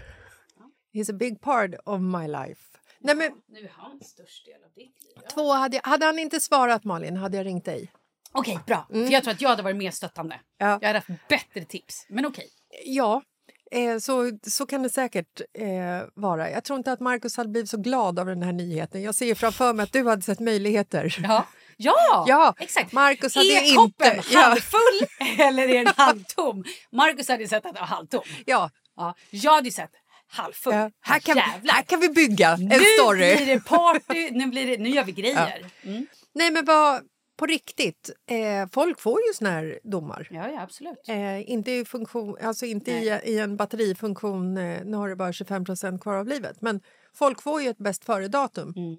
He's 0.92 1.11
a 1.11 1.16
big 1.16 1.40
part 1.40 1.70
of 1.85 2.00
my 2.00 2.29
life. 2.29 2.79
Nej, 3.05 3.14
men, 3.17 3.33
Nu 3.49 3.59
är 3.59 3.73
han 3.77 4.01
störst 4.01 4.47
del 4.47 4.55
av 4.64 4.71
ditt 4.75 4.77
liv. 5.03 5.29
två 5.35 5.53
hade, 5.53 5.77
jag, 5.77 5.90
hade 5.90 6.07
han 6.07 6.19
inte 6.19 6.40
svarat, 6.40 6.85
Malin, 6.85 7.17
hade 7.17 7.37
jag 7.37 7.47
ringt 7.47 7.64
dig. 7.64 7.93
Okej, 8.33 8.59
bra. 8.67 8.87
För 8.90 9.12
jag 9.12 9.23
tror 9.25 9.33
att 9.35 9.40
jag 9.40 9.49
hade 9.49 9.62
varit 9.62 9.77
mer 9.77 9.90
stöttande. 9.90 10.40
Ja. 10.59 10.79
Jag 10.81 10.88
hade 10.88 10.99
haft 10.99 11.29
bättre 11.29 11.64
tips. 11.64 12.07
Men 12.09 12.27
okej. 12.27 12.49
Ja, 12.85 13.23
Eh, 13.71 13.99
så, 13.99 14.31
så 14.47 14.67
kan 14.67 14.83
det 14.83 14.90
säkert 14.90 15.40
eh, 15.59 15.67
vara. 16.14 16.51
Jag 16.51 16.64
tror 16.64 16.77
inte 16.79 16.93
att 16.93 17.01
Markus 17.01 17.37
hade 17.37 17.49
blivit 17.49 17.71
så 17.71 17.77
glad 17.77 18.19
av 18.19 18.27
den 18.27 18.43
här 18.43 18.53
nyheten. 18.53 19.03
Jag 19.03 19.14
ser 19.14 19.35
framför 19.35 19.73
mig 19.73 19.85
att 19.85 19.93
du 19.93 20.09
hade 20.09 20.23
sett 20.23 20.40
möjligheter. 20.40 21.17
Ja, 21.23 21.47
ja, 21.77 22.25
Ja, 22.29 22.55
exakt. 22.59 22.93
Marcus 22.93 23.35
hade 23.35 23.49
är 23.49 23.75
koppen 23.77 24.17
inte- 24.17 24.29
ja. 24.33 24.40
halvfull 24.40 25.07
eller 25.38 25.69
är 25.69 25.85
den 25.85 25.93
halvtom? 25.97 26.64
Marcus 26.93 27.29
hade 27.29 27.49
sett 27.49 27.57
att 27.67 27.75
den 27.75 27.81
var 27.81 27.87
halvtom. 27.87 28.23
Ja, 28.47 28.71
Ja, 28.97 29.14
jag 29.31 29.53
hade 29.53 29.71
sett 29.71 29.90
halvfull. 30.35 30.75
ja. 30.75 30.90
Här, 31.01 31.20
kan, 31.20 31.37
Jävlar. 31.37 31.75
här 31.75 31.83
kan 31.83 32.01
vi 32.01 32.09
bygga 32.09 32.51
en 32.51 32.64
nu 32.64 32.85
story. 32.99 33.37
blir 33.37 33.47
det 33.47 33.61
party, 33.61 34.31
nu, 34.33 34.47
blir 34.47 34.66
det, 34.66 34.79
nu 34.79 34.88
gör 34.88 35.05
vi 35.05 35.12
grejer. 35.12 35.66
Mm. 35.83 36.07
Nej, 36.33 36.51
men 36.51 36.64
vad, 36.64 37.03
på 37.37 37.47
riktigt, 37.47 38.11
eh, 38.31 38.68
folk 38.73 39.01
får 39.01 39.20
ju 39.20 39.35
såna 39.35 39.51
här 39.51 39.81
domar. 39.85 40.29
Ja, 40.31 40.51
ja, 40.51 40.62
absolut. 40.62 41.09
Eh, 41.09 41.51
inte 41.51 41.70
i, 41.73 41.85
funktion, 41.85 42.37
alltså 42.42 42.66
inte 42.66 42.90
i, 42.90 43.20
i 43.25 43.38
en 43.38 43.57
batterifunktion, 43.57 44.57
eh, 44.57 44.85
nu 44.85 44.97
har 44.97 45.09
det 45.09 45.16
bara 45.16 45.33
25% 45.33 45.99
kvar 45.99 46.14
av 46.14 46.29
livet, 46.29 46.61
men 46.61 46.81
folk 47.14 47.42
får 47.42 47.62
ju 47.62 47.68
ett 47.68 47.79
bäst 47.79 48.05
före-datum. 48.05 48.73
Mm. 48.77 48.97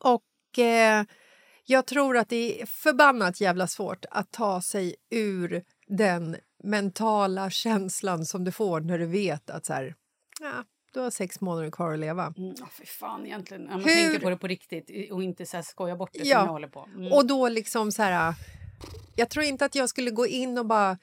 Och 0.00 0.58
eh, 0.58 1.04
jag 1.64 1.86
tror 1.86 2.16
att 2.16 2.28
det 2.28 2.62
är 2.62 2.66
förbannat 2.66 3.40
jävla 3.40 3.66
svårt 3.66 4.04
att 4.10 4.30
ta 4.30 4.62
sig 4.62 4.94
ur 5.10 5.62
den 5.86 6.36
mentala 6.64 7.50
känslan 7.50 8.24
som 8.26 8.44
du 8.44 8.52
får 8.52 8.80
när 8.80 8.98
du 8.98 9.06
vet 9.06 9.50
att 9.50 9.66
så 9.66 9.72
här, 9.72 9.94
ja, 10.40 10.64
du 10.92 11.00
har 11.00 11.10
sex 11.10 11.40
månader 11.40 11.70
kvar 11.70 11.92
att 11.92 11.98
leva. 11.98 12.34
Mm, 12.36 12.50
oh, 12.50 12.68
fy 12.78 12.84
fan 12.86 13.26
egentligen. 13.26 13.62
Ja, 13.62 13.70
Man 13.70 13.80
Hur- 13.80 13.94
tänker 13.94 14.20
på 14.20 14.30
det 14.30 14.36
på 14.36 14.46
riktigt 14.46 15.12
och 15.12 15.22
inte 15.22 15.46
så 15.46 15.56
här 15.56 15.64
skoja 15.64 15.96
bort 15.96 16.10
det 16.12 16.18
Ja. 16.18 16.38
som 16.38 16.46
jag 16.46 16.52
håller 16.52 16.68
på. 16.68 16.88
Mm. 16.94 17.12
Och 17.12 17.26
då 17.26 17.48
liksom 17.48 17.92
så 17.92 18.02
här... 18.02 18.34
Jag 19.16 19.30
tror 19.30 19.44
inte 19.44 19.64
att 19.64 19.74
jag 19.74 19.88
skulle 19.88 20.10
gå 20.10 20.26
in 20.26 20.58
och 20.58 20.66
bara... 20.66 20.98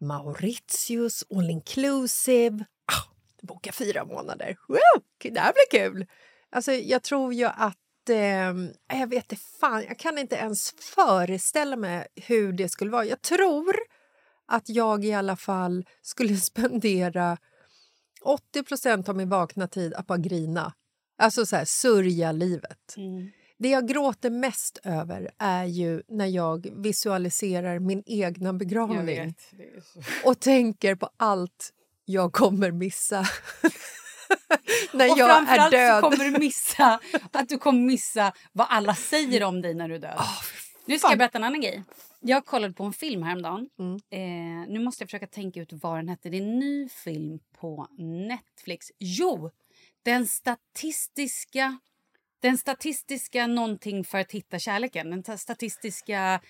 Mauritius, 0.00 1.24
all 1.34 1.50
inclusive. 1.50 2.64
Ah, 2.92 3.12
boka 3.42 3.72
fyra 3.72 4.04
månader. 4.04 4.56
Woo! 4.68 5.02
Det 5.32 5.40
här 5.40 5.52
blir 5.52 5.80
kul! 5.80 6.06
Alltså, 6.50 6.72
jag 6.72 7.02
tror 7.02 7.34
ju 7.34 7.44
att... 7.44 8.08
Eh, 8.10 8.98
jag 9.00 9.06
vet 9.10 9.32
inte 9.32 9.44
fan, 9.60 9.84
jag 9.88 9.98
kan 9.98 10.18
inte 10.18 10.36
ens 10.36 10.72
föreställa 10.72 11.76
mig 11.76 12.06
hur 12.16 12.52
det 12.52 12.68
skulle 12.68 12.90
vara. 12.90 13.04
Jag 13.04 13.22
tror 13.22 13.74
att 14.46 14.68
jag 14.68 15.04
i 15.04 15.12
alla 15.12 15.36
fall 15.36 15.84
skulle 16.02 16.36
spendera 16.50 17.36
80% 18.24 19.08
av 19.08 19.16
min 19.16 19.28
vakna 19.28 19.68
tid 19.68 19.94
att 19.94 20.06
bara 20.06 20.18
grina. 20.18 20.72
Alltså 21.18 21.46
så 21.46 21.56
här, 21.56 21.64
sörja 21.64 22.32
livet. 22.32 22.94
Mm. 22.96 23.30
Det 23.58 23.68
jag 23.68 23.88
gråter 23.88 24.30
mest 24.30 24.78
över 24.84 25.30
är 25.38 25.64
ju 25.64 26.02
när 26.08 26.26
jag 26.26 26.66
visualiserar 26.76 27.78
min 27.78 28.02
egna 28.06 28.52
begravning 28.52 29.06
vet. 29.06 29.36
Och 30.24 30.40
tänker 30.40 30.94
på 30.94 31.10
allt 31.16 31.72
jag 32.04 32.32
kommer 32.32 32.70
missa 32.70 33.20
när 34.92 35.10
Och 35.10 35.18
jag 35.18 35.48
är 35.48 35.70
död. 35.70 36.02
så 36.02 36.10
kommer 36.10 36.24
du 36.30 36.38
missa 36.38 37.00
att 37.32 37.48
du 37.48 37.58
kommer 37.58 37.80
missa 37.86 38.32
vad 38.52 38.66
alla 38.70 38.94
säger 38.94 39.44
om 39.44 39.62
dig 39.62 39.74
när 39.74 39.88
du 39.88 39.94
är 39.94 39.98
död. 39.98 40.18
Nu 40.88 40.98
ska 40.98 41.06
fan. 41.08 41.12
jag 41.12 41.18
berätta 41.18 41.38
en 41.38 41.44
annan 41.44 41.60
grej. 41.60 41.82
Jag 42.20 42.46
kollade 42.46 42.74
på 42.74 42.84
en 42.84 42.92
film 42.92 43.22
häromdagen. 43.22 43.68
Mm. 43.78 43.94
Eh, 43.94 44.72
nu 44.72 44.78
måste 44.78 45.02
jag 45.02 45.08
försöka 45.08 45.26
tänka 45.26 45.60
ut 45.60 45.72
vad 45.72 45.98
den 45.98 46.08
hette. 46.08 46.28
Det 46.30 46.36
är 46.36 46.42
en 46.42 46.58
ny 46.58 46.88
film 46.88 47.38
på 47.60 47.86
Netflix. 48.28 48.86
Jo! 48.98 49.50
Den 50.02 50.26
statistiska... 50.26 51.78
Den 52.42 52.58
statistiska 52.58 53.46
någonting 53.46 54.04
för 54.04 54.18
att 54.18 54.32
hitta 54.32 54.58
kärleken. 54.58 55.10
Den 55.10 55.22
ta- 55.22 55.36
statistiska... 55.38 56.40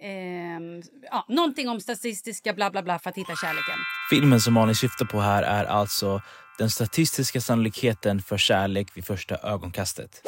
ehm, 0.00 0.82
ja, 1.10 1.26
någonting 1.28 1.68
om 1.68 1.80
statistiska 1.80 2.52
bla 2.52 2.70
bla 2.70 2.82
bla 2.82 2.98
för 2.98 3.10
att 3.10 3.16
hitta 3.16 3.36
kärleken. 3.36 3.78
Filmen 4.10 4.40
som 4.40 4.54
Malin 4.54 4.74
syftar 4.74 5.06
på 5.06 5.20
här 5.20 5.42
är 5.42 5.64
alltså 5.64 6.22
den 6.58 6.70
statistiska 6.70 7.40
sannolikheten 7.40 8.22
för 8.22 8.38
kärlek 8.38 8.96
vid 8.96 9.04
första 9.04 9.36
ögonkastet. 9.36 10.22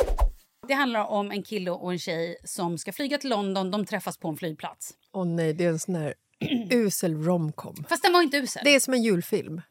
Det 0.68 0.74
handlar 0.74 1.05
om 1.05 1.31
en 1.31 1.42
kille 1.42 1.70
och 1.70 1.92
en 1.92 1.98
tjej 1.98 2.37
som 2.44 2.79
ska 2.79 2.92
flyga 2.92 3.18
till 3.18 3.31
London. 3.31 3.70
De 3.70 3.87
träffas 3.87 4.18
på 4.18 4.29
en 4.29 4.37
flygplats. 4.37 4.94
Åh 5.12 5.26
nej, 5.26 5.52
det 5.52 5.64
är 5.64 5.68
en 5.68 5.79
sån 5.79 5.94
här 5.94 6.14
usel 6.70 7.24
romcom. 7.24 7.85
Fast 7.88 8.02
den 8.02 8.12
var 8.12 8.22
inte 8.22 8.37
usel. 8.37 8.62
Det 8.64 8.74
är 8.74 8.81
som 8.81 8.94
en 8.94 9.02
julfilm. 9.02 9.62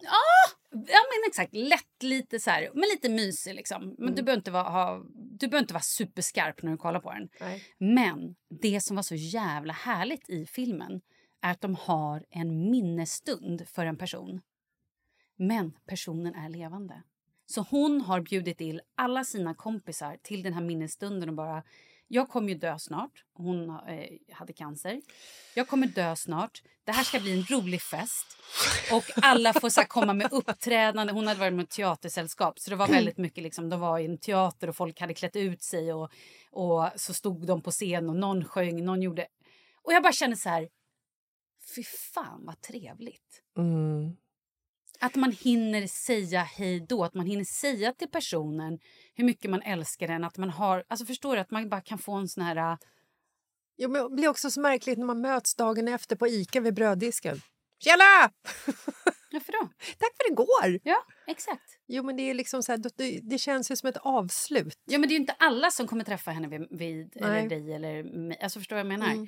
Ja, 0.72 1.00
men 1.12 1.30
exakt. 1.30 1.56
Lätt, 1.56 2.04
lite 2.04 2.40
så 2.40 2.50
här, 2.50 2.70
men 2.74 2.82
lite 2.82 3.10
mysig 3.10 3.56
liksom. 3.56 3.96
Men 3.98 4.16
du 4.16 4.24
behöver 4.24 4.40
inte 4.40 4.52
vara, 4.52 4.70
ha, 4.70 5.04
du 5.14 5.48
behöver 5.48 5.64
inte 5.64 5.74
vara 5.74 5.84
superskarp 5.84 6.62
när 6.62 6.72
du 6.72 6.78
kollar 6.78 7.00
på 7.00 7.12
den. 7.12 7.30
Nej. 7.40 7.64
Men 7.78 8.36
det 8.62 8.82
som 8.82 8.96
var 8.96 9.04
så 9.04 9.16
jävla 9.16 9.74
härligt 9.74 10.30
i 10.30 10.46
filmen 10.46 11.02
är 11.42 11.52
att 11.52 11.62
de 11.62 11.76
har 11.76 12.26
en 12.30 12.72
minnesstund 12.72 13.68
för 13.68 13.86
en 13.86 13.98
person. 13.98 14.42
Men 15.38 15.74
personen 15.88 16.36
är 16.36 16.50
levande. 16.50 17.04
Så 17.46 17.62
hon 17.62 18.02
har 18.02 18.22
bjudit 18.22 18.62
in 18.62 18.82
alla 18.96 19.24
sina 19.24 19.54
kompisar 19.54 20.18
till 20.24 20.44
den 20.44 20.54
här 20.54 20.62
minnesstunden 20.62 21.30
och 21.30 21.36
bara 21.36 21.64
jag 22.08 22.30
kommer 22.30 22.50
ju 22.50 22.56
dö 22.56 22.80
snart. 22.80 23.24
Hon 23.34 23.70
eh, 23.70 24.36
hade 24.36 24.54
cancer. 24.54 25.02
Jag 25.56 25.68
kommer 25.68 25.88
dö 25.88 26.16
snart. 26.16 26.62
Det 26.84 26.92
här 26.92 27.04
ska 27.04 27.20
bli 27.20 27.40
en 27.40 27.44
rolig 27.44 27.82
fest. 27.82 28.38
Och 28.92 29.04
alla 29.16 29.54
får 29.54 29.70
så 29.70 29.82
här, 29.82 29.88
komma 29.88 30.14
med 30.14 30.34
uppträdande. 30.34 31.14
Hon 31.14 31.28
hade 31.28 31.40
varit 31.40 31.54
med 31.54 31.64
ett 31.64 31.70
teatersällskap. 31.70 32.60
Så 32.60 32.70
det 32.70 32.76
var 32.76 32.88
väldigt 32.88 33.18
mycket 33.18 33.44
liksom, 33.44 33.70
de 33.70 33.80
var 33.80 34.00
i 34.00 34.06
en 34.06 34.18
teater 34.18 34.70
och 34.70 34.76
folk 34.76 35.00
hade 35.00 35.14
klätt 35.14 35.36
ut 35.36 35.64
sig. 35.64 35.94
Och, 35.94 36.12
och 36.52 36.90
så 36.96 37.14
stod 37.14 37.48
de 37.48 37.62
på 37.62 37.72
scen 37.72 38.10
och 38.10 38.16
någon 38.16 38.46
sjöng, 38.46 38.86
någon 38.86 39.02
gjorde... 39.02 39.28
Och 39.82 39.94
jag 39.94 40.04
bara 40.04 40.14
kände 40.14 40.36
så 40.38 40.50
här... 40.50 40.70
Fy 41.76 41.84
fan 41.84 42.46
vad 42.46 42.62
trevligt. 42.62 43.44
Mm. 43.58 44.16
Att 45.06 45.16
man 45.16 45.32
hinner 45.32 45.88
säga 45.88 46.42
hej 46.44 46.80
då, 46.90 47.04
att 47.04 47.14
man 47.14 47.26
hinner 47.26 47.44
säga 47.44 47.94
till 47.94 48.08
personen 48.10 48.80
hur 49.16 49.26
mycket 49.26 49.52
man 49.52 49.62
älskar 49.62 50.08
den. 50.08 50.24
Att 50.24 50.38
man 50.38 50.50
har, 50.50 50.84
alltså 50.88 51.06
förstår 51.06 51.36
du, 51.36 51.42
att 51.42 51.52
man 51.52 51.70
bara 51.70 51.82
kan 51.82 51.98
få 51.98 52.14
en 52.14 52.28
sån 52.28 52.44
här... 52.44 52.56
äh, 52.56 52.78
Ja, 53.78 53.88
men 53.88 54.04
det 54.04 54.16
blir 54.16 54.28
också 54.28 54.52
så 54.52 54.62
märkligt 54.62 54.98
när 54.98 55.06
man 55.06 55.22
möts 55.22 55.56
dagen 55.56 55.88
efter 55.88 56.16
på 56.16 56.28
Ica 56.28 56.60
vid 56.60 56.74
bröddisken. 56.74 57.42
Tjena! 57.84 58.32
Varför 59.32 59.52
då? 59.52 59.70
Tack 59.98 60.12
för 60.18 60.32
igår! 60.32 60.80
Ja, 60.84 60.98
exakt. 61.28 61.80
Jo, 61.88 62.04
men 62.04 62.16
det 62.16 62.30
är 62.30 62.34
liksom 62.34 62.64
så 62.64 62.72
här, 62.72 62.82
det, 62.98 63.20
det 63.24 63.38
känns 63.38 63.72
ju 63.72 63.76
som 63.76 63.90
ett 63.90 63.98
avslut. 63.98 64.80
Ja, 64.86 64.98
men 64.98 65.10
det 65.10 65.14
är 65.14 65.16
ju 65.16 65.22
inte 65.22 65.36
alla 65.40 65.72
som 65.72 65.88
kommer 65.88 66.04
träffa 66.04 66.32
henne 66.32 66.48
vid, 66.48 66.68
vid 66.70 67.18
eller 67.18 67.50
dig 67.50 67.74
eller 67.74 68.04
mig. 68.04 68.38
Alltså 68.42 68.60
förstår 68.60 68.78
jag 68.78 68.88
menar? 68.88 69.12
Mm. 69.12 69.28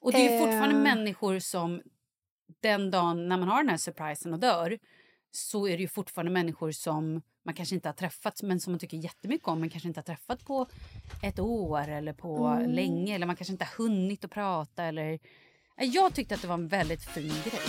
Och 0.00 0.12
det 0.12 0.18
är 0.18 0.38
fortfarande 0.40 0.76
Eh. 0.76 0.82
människor 0.96 1.38
som 1.38 1.82
den 2.60 2.90
dagen 2.90 3.28
när 3.28 3.36
man 3.38 3.48
har 3.48 3.62
den 3.62 3.68
här 3.68 3.76
surprisen 3.76 4.32
och 4.32 4.40
dör 4.40 4.78
så 5.30 5.68
är 5.68 5.76
det 5.76 5.82
ju 5.82 5.88
fortfarande 5.88 6.32
människor 6.32 6.72
som 6.72 7.22
man 7.44 7.54
kanske 7.54 7.74
inte 7.74 7.88
har 7.88 7.94
träffat 7.94 8.42
men 8.42 8.60
som 8.60 8.72
man 8.72 8.80
tycker 8.80 8.96
jättemycket 8.96 9.48
om 9.48 9.60
men 9.60 9.70
kanske 9.70 9.88
inte 9.88 10.00
har 10.00 10.04
träffat 10.04 10.44
på 10.44 10.66
ett 11.22 11.38
år 11.38 11.88
eller 11.88 12.12
på 12.12 12.46
Mm. 12.46 12.70
länge 12.70 13.14
eller 13.14 13.26
man 13.26 13.36
kanske 13.36 13.52
inte 13.52 13.64
har 13.64 13.84
hunnit 13.84 14.24
att 14.24 14.30
prata 14.30 14.84
eller... 14.84 15.18
Jag 15.76 16.14
tyckte 16.14 16.34
att 16.34 16.42
det 16.42 16.48
var 16.48 16.54
en 16.54 16.68
väldigt 16.68 17.04
fin 17.04 17.34
grej. 17.44 17.60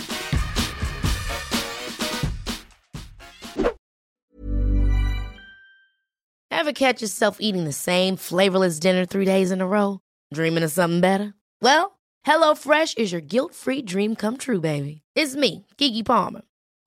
Ever 6.50 6.72
catch 6.72 7.02
yourself 7.02 7.36
eating 7.40 7.64
the 7.64 7.72
same 7.72 8.16
flavorless 8.16 8.80
dinner 8.80 9.06
three 9.06 9.24
days 9.24 9.52
in 9.52 9.60
a 9.60 9.66
row? 9.66 10.00
Dreaming 10.34 10.64
of 10.64 10.72
something 10.72 11.00
better? 11.00 11.34
Well, 11.60 11.98
HelloFresh 12.26 12.98
is 12.98 13.12
your 13.12 13.20
guilt 13.20 13.54
free 13.54 13.82
dream 13.82 14.16
come 14.16 14.36
true, 14.36 14.60
baby. 14.60 15.02
It's 15.14 15.36
me, 15.36 15.66
Gigi 15.78 16.02
Palmer. 16.02 16.42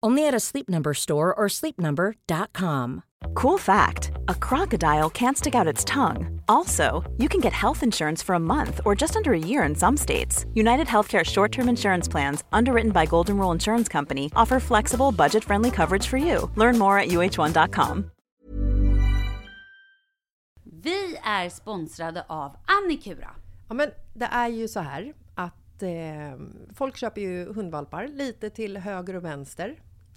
Only 0.00 0.28
at 0.28 0.34
a 0.34 0.40
Sleep 0.40 0.68
Number 0.68 0.94
store 0.94 1.34
or 1.34 1.48
sleepnumber.com. 1.48 3.02
Cool 3.34 3.58
fact 3.58 4.12
a 4.28 4.34
crocodile 4.34 5.10
can't 5.10 5.36
stick 5.36 5.54
out 5.54 5.66
its 5.66 5.84
tongue. 5.84 6.40
Also, 6.48 7.04
you 7.18 7.28
can 7.28 7.40
get 7.40 7.52
health 7.52 7.82
insurance 7.82 8.22
for 8.22 8.34
a 8.34 8.38
month 8.40 8.80
or 8.84 8.94
just 8.94 9.16
under 9.16 9.32
a 9.32 9.38
year 9.38 9.64
in 9.64 9.74
some 9.74 9.96
states. 9.96 10.46
United 10.54 10.86
Healthcare 10.86 11.24
short 11.24 11.52
term 11.52 11.68
insurance 11.68 12.10
plans, 12.10 12.44
underwritten 12.52 12.92
by 12.92 13.06
Golden 13.06 13.38
Rule 13.38 13.52
Insurance 13.52 13.88
Company, 13.88 14.30
offer 14.36 14.60
flexible, 14.60 15.12
budget 15.12 15.44
friendly 15.44 15.70
coverage 15.70 16.06
for 16.06 16.18
you. 16.18 16.50
Learn 16.56 16.78
more 16.78 16.98
at 16.98 17.08
uh1.com. 17.08 18.10
Vi 20.82 21.16
är 21.24 21.48
sponsrade 21.48 22.24
av 22.28 22.56
Annikura. 22.66 23.30
Ja, 23.68 23.74
men 23.74 23.90
det 24.14 24.24
är 24.24 24.48
ju 24.48 24.68
så 24.68 24.80
här 24.80 25.12
att 25.34 25.82
eh, 25.82 25.88
folk 26.74 26.96
köper 26.96 27.20
ju 27.20 27.52
hundvalpar 27.52 28.08
lite 28.08 28.50
till 28.50 28.76
höger 28.76 29.16
och 29.16 29.24
vänster. 29.24 29.76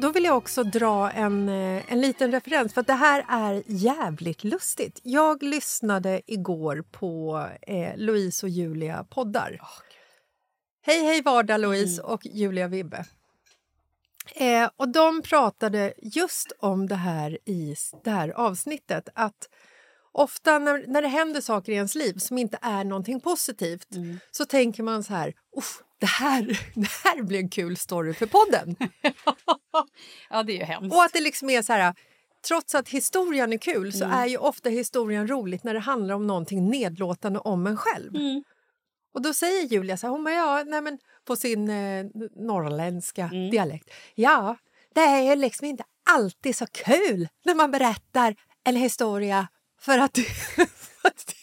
Då 0.00 0.12
vill 0.12 0.24
jag 0.24 0.36
också 0.36 0.64
dra 0.64 1.10
en, 1.10 1.48
eh, 1.48 1.92
en 1.92 2.00
liten 2.00 2.32
referens, 2.32 2.74
för 2.74 2.80
att 2.80 2.86
det 2.86 2.92
här 2.92 3.24
är 3.28 3.62
jävligt 3.66 4.44
lustigt. 4.44 5.00
Jag 5.02 5.42
lyssnade 5.42 6.20
igår 6.26 6.84
på 6.90 7.40
eh, 7.62 7.96
Louise 7.96 8.46
och 8.46 8.50
Julia 8.50 9.04
poddar. 9.10 9.60
hej, 10.82 11.04
hej 11.04 11.22
vardag 11.22 11.60
Louise 11.60 12.02
och 12.02 12.26
Julia 12.26 12.68
Vibbe. 12.68 13.04
Eh, 14.34 14.70
och 14.76 14.88
de 14.88 15.22
pratade 15.22 15.92
just 15.98 16.52
om 16.58 16.86
det 16.86 16.94
här 16.94 17.38
i 17.44 17.76
det 18.04 18.10
här 18.10 18.28
avsnittet. 18.28 19.08
Att 19.14 19.48
ofta 20.12 20.58
när, 20.58 20.84
när 20.86 21.02
det 21.02 21.08
händer 21.08 21.40
saker 21.40 21.72
i 21.72 21.74
ens 21.74 21.94
liv 21.94 22.14
som 22.18 22.38
inte 22.38 22.58
är 22.62 22.84
någonting 22.84 23.20
positivt 23.20 23.88
så 24.30 24.44
tänker 24.44 24.82
man 24.82 25.04
så 25.04 25.12
här, 25.14 25.34
"Uff, 25.56 25.82
det 25.98 26.06
här, 26.06 26.42
det 26.74 26.88
här 27.04 27.22
blir 27.22 27.38
en 27.38 27.48
kul 27.48 27.76
story 27.76 28.14
för 28.14 28.26
podden. 28.26 28.76
Ja 30.30 30.42
det 30.42 30.52
är 30.52 30.58
ju 30.58 30.64
hemskt. 30.64 30.94
Och 30.94 31.02
att 31.02 31.12
det 31.12 31.20
liksom 31.20 31.50
är 31.50 31.62
så 31.62 31.72
här, 31.72 31.94
trots 32.48 32.74
att 32.74 32.88
historien 32.88 33.52
är 33.52 33.58
kul 33.58 33.92
så 33.92 34.04
är 34.04 34.26
ju 34.26 34.36
ofta 34.36 34.68
historien 34.68 35.28
roligt 35.28 35.64
när 35.64 35.74
det 35.74 35.80
handlar 35.80 36.14
om 36.14 36.26
någonting 36.26 36.70
nedlåtande 36.70 37.38
om 37.38 37.66
en 37.66 37.76
själv. 37.76 38.12
Och 39.14 39.22
då 39.22 39.34
säger 39.34 39.62
Julia 39.62 39.96
så 39.96 40.06
här, 40.06 40.12
hon 40.12 40.24
bara, 40.24 40.34
ja, 40.34 40.64
nej 40.66 40.80
men 40.80 40.98
på 41.24 41.36
sin 41.36 41.70
eh, 41.70 42.06
norrländska 42.36 43.26
dialekt. 43.50 43.90
Ja, 44.14 44.56
det 44.94 45.00
är 45.00 45.22
ju 45.22 45.36
liksom 45.36 45.66
inte 45.66 45.84
alltid 46.10 46.56
så 46.56 46.66
kul 46.66 47.28
när 47.44 47.54
man 47.54 47.70
berättar 47.70 48.34
en 48.64 48.76
historia 48.76 49.48
för 49.80 49.98
att, 49.98 50.18
för 50.56 51.08
att, 51.08 51.34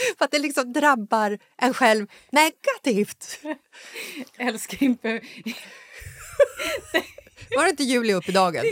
för 0.18 0.24
att 0.24 0.30
det 0.30 0.38
liksom 0.38 0.72
drabbar 0.72 1.38
en 1.56 1.74
själv 1.74 2.06
negativt. 2.30 3.40
älskar 4.38 4.82
inte... 4.82 5.08
Var 7.56 7.64
det 7.64 7.70
inte 7.70 7.82
Julia 7.84 8.16
upp 8.16 8.28
i 8.28 8.32
dagen? 8.32 8.64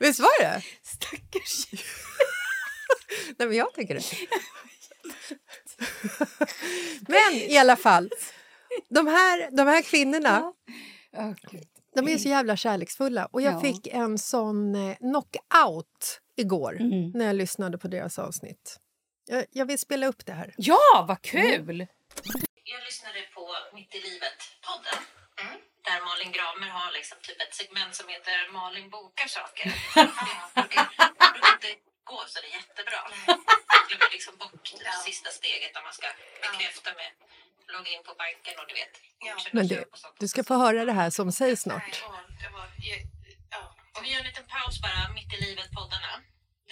Visst 0.00 0.20
var 0.20 0.40
det? 0.42 0.62
Stackars 0.82 1.66
Nej, 3.38 3.48
men 3.48 3.56
jag 3.56 3.74
tänker 3.74 3.94
det. 3.94 4.02
Men 7.08 7.34
i 7.34 7.58
alla 7.58 7.76
fall, 7.76 8.10
de 8.88 9.06
här, 9.06 9.50
de 9.56 9.66
här 9.68 9.82
kvinnorna 9.82 10.52
Åh, 11.16 11.32
Gud. 11.50 11.64
de 11.94 12.08
är 12.08 12.18
så 12.18 12.28
jävla 12.28 12.56
kärleksfulla. 12.56 13.26
Och 13.26 13.42
jag 13.42 13.54
Ja. 13.54 13.60
fick 13.60 13.86
en 13.86 14.18
sån 14.18 14.74
eh, 14.74 14.96
knockout 14.96 16.20
igår 16.36 16.76
Mm. 16.80 17.10
när 17.10 17.26
jag 17.26 17.36
lyssnade 17.36 17.78
på 17.78 17.88
deras 17.88 18.18
avsnitt. 18.18 18.76
Jag, 19.26 19.46
jag 19.50 19.66
vill 19.66 19.78
spela 19.78 20.06
upp 20.06 20.26
det 20.26 20.32
här. 20.32 20.54
Ja, 20.56 21.04
vad 21.08 21.22
kul! 21.22 21.86
Jag 22.72 22.80
lyssnade 22.88 23.20
på 23.34 23.44
Mitt 23.74 23.94
i 23.94 24.00
livet-podden. 24.00 25.00
Där 25.86 26.00
Malin 26.08 26.32
Gramer 26.36 26.70
har 26.78 26.92
liksom 26.92 27.18
typ 27.22 27.40
ett 27.44 27.54
segment 27.54 27.94
som 27.94 28.08
heter 28.08 28.52
Malin 28.52 28.90
bokar 28.90 29.28
saker. 29.38 29.66
Det 30.54 30.60
brukar, 30.62 30.84
det 31.42 31.50
inte 31.56 31.70
gå 32.10 32.20
så 32.26 32.36
det 32.42 32.48
är 32.52 32.56
jättebra. 32.60 33.00
Jag 33.26 33.82
glömmer 33.88 34.10
liksom 34.16 34.34
bort 34.42 34.64
det 34.84 34.96
sista 35.08 35.30
steget 35.38 35.70
när 35.74 35.82
man 35.88 35.94
ska 35.98 36.08
bekräfta 36.44 36.90
med 37.00 37.10
logga 37.74 37.90
in 37.96 38.02
på 38.08 38.14
banken 38.22 38.54
och 38.60 38.66
du 38.70 38.74
vet 38.80 38.94
försöka 39.36 39.56
Men 39.56 39.66
du, 39.66 39.84
du 40.18 40.28
ska 40.28 40.44
få 40.44 40.54
höra 40.64 40.84
det 40.84 40.96
här 41.00 41.10
som 41.10 41.32
sägs 41.32 41.60
snart. 41.62 41.92
Ja, 42.02 42.20
det 42.42 42.50
var, 42.56 42.66
ja. 43.50 43.62
Och 43.94 44.04
vi 44.04 44.08
gör 44.12 44.20
en 44.20 44.26
liten 44.26 44.46
paus 44.54 44.74
bara, 44.84 45.00
mitt 45.18 45.30
i 45.34 45.38
livet-poddarna. 45.46 46.12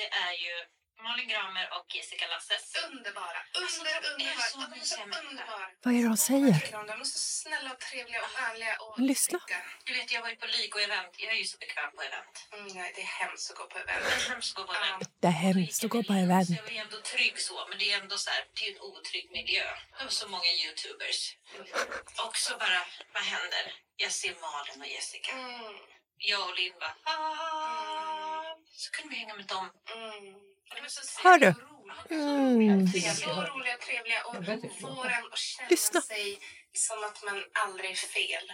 Det 0.00 0.08
är 0.26 0.34
ju 0.44 0.54
Malin 1.02 1.28
Gramer 1.32 1.66
och 1.76 1.86
Jessica 1.96 2.26
Lasses. 2.32 2.64
Underbara. 2.90 3.38
Alltså, 3.58 3.80
Under, 3.80 3.92
de 4.02 4.08
är 4.08 4.12
underbara. 4.12 4.80
är 4.80 4.84
så 4.84 4.96
underbara. 5.28 5.66
Vad 5.82 5.94
är 5.94 5.98
det 6.02 6.08
de 6.12 6.16
säger? 6.16 6.54
De 6.72 7.00
är 7.00 7.04
så 7.04 7.18
snälla 7.18 7.72
och 7.72 7.80
trevliga 7.80 8.20
och 8.26 8.34
ärliga. 8.48 8.76
Och 8.82 8.98
Men 8.98 9.06
lyssna. 9.06 9.38
Du 9.84 9.92
vet, 9.94 10.12
jag 10.12 10.18
har 10.20 10.22
varit 10.28 10.40
på 10.40 10.46
lig 10.46 10.74
och 10.76 10.82
event. 10.88 11.12
Jag 11.18 11.30
är 11.32 11.38
ju 11.44 11.44
så 11.44 11.58
bekväm 11.58 11.90
på 11.96 12.02
event. 12.02 12.34
Mm, 12.52 12.66
nej, 12.78 12.92
det 12.96 13.00
är 13.00 13.12
hemskt 13.22 13.50
att 13.50 13.56
gå 13.56 13.64
på 13.72 13.78
event. 13.78 14.04
Det 14.08 14.14
är 14.24 14.28
hemskt 14.32 14.50
att 14.58 14.66
gå 14.66 14.72
på 14.72 14.74
event. 14.80 15.10
Det 15.20 15.26
är 15.28 15.38
hemskt 15.46 15.84
att 15.84 15.90
gå 15.90 16.02
på 16.02 16.12
event. 16.12 16.48
Jag 16.50 16.72
är 16.76 16.80
ändå 16.86 17.00
trygg 17.00 17.38
så, 17.40 17.66
men 17.68 17.78
det 17.78 17.92
är 17.92 18.00
ändå 18.00 18.16
så 18.18 18.30
här, 18.30 18.44
det 18.54 18.60
är 18.64 18.68
ju 18.70 18.74
en 18.76 18.80
otrygg 18.80 19.30
miljö. 19.30 19.64
Det 19.98 20.04
var 20.04 20.10
så 20.10 20.28
många 20.28 20.50
youtubers. 20.64 21.36
Och 22.26 22.36
så 22.36 22.52
bara, 22.62 22.80
vad 23.14 23.22
händer? 23.22 23.64
Jag 23.96 24.12
ser 24.12 24.34
Malin 24.44 24.80
och 24.82 24.88
Jessica. 24.96 25.32
Mm, 25.32 25.76
Jag 26.18 26.48
och 26.48 26.54
Linn 26.58 26.74
bara, 26.80 26.94
ah. 27.04 28.56
Så 28.82 28.90
kunde 28.90 29.10
vi 29.14 29.16
hänga 29.20 29.34
med 29.34 29.46
dem. 29.46 29.70
mm. 29.94 30.51
Hör 31.24 31.38
du? 31.38 31.54
Mm. 32.10 32.86
Så 32.86 33.30
roliga 33.30 33.74
och 33.74 33.80
trevliga 33.80 34.20
och 34.24 34.34
får 34.80 35.06
en 35.06 35.24
att 35.32 35.38
känna 35.38 35.68
Lyssna. 35.68 36.00
sig 36.00 36.38
som 36.86 37.04
att 37.04 37.22
man 37.28 37.44
aldrig 37.64 37.90
är 37.90 37.94
fel. 38.18 38.52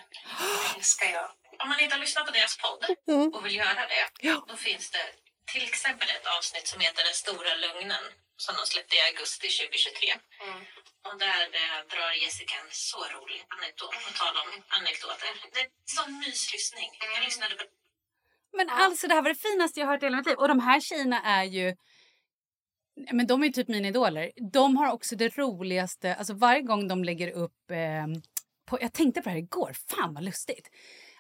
Älskar 0.77 1.07
jag. 1.19 1.29
Om 1.63 1.69
man 1.69 1.81
inte 1.81 1.95
har 1.95 2.01
lyssnat 2.01 2.27
på 2.27 2.33
deras 2.33 2.57
podd 2.65 2.83
Mm. 3.09 3.29
och 3.35 3.47
vill 3.47 3.57
göra 3.57 3.83
det, 3.93 4.05
Ja. 4.21 4.45
då 4.49 4.57
finns 4.57 4.91
det 4.91 5.07
till 5.53 5.63
exempel 5.63 6.09
ett 6.17 6.27
avsnitt 6.39 6.67
som 6.73 6.81
heter 6.81 7.05
Den 7.05 7.15
stora 7.25 7.55
lögnen 7.55 8.05
som 8.37 8.55
de 8.59 8.67
släppte 8.67 8.97
i 8.97 9.01
augusti 9.01 9.49
2023. 9.49 10.15
Mm. 10.47 10.61
Och 11.07 11.19
där 11.19 11.43
eh, 11.63 11.79
drar 11.93 12.11
Jessica 12.23 12.55
en 12.65 12.71
så 12.71 12.99
rolig 13.15 13.41
anekdot, 13.49 13.91
på 14.07 14.11
tal 14.21 14.35
om 14.43 14.49
anekdoter. 14.69 15.29
Det 15.53 15.61
är 15.61 15.65
en 15.65 15.71
sån 15.99 16.19
myslyssning. 16.19 16.91
Jag 17.17 17.25
lyssnade 17.25 17.55
på 17.55 17.65
Men 18.57 18.71
alltså 18.71 19.07
det 19.09 19.15
här 19.15 19.23
var 19.23 19.29
det 19.35 19.43
finaste 19.49 19.81
jag 19.81 19.87
har 19.87 19.93
hört 19.95 20.03
i 20.03 20.07
hela 20.07 20.17
mitt 20.17 20.27
liv. 20.27 20.37
Och 20.37 20.49
de 20.49 20.61
här 20.61 20.81
tjejerna 20.81 21.23
är 21.25 21.45
ju... 21.45 21.77
Men 23.13 23.27
de 23.27 23.45
är 23.45 23.49
typ 23.49 23.69
mina 23.69 23.89
idoler. 23.89 24.31
De 24.53 24.77
har 24.77 24.93
också 24.93 25.17
det 25.17 25.39
roligaste, 25.39 26.15
alltså 26.15 26.35
varje 26.35 26.63
gång 26.63 26.89
de 26.89 27.05
lägger 27.05 27.31
upp... 27.31 27.71
Eh, 27.71 28.07
på, 28.67 28.79
jag 28.81 28.93
tänkte 28.93 29.21
på 29.21 29.29
det 29.29 29.31
här 29.31 29.39
igår, 29.39 29.73
fan 29.89 30.15
vad 30.15 30.25
lustigt. 30.25 30.71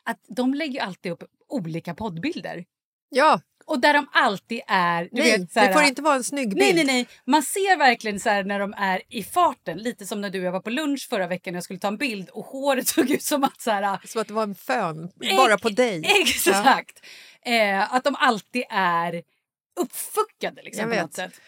Att 0.02 0.18
de 0.28 0.54
lägger 0.54 0.82
alltid 0.82 1.12
upp 1.12 1.24
olika 1.48 1.94
poddbilder. 1.94 2.64
Ja, 3.10 3.40
Och 3.64 3.80
där 3.80 3.94
de 3.94 4.08
alltid 4.12 4.60
är... 4.66 5.08
Du 5.12 5.22
nej, 5.22 5.38
vet, 5.38 5.52
så 5.52 5.60
här, 5.60 5.68
det 5.68 5.74
får 5.74 5.82
inte 5.82 6.02
vara 6.02 6.14
en 6.14 6.24
snygg 6.24 6.48
bild. 6.48 6.58
Nej, 6.58 6.74
nej, 6.74 6.84
nej. 6.84 7.06
Man 7.24 7.42
ser 7.42 7.78
verkligen 7.78 8.20
så 8.20 8.42
när 8.42 8.58
de 8.58 8.74
är 8.76 9.02
i 9.08 9.22
farten. 9.22 9.78
Lite 9.78 10.06
som 10.06 10.20
när 10.20 10.30
du 10.30 10.38
och 10.38 10.44
jag 10.44 10.52
var 10.52 10.60
på 10.60 10.70
lunch 10.70 11.08
förra 11.10 11.26
veckan 11.26 11.54
och 11.54 11.56
jag 11.56 11.64
skulle 11.64 11.78
ta 11.78 11.88
en 11.88 11.96
bild 11.96 12.28
och 12.28 12.44
håret 12.44 12.88
såg 12.94 13.10
ut 13.10 13.22
som 13.22 13.44
att 13.44 13.60
så 13.60 13.70
här... 13.70 14.06
Som 14.06 14.20
att 14.20 14.28
det 14.28 14.34
var 14.34 14.42
en 14.42 14.54
fön 14.54 15.10
bara 15.36 15.58
på 15.58 15.68
dig. 15.68 16.04
Exakt. 16.22 17.06
Eh, 17.42 17.94
att 17.94 18.04
de 18.04 18.14
alltid 18.18 18.64
är 18.70 19.22
uppfuckade 19.80 20.62
liksom, 20.62 20.90
på 20.90 20.96
något 20.96 21.14
sätt. 21.14 21.40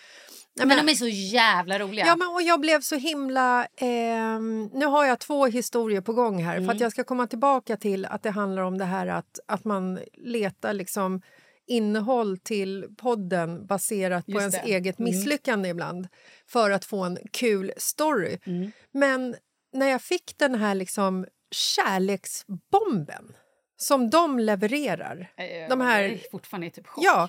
Nej, 0.66 0.77
men, 0.77 0.87
de 0.87 0.92
är 0.92 0.96
så 0.96 1.09
jävla 1.09 1.79
roliga. 1.79 2.07
Ja, 2.07 2.16
men, 2.16 2.29
och 2.29 2.42
jag 2.42 2.61
blev 2.61 2.81
så 2.81 2.96
himla... 2.96 3.66
ehm, 3.77 4.70
nu 4.73 4.87
har 4.87 5.05
jag 5.05 5.18
två 5.18 5.46
historier 5.46 6.01
på 6.01 6.12
gång 6.12 6.44
här. 6.44 6.57
Mm. 6.57 6.66
För 6.68 6.75
att 6.75 6.81
Jag 6.81 6.92
ska 6.92 7.05
komma 7.05 7.27
tillbaka 7.27 7.77
till 7.77 8.07
att 8.07 8.23
det 8.23 8.31
handlar 8.31 8.62
om 8.62 8.79
det 8.79 8.85
här 8.85 9.07
att, 9.07 9.40
att 9.46 9.64
man 9.64 9.99
letar 10.14 10.73
liksom 10.73 11.23
innehåll 11.66 12.38
till 12.38 12.87
podden 12.99 13.66
baserat 13.66 14.27
på 14.27 14.33
Just 14.33 14.40
ens 14.40 14.55
det. 14.55 14.61
eget 14.75 14.99
Mm. 14.99 15.11
misslyckande 15.11 15.68
ibland 15.68 16.09
för 16.49 16.70
att 16.70 16.85
få 16.85 17.05
en 17.05 17.18
kul 17.33 17.73
story. 17.77 18.38
Mm. 18.46 18.73
Men 18.92 19.37
när 19.73 19.87
jag 19.88 20.03
fick 20.03 20.35
den 20.38 20.55
här 20.55 20.75
liksom 20.75 21.27
kärleksbomben 21.51 23.33
som 23.77 24.11
de 24.11 24.38
levererar 24.38 25.33
Eh, 25.37 25.68
de 25.68 25.81
här- 25.81 26.03
Jag 26.03 26.12
är 26.12 26.20
fortfarande 26.31 26.66
i 26.66 26.70
typ 26.70 26.87
chock. 26.87 27.05
Ja, 27.05 27.29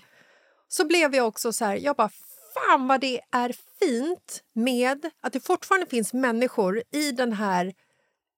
så 0.67 0.85
blev 0.87 1.15
jag 1.15 1.27
också 1.27 1.53
så 1.53 1.65
här, 1.65 1.75
jag 1.75 1.95
bara 1.95 2.09
fan 2.53 2.87
vad 2.87 3.01
det 3.01 3.21
är 3.31 3.55
fint 3.79 4.43
med 4.53 5.09
att 5.21 5.33
det 5.33 5.39
fortfarande 5.45 5.87
finns 5.89 6.13
människor 6.13 6.83
i 6.91 7.11
den 7.11 7.33
här 7.33 7.73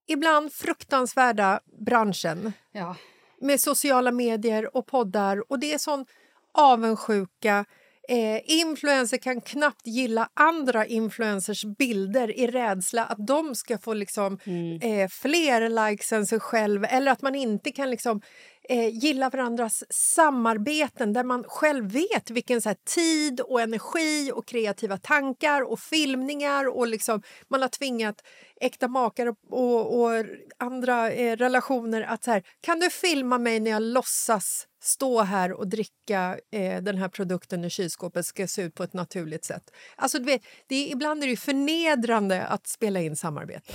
ibland 0.08 0.52
fruktansvärda 0.52 1.60
branschen 1.86 2.52
Ja. 2.72 2.96
med 3.40 3.60
sociala 3.60 4.10
medier 4.12 4.76
och 4.76 4.86
poddar 4.86 5.52
och 5.52 5.58
det 5.58 5.74
är 5.74 5.78
sån 5.78 6.06
avundsjuka. 6.54 7.64
Eh, 8.08 8.40
influencer 8.60 9.16
kan 9.16 9.40
knappt 9.40 9.86
gilla 9.86 10.28
andra 10.34 10.86
influencers 10.86 11.64
bilder 11.64 12.38
i 12.38 12.46
rädsla 12.46 13.04
att 13.04 13.26
de 13.26 13.54
ska 13.54 13.78
få 13.78 13.94
liksom, 13.94 14.38
eh, 14.82 15.08
fler 15.08 15.90
likes 15.90 16.12
än 16.12 16.26
sig 16.26 16.40
själv 16.40 16.84
eller 16.88 17.12
att 17.12 17.22
man 17.22 17.34
inte 17.34 17.70
kan 17.72 17.90
liksom, 17.90 18.20
eh, 18.68 18.88
gilla 18.88 19.30
varandras 19.30 19.84
samarbeten 19.90 21.12
där 21.12 21.24
man 21.24 21.44
själv 21.44 21.92
vet 21.92 22.30
vilken 22.30 22.62
så 22.62 22.68
här, 22.68 22.76
tid 22.84 23.40
och 23.40 23.60
energi 23.60 24.32
och 24.34 24.46
kreativa 24.46 24.98
tankar 24.98 25.62
och 25.62 25.80
filmningar 25.80 26.76
och 26.76 26.86
liksom, 26.86 27.22
man 27.48 27.62
har 27.62 27.68
tvingat 27.68 28.22
äkta 28.60 28.88
makar 28.88 29.26
och, 29.50 30.00
och, 30.00 30.24
andra 30.58 31.12
eh, 31.12 31.36
relationer 31.36 32.02
att 32.02 32.24
så 32.24 32.30
här, 32.30 32.42
kan 32.60 32.80
du 32.80 32.90
filma 32.90 33.38
mig 33.38 33.60
när 33.60 33.70
jag 33.70 33.82
låtsas 33.82 34.66
stå 34.82 35.22
här 35.22 35.52
och 35.52 35.68
dricka 35.68 36.38
eh, 36.52 36.82
den 36.82 36.98
här 36.98 37.08
produkten 37.08 37.64
i 37.64 37.70
kylskåpet 37.70 38.26
ska 38.26 38.46
se 38.46 38.62
ut 38.62 38.74
på 38.74 38.82
ett 38.82 38.92
naturligt 38.92 39.44
sätt. 39.44 39.62
Alltså, 39.96 40.18
du 40.18 40.24
vet, 40.24 40.42
det 40.66 40.74
är, 40.74 40.92
ibland 40.92 41.22
är 41.22 41.26
det 41.26 41.30
ju 41.30 41.36
förnedrande 41.36 42.46
att 42.46 42.66
spela 42.66 43.00
in 43.00 43.16
samarbete. 43.16 43.72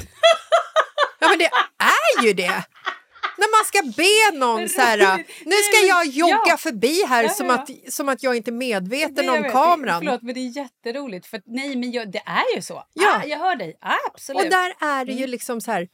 ja, 1.20 1.30
men 1.30 1.40
det 1.40 1.50
är 1.84 2.26
ju 2.26 2.34
det! 2.34 2.66
När 3.40 3.58
man 3.58 3.66
ska 3.66 4.02
be 4.02 4.38
någon 4.40 4.70
så 4.70 4.82
här, 4.82 5.18
nu 5.46 5.56
ska 5.56 5.88
jag 5.88 6.06
jogga 6.06 6.42
Ja. 6.48 6.58
förbi 6.58 7.06
här 7.08 7.24
Ja, 7.24 7.30
som. 7.30 7.50
Att, 7.50 7.70
som 7.90 8.10
att 8.10 8.24
jag 8.24 8.36
inte 8.38 8.50
är 8.52 8.54
medveten 8.54 9.26
jag 9.26 9.36
om 9.36 9.42
vet. 9.44 9.52
kameran. 9.52 10.00
Förlåt, 10.00 10.22
men 10.22 10.34
det 10.34 10.40
är 10.40 10.58
jätteroligt. 10.58 11.28
För 11.28 11.42
nej, 11.46 11.76
men 11.76 11.92
jag, 11.92 12.12
det 12.12 12.22
är 12.26 12.56
ju 12.56 12.62
så. 12.62 12.84
Ja. 12.94 13.22
Ah, 13.24 13.26
jag 13.26 13.38
hör 13.40 13.56
dig. 13.56 13.78
Ah, 13.82 13.94
absolut. 14.14 14.44
Och 14.44 14.50
där 14.50 14.74
är 14.80 15.06
det 15.06 15.12
ju 15.12 15.18
Mm. 15.18 15.30
liksom 15.30 15.62
så 15.62 15.72
här, 15.72 15.88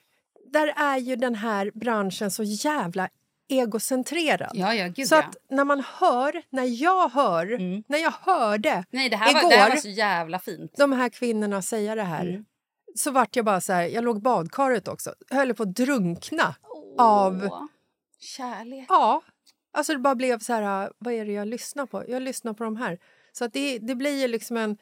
där 0.54 0.74
är 0.78 0.98
ju 0.98 1.16
den 1.16 1.36
här 1.36 1.72
branschen 1.74 2.32
så 2.32 2.44
jävla 2.44 3.10
egocentrerad. 3.50 4.52
Ja, 4.54 4.74
ja, 4.74 4.88
gud 4.88 5.08
så 5.08 5.16
att 5.16 5.36
när 5.50 5.64
man 5.66 5.84
hör, 6.00 6.42
när 6.50 6.64
jag 6.84 7.10
hör, 7.10 7.54
Mm. 7.54 7.84
när 7.88 7.98
jag 7.98 8.14
hörde 8.22 8.86
Nej, 8.92 9.10
det 9.10 9.18
här, 9.18 9.30
igår 9.30 9.42
var, 9.42 9.50
det 9.50 9.56
här 9.56 9.70
var 9.70 9.76
så 9.78 9.90
jävla 9.90 10.40
fint. 10.40 10.72
de 10.78 10.92
här 10.92 11.10
kvinnorna 11.10 11.62
säga 11.62 11.96
det 11.96 12.04
här 12.04 12.26
Mm. 12.28 12.46
så 12.96 13.12
vart 13.12 13.36
jag 13.36 13.46
bara 13.46 13.62
så 13.62 13.74
här, 13.74 13.84
jag 13.84 14.04
låg 14.04 14.22
badkaret 14.22 14.88
också, 14.88 15.14
jag 15.30 15.38
höll 15.38 15.54
på 15.54 15.64
att 15.64 15.76
drunkna 15.76 16.56
av, 16.98 17.50
Kärlek. 18.20 18.86
ja, 18.90 19.22
alltså 19.74 19.94
det 19.94 20.00
bara 20.00 20.16
blev 20.16 20.40
så 20.40 20.54
här, 20.54 20.92
vad 20.98 21.14
är 21.14 21.26
det 21.26 21.32
jag 21.32 21.48
lyssnar 21.48 21.86
på? 21.86 22.04
Jag 22.08 22.22
lyssnar 22.22 22.54
på 22.54 22.64
de 22.64 22.76
här. 22.76 23.00
Så 23.32 23.46
att 23.46 23.54
det, 23.54 23.80
det 23.80 23.96
blir 23.96 24.22
ju 24.22 24.28
liksom 24.28 24.58
en, 24.58 24.78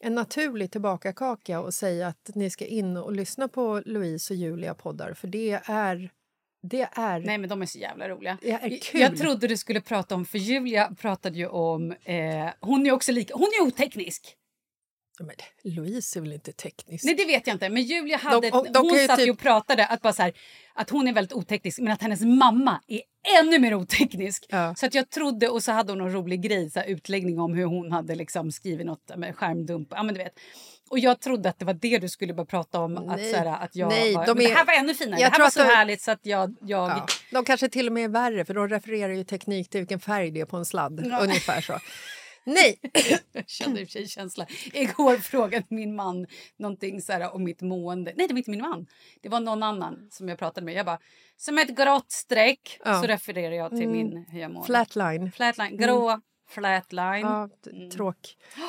en 0.00 0.14
naturlig 0.14 0.70
tillbakakaka 0.70 1.58
att 1.58 1.74
säga 1.74 2.08
att 2.08 2.30
ni 2.34 2.50
ska 2.50 2.66
in 2.66 2.96
och 2.96 3.12
lyssna 3.12 3.48
på 3.48 3.82
Louise 3.86 4.34
och 4.34 4.38
Julia 4.38 4.74
poddar 4.74 5.14
för 5.14 5.28
det 5.28 5.60
är, 5.64 6.10
det 6.62 6.88
är, 6.92 7.20
Nej, 7.20 7.38
men 7.38 7.48
de 7.48 7.62
är 7.62 7.66
så 7.66 7.78
jävla 7.78 8.08
roliga. 8.08 8.38
kul. 8.82 9.00
Jag 9.00 9.16
trodde 9.16 9.46
du 9.46 9.56
skulle 9.56 9.80
prata 9.80 10.14
om, 10.14 10.24
för 10.24 10.38
Julia 10.38 10.94
pratade 11.00 11.38
ju 11.38 11.46
om, 11.46 11.92
eh, 11.92 12.50
hon 12.60 12.86
är 12.86 12.92
också 12.92 13.12
lika, 13.12 13.34
hon 13.34 13.48
är 13.60 13.66
oteknisk. 13.66 14.36
Men, 15.20 15.34
Louise 15.74 16.18
är 16.18 16.20
väl 16.20 16.32
inte 16.32 16.52
teknisk? 16.52 17.04
Nej 17.04 17.14
det 17.14 17.24
vet 17.24 17.46
jag 17.46 17.54
inte, 17.54 17.68
men 17.68 17.82
Julia 17.82 18.16
hade, 18.16 18.50
De- 18.50 18.72
de 18.72 18.78
hon 18.78 18.98
satt 19.06 19.18
typ- 19.18 19.30
och 19.30 19.38
pratade 19.38 19.86
att, 19.86 20.02
bara 20.02 20.12
så 20.12 20.22
här, 20.22 20.32
att 20.74 20.90
hon 20.90 21.08
är 21.08 21.12
väldigt 21.12 21.32
oteknisk 21.32 21.78
men 21.80 21.92
att 21.92 22.02
hennes 22.02 22.20
mamma 22.20 22.80
är 22.86 23.00
ännu 23.40 23.58
mer 23.58 23.74
oteknisk. 23.74 24.46
Ja. 24.48 24.74
Så 24.74 24.86
att 24.86 24.94
jag 24.94 25.10
trodde, 25.10 25.48
och 25.48 25.62
så 25.62 25.72
hade 25.72 25.92
hon 25.92 25.98
någon 25.98 26.12
rolig 26.12 26.42
grej, 26.42 26.70
så 26.70 26.78
här, 26.80 26.86
utläggning 26.86 27.38
om 27.40 27.54
hur 27.54 27.64
hon 27.64 27.92
hade 27.92 28.14
liksom 28.14 28.52
skrivit 28.52 28.86
något 28.86 29.10
med 29.16 29.36
skärmdump. 29.36 29.88
Ja, 29.90 30.02
men 30.02 30.14
du 30.14 30.18
vet. 30.22 30.32
Och 30.90 30.98
jag 30.98 31.20
trodde 31.20 31.48
att 31.48 31.58
det 31.58 31.64
var 31.64 31.74
det 31.74 31.98
du 31.98 32.08
skulle 32.08 32.34
börja 32.34 32.46
prata 32.46 32.80
om. 32.80 32.96
Att, 32.98 33.16
Nej. 33.16 33.32
så 33.32 33.36
här, 33.38 33.46
att 33.64 33.76
jag 33.76 33.88
Nej, 33.88 34.14
var, 34.14 34.26
de 34.26 34.38
är- 34.40 34.48
det 34.48 34.54
här 34.54 34.64
var 34.66 34.74
ännu 34.74 34.94
finare. 34.94 35.20
Jag 35.20 35.30
det 35.30 35.32
här 35.32 35.38
var 35.38 35.46
att 35.46 35.52
så 35.52 35.62
de- 35.62 35.68
härligt 35.68 36.02
så 36.02 36.10
att 36.10 36.20
jag... 36.22 36.54
jag 36.60 36.88
Ja, 36.90 37.06
de 37.32 37.44
kanske 37.44 37.68
till 37.68 37.86
och 37.86 37.92
med 37.92 38.04
är 38.04 38.08
värre 38.08 38.44
för 38.44 38.54
de 38.54 38.68
refererar 38.68 39.12
ju 39.12 39.24
teknik 39.24 39.70
till 39.70 39.80
vilken 39.80 40.00
färg 40.00 40.30
det 40.30 40.40
är 40.40 40.44
på 40.44 40.56
en 40.56 40.64
sladd. 40.64 41.02
Ja. 41.10 41.18
Ungefär 41.22 41.60
så. 41.60 41.72
Nej, 42.44 42.78
Jag 43.32 43.48
kände 43.48 43.80
i 43.80 43.84
och 43.84 43.88
för 43.88 43.92
sig 43.92 44.08
känsla. 44.08 44.46
Igår 44.72 45.16
frågade 45.16 45.64
min 45.68 45.96
man 45.96 46.26
någonting 46.56 47.02
så 47.02 47.12
här 47.12 47.34
om 47.34 47.44
mitt 47.44 47.60
mående. 47.60 48.12
Nej, 48.16 48.28
det 48.28 48.34
var 48.34 48.38
inte 48.38 48.50
min 48.50 48.60
man. 48.60 48.86
Det 49.22 49.28
var 49.28 49.40
någon 49.40 49.62
annan 49.62 50.08
som 50.10 50.28
jag 50.28 50.38
pratade 50.38 50.64
med. 50.64 50.74
Jag 50.74 50.86
bara, 50.86 50.98
som 51.36 51.58
ett 51.58 51.76
grått 51.76 52.12
streck. 52.12 52.78
Ja. 52.84 53.00
Så 53.00 53.06
refererar 53.06 53.54
jag 53.54 53.70
till 53.70 53.82
Mm. 53.82 53.92
min 53.92 54.24
hur 54.28 54.40
jag 54.40 54.50
mår. 54.50 54.62
flatline. 54.64 55.32
Flatline. 55.32 55.76
Grå 55.76 56.20
flatline. 56.48 57.20
Ja, 57.26 57.48
Mm. 57.72 57.90
tråk. 57.90 58.36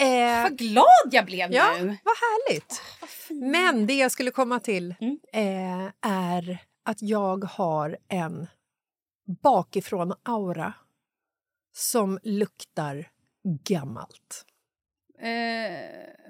Eh, 0.00 0.42
Vad 0.42 0.58
glad 0.58 0.84
jag 1.10 1.26
blev 1.26 1.52
ja, 1.52 1.72
nu! 1.80 1.86
vad 2.04 2.14
härligt. 2.16 2.82
Men 3.30 3.86
det 3.86 3.94
jag 3.94 4.12
skulle 4.12 4.30
komma 4.30 4.60
till 4.60 4.94
Mm. 5.00 5.18
eh, 5.32 5.92
är 6.10 6.58
att 6.84 7.02
jag 7.02 7.44
har 7.44 7.98
en 8.08 8.46
bakifrån-aura 9.42 10.72
som 11.78 12.18
luktar 12.22 13.08
gammalt. 13.64 14.44
Eh, 15.18 15.26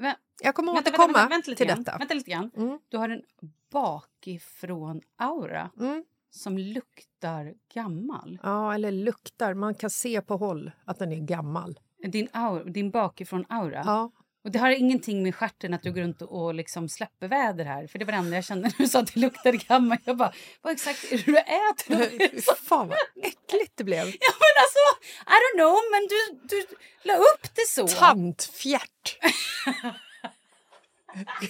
vä- 0.01 0.15
Jag 0.43 0.55
kommer 0.55 0.75
vänta, 0.75 0.91
återkomma 0.91 1.13
vänta, 1.13 1.29
vänta, 1.29 1.55
till 1.55 1.67
detta. 1.67 1.99
Vänta 1.99 2.15
lite 2.15 2.31
grann. 2.31 2.51
Mm. 2.57 2.79
Du 2.89 2.97
har 2.97 3.09
en 3.09 3.23
bakifrån-aura 3.71 5.71
Mm. 5.79 6.05
som 6.31 6.59
luktar 6.59 7.55
gammal. 7.75 8.39
Ja, 8.43 8.75
eller 8.75 8.93
luktar. 8.93 9.55
Man 9.55 9.75
kan 9.75 9.91
se 9.91 10.21
på 10.23 10.37
håll 10.37 10.71
att 10.85 10.99
den 10.99 11.13
är 11.13 11.21
gammal. 11.21 11.79
Din, 12.13 12.29
aura, 12.33 12.65
din 12.65 12.91
bakifrån-aura. 12.91 13.83
Ja. 13.87 14.11
Och 14.49 14.53
det 14.53 14.59
har 14.59 14.71
ingenting 14.71 15.23
med 15.23 15.35
stjärten 15.35 15.75
att 15.75 15.83
du 15.83 15.93
går 15.93 16.01
runt 16.01 16.23
och, 16.23 16.45
och 16.45 16.55
liksom 16.55 16.89
släpper 16.89 17.29
väder 17.29 17.65
här. 17.65 17.87
För 17.87 17.99
det 17.99 18.05
var 18.05 18.13
det 18.13 18.19
enda 18.19 18.37
jag 18.37 18.45
kände 18.45 18.69
när 18.69 18.75
du 18.79 18.89
sa 18.89 18.99
att 19.01 19.15
det 19.15 19.21
luktade 19.21 19.57
gammalt. 19.57 20.01
Jag 20.05 20.17
bara, 20.17 20.33
vad 20.63 20.73
exakt 20.73 21.13
är 21.13 21.17
det 21.17 21.23
du 21.25 21.39
äter? 21.39 22.55
Fan 22.69 22.89
vad 22.89 22.99
äckligt 23.23 23.73
det 23.75 23.85
blev. 23.85 24.07
Ja 24.07 24.33
men 24.41 24.55
alltså, 24.63 24.85
I 25.27 25.37
don't 25.43 25.59
know, 25.59 25.77
men 25.91 26.09
du, 26.09 26.49
du 26.57 26.77
la 27.03 27.15
upp 27.15 27.55
det 27.55 27.69
så. 27.69 27.89
Tantfjärt. 27.89 29.19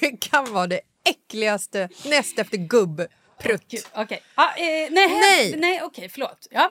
Det 0.01 0.21
kan 0.21 0.53
vara 0.53 0.67
det 0.67 0.81
äckligaste 1.05 1.89
näst 2.05 2.39
efter 2.39 2.57
gubbprutt. 2.57 3.91
Okej. 3.95 4.23
Ah, 4.35 4.55
eh, 4.55 4.89
nej, 4.91 5.09
Nej. 5.09 5.57
nej 5.57 5.83
okej, 5.83 6.09
förlåt. 6.09 6.47
Ja. 6.51 6.71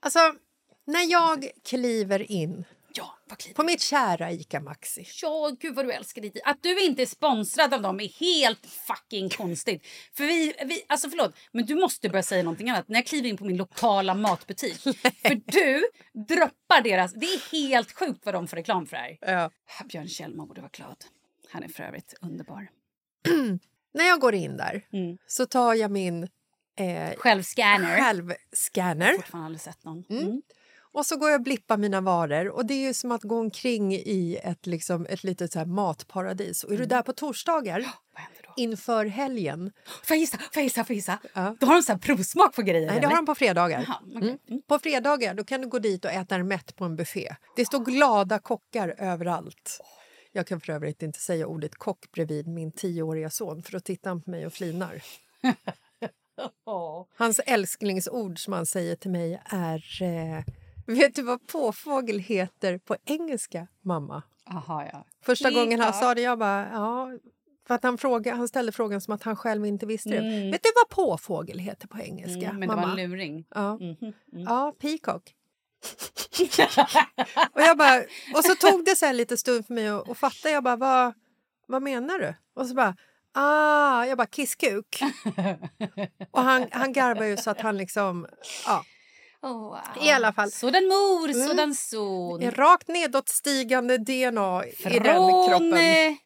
Alltså, 0.00 0.34
när 0.84 1.10
jag 1.10 1.50
kliver 1.64 2.32
in 2.32 2.64
Ja, 2.98 3.18
vad 3.28 3.38
kliver 3.38 3.54
på 3.56 3.62
mitt 3.62 3.80
kära 3.80 4.32
ICA 4.32 4.60
Maxi. 4.60 5.06
Ja, 5.22 5.56
gud 5.60 5.74
vad 5.74 5.84
du 5.86 5.92
älskar 5.92 6.22
dit. 6.22 6.40
Att 6.44 6.62
du 6.62 6.84
inte 6.84 7.02
är 7.02 7.06
sponsrad 7.06 7.74
av 7.74 7.82
dem 7.82 8.00
är 8.00 8.08
helt 8.08 8.66
fucking 8.66 9.28
konstigt. 9.36 9.86
För 10.16 10.24
vi, 10.24 10.54
vi, 10.66 10.82
alltså 10.88 11.10
förlåt, 11.10 11.34
men 11.52 11.66
du 11.66 11.74
måste 11.74 12.08
börja 12.08 12.22
säga 12.22 12.42
någonting 12.42 12.70
annat. 12.70 12.88
När 12.88 12.96
jag 12.98 13.06
kliver 13.06 13.28
in 13.28 13.36
på 13.36 13.44
min 13.44 13.56
lokala 13.56 14.14
matbutik. 14.14 14.80
för 14.82 15.52
du 15.52 15.84
droppar 16.28 16.82
deras, 16.82 17.12
det 17.14 17.26
är 17.26 17.52
helt 17.52 17.92
sjukt 17.92 18.20
vad 18.24 18.34
de 18.34 18.46
får 18.48 18.56
reklam 18.56 18.86
för 18.86 18.96
det 18.96 19.02
här. 19.02 19.18
Ja. 19.20 19.50
Björn 19.88 20.08
Kjellman 20.08 20.48
borde 20.48 20.60
vara 20.60 20.70
glad. 20.74 20.96
Han 21.50 21.62
är 21.62 21.68
för 21.68 21.82
övrigt 21.82 22.14
underbar. 22.20 22.68
När 23.94 24.04
jag 24.04 24.20
går 24.20 24.34
in 24.34 24.56
där 24.56 24.86
Mm. 24.92 25.18
så 25.26 25.46
tar 25.46 25.74
jag 25.74 25.90
min 25.90 26.22
eh, 26.78 27.12
Självscanner. 27.16 27.96
självscanner 28.00 29.12
Fortfarande 29.12 29.46
aldrig 29.46 29.60
sett 29.60 29.84
någon. 29.84 30.04
Mm. 30.10 30.42
Och 30.98 31.06
så 31.06 31.16
går 31.16 31.30
jag 31.30 31.38
och 31.38 31.44
blippar 31.44 31.76
mina 31.76 32.00
varor. 32.00 32.48
Och 32.48 32.66
Det 32.66 32.74
är 32.74 32.86
ju 32.86 32.94
som 32.94 33.12
att 33.12 33.22
gå 33.22 33.40
omkring 33.40 33.92
i 33.94 34.40
ett, 34.42 34.66
liksom, 34.66 35.06
ett 35.06 35.24
litet 35.24 35.52
så 35.52 35.64
matparadis. 35.64 36.64
Och 36.64 36.72
är 36.72 36.78
du 36.78 36.86
där 36.86 37.02
på 37.02 37.12
torsdagar 37.12 37.78
Mm. 38.58 38.70
Inför 38.70 39.06
helgen... 39.06 39.72
Får 40.04 40.14
jag 40.14 40.18
gissa? 40.18 40.38
Får 40.38 40.46
jag 40.54 40.62
gissa? 40.62 40.84
Får 40.84 40.90
jag 40.90 40.96
gissa? 40.96 41.18
Ja. 41.34 41.56
Då 41.60 41.66
har 41.66 41.74
de 41.74 41.82
så 41.82 41.92
här 41.92 41.98
provsmak 41.98 42.54
på 42.54 42.62
grejer? 42.62 42.86
Nej, 42.86 43.00
det 43.00 43.06
har 43.06 43.16
de 43.16 43.26
på 43.26 43.34
fredagar. 43.34 43.84
Jaha, 43.86 43.96
okej. 44.06 44.16
Mm. 44.16 44.38
Mm. 44.48 44.62
På 44.68 44.78
fredagar 44.78 45.34
då 45.34 45.44
kan 45.44 45.60
du 45.60 45.68
gå 45.68 45.78
dit 45.78 46.04
och 46.04 46.10
äta 46.10 46.34
en 46.34 46.48
mätt 46.48 46.76
på 46.76 46.84
en 46.84 46.96
buffé. 46.96 47.34
Det 47.56 47.64
står 47.64 47.84
glada 47.84 48.38
kockar 48.38 48.94
överallt. 48.98 49.80
Jag 50.32 50.46
kan 50.46 50.60
för 50.60 50.72
övrigt 50.72 51.02
inte 51.02 51.20
säga 51.20 51.46
ordet 51.46 51.74
kock 51.74 52.12
bredvid 52.12 52.46
min 52.48 52.72
tioåriga 52.72 53.30
son 53.30 53.62
för 53.62 53.72
då 53.72 53.80
tittar 53.80 54.10
han 54.10 54.22
på 54.22 54.30
mig 54.30 54.46
och 54.46 54.52
flinar. 54.52 55.02
Hans 57.18 57.40
älsklingsord 57.46 58.38
som 58.44 58.52
han 58.52 58.66
säger 58.66 58.96
till 58.96 59.10
mig 59.10 59.42
är 59.44 60.02
eh, 60.02 60.44
Vet 60.88 61.14
du 61.14 61.22
vad 61.22 61.46
påfågel 61.46 62.18
heter 62.18 62.78
på 62.78 62.96
engelska, 63.04 63.66
mamma? 63.82 64.22
Aha, 64.50 64.84
ja. 64.92 65.04
Första 65.24 65.50
gången 65.50 65.80
han 65.80 65.92
sa 65.92 66.14
det, 66.14 66.20
jag 66.20 66.38
bara... 66.38 66.68
Ja, 66.72 67.10
för 67.66 67.74
att 67.74 67.82
han, 67.82 67.98
fråga, 67.98 68.34
han 68.34 68.48
ställde 68.48 68.72
frågan 68.72 69.00
som 69.00 69.14
att 69.14 69.22
han 69.22 69.36
själv 69.36 69.66
inte 69.66 69.86
visste 69.86 70.10
det. 70.10 70.18
Mm. 70.18 70.50
Vet 70.50 70.62
du 70.62 70.68
vad 70.74 70.88
påfågel 70.88 71.58
heter 71.58 71.88
på 71.88 71.98
engelska, 71.98 72.46
Mm, 72.48 72.58
men 72.58 72.66
mamma? 72.66 72.80
det 72.80 72.86
var 72.86 72.98
en 72.98 73.10
luring. 73.10 73.44
Ja. 73.54 73.74
Mhm, 73.76 73.96
mm. 74.00 74.14
Ja, 74.32 74.74
peacock. 74.78 75.34
och, 77.52 77.60
jag 77.62 77.78
bara, 77.78 77.98
och 78.34 78.44
så 78.44 78.54
tog 78.54 78.84
det 78.84 78.96
så 78.96 79.12
lite 79.12 79.36
stund 79.36 79.66
för 79.66 79.74
mig 79.74 79.88
att 79.88 80.18
fatta. 80.18 80.50
Jag 80.50 80.64
bara, 80.64 80.76
vad, 80.76 81.14
vad 81.66 81.82
menar 81.82 82.18
du? 82.18 82.34
Och 82.54 82.66
så 82.66 82.74
bara, 82.74 82.96
ah, 83.32 84.04
jag 84.04 84.18
bara, 84.18 84.26
kisskuk. 84.26 85.00
och 86.30 86.42
han, 86.42 86.66
han 86.70 86.92
garvar 86.92 87.24
ju 87.24 87.36
så 87.36 87.50
att 87.50 87.60
han 87.60 87.76
liksom, 87.76 88.26
ja, 88.66 88.84
Oh, 89.42 89.58
wow. 89.58 89.78
I 90.06 90.10
alla 90.10 90.32
fall. 90.32 90.50
Sådan 90.50 90.84
mor, 90.88 91.28
Mm. 91.30 91.48
sådan 91.48 91.74
son. 91.74 92.50
rakt 92.50 92.88
nedåtstigande 92.88 93.98
DNA 93.98 94.64
i 94.66 94.98
den 94.98 95.02
Från... 95.04 95.48
kroppen. 95.48 96.16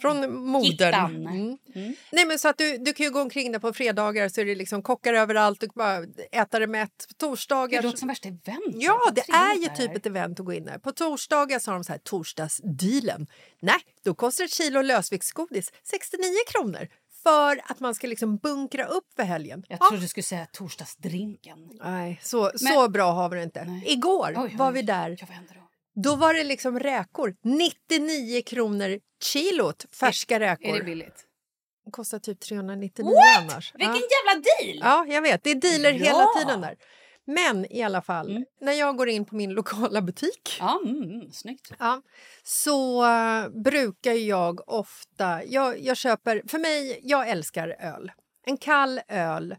Från 0.00 0.36
modern. 0.46 1.26
Mm. 1.26 1.58
Mm. 1.74 1.94
Nej, 2.12 2.24
men 2.24 2.38
så 2.38 2.48
att 2.48 2.58
du, 2.58 2.78
du 2.78 2.92
kan 2.92 3.06
ju 3.06 3.10
gå 3.12 3.20
omkring 3.20 3.52
där 3.52 3.58
på 3.58 3.72
fredagar 3.72 4.28
så 4.28 4.40
är 4.40 4.44
det 4.44 4.54
liksom 4.54 4.82
kockar 4.82 5.14
överallt. 5.14 5.60
Du 5.60 5.66
kan 5.66 5.72
bara 5.74 6.04
äta 6.42 6.58
det 6.58 6.66
mätt. 6.66 7.06
På 7.08 7.14
torsdagar... 7.14 7.82
Det 7.82 7.86
låter 7.86 7.98
som 7.98 8.08
värsta 8.08 8.28
event. 8.28 8.62
Ja, 8.74 9.00
Vad 9.04 9.14
det 9.14 9.28
är 9.32 9.54
ju 9.54 9.68
det 9.68 9.76
typ 9.76 9.96
ett 9.96 10.06
event 10.06 10.40
att 10.40 10.46
gå 10.46 10.52
in 10.52 10.64
där. 10.64 10.78
På 10.78 10.92
torsdagar 10.92 11.58
så 11.58 11.70
har 11.70 11.74
de 11.76 11.84
så 11.84 11.92
här 11.92 11.98
torsdagsdealen. 11.98 13.26
Nej, 13.60 13.76
då 14.04 14.14
kostar 14.14 14.44
ett 14.44 14.54
kilo 14.54 14.82
lösviktsgodis 14.82 15.72
69 15.84 16.28
kronor 16.46 16.88
för 17.24 17.60
att 17.64 17.80
man 17.80 17.94
ska 17.94 18.06
liksom 18.06 18.36
bunkra 18.36 18.84
upp 18.86 19.04
för 19.16 19.22
helgen. 19.22 19.64
Jag 19.68 19.78
Ja. 19.80 19.86
trodde 19.88 20.02
du 20.02 20.08
skulle 20.08 20.24
säga 20.24 20.46
torsdagsdrinken. 20.52 21.58
Nej, 21.84 22.20
så, 22.22 22.42
Men- 22.60 22.74
så 22.74 22.88
bra 22.88 23.12
har 23.12 23.28
vi 23.28 23.36
det 23.36 23.42
inte. 23.42 23.64
Nej. 23.64 23.84
Igår 23.92 24.34
Oj, 24.36 24.56
var 24.56 24.68
oj. 24.68 24.74
vi 24.74 24.82
där. 24.82 25.16
Ja, 25.20 25.26
då? 25.54 26.00
Då 26.02 26.16
var 26.16 26.34
det 26.34 26.44
liksom 26.44 26.78
räkor. 26.80 27.36
99 27.42 28.42
kronor 28.42 28.98
kilot 29.24 29.86
färska 30.00 30.40
räkor. 30.40 30.68
Är 30.68 30.78
det 30.78 30.84
billigt? 30.84 31.24
Det 31.84 31.90
kostar 31.90 32.18
typ 32.18 32.40
399 32.40 33.14
annars. 33.40 33.74
Vilken 33.74 33.94
Ja. 33.94 34.00
jävla 34.26 34.42
deal! 34.42 34.78
Ja, 34.82 35.14
jag 35.14 35.22
vet. 35.22 35.44
Det 35.44 35.50
är 35.50 35.54
dealer 35.54 35.92
Ja. 35.92 36.04
hela 36.04 36.26
tiden 36.38 36.60
där. 36.60 36.76
Men 37.26 37.72
i 37.72 37.82
alla 37.82 38.02
fall, 38.02 38.30
Mm. 38.30 38.44
när 38.60 38.72
jag 38.72 38.96
går 38.96 39.08
in 39.08 39.24
på 39.24 39.34
min 39.36 39.50
lokala 39.54 40.02
butik 40.02 40.56
Ja, 40.60 40.80
mm, 40.84 41.02
mm, 41.02 41.32
snyggt. 41.32 41.72
ja, 41.78 42.02
så 42.42 43.04
eh, 43.06 43.48
brukar 43.48 44.12
jag 44.12 44.68
ofta... 44.68 45.44
Jag, 45.44 45.80
jag 45.80 45.96
köper... 45.96 46.42
För 46.48 46.58
mig, 46.58 47.00
jag 47.02 47.28
älskar 47.28 47.76
öl. 47.80 48.12
En 48.46 48.56
kall 48.56 49.00
öl 49.08 49.56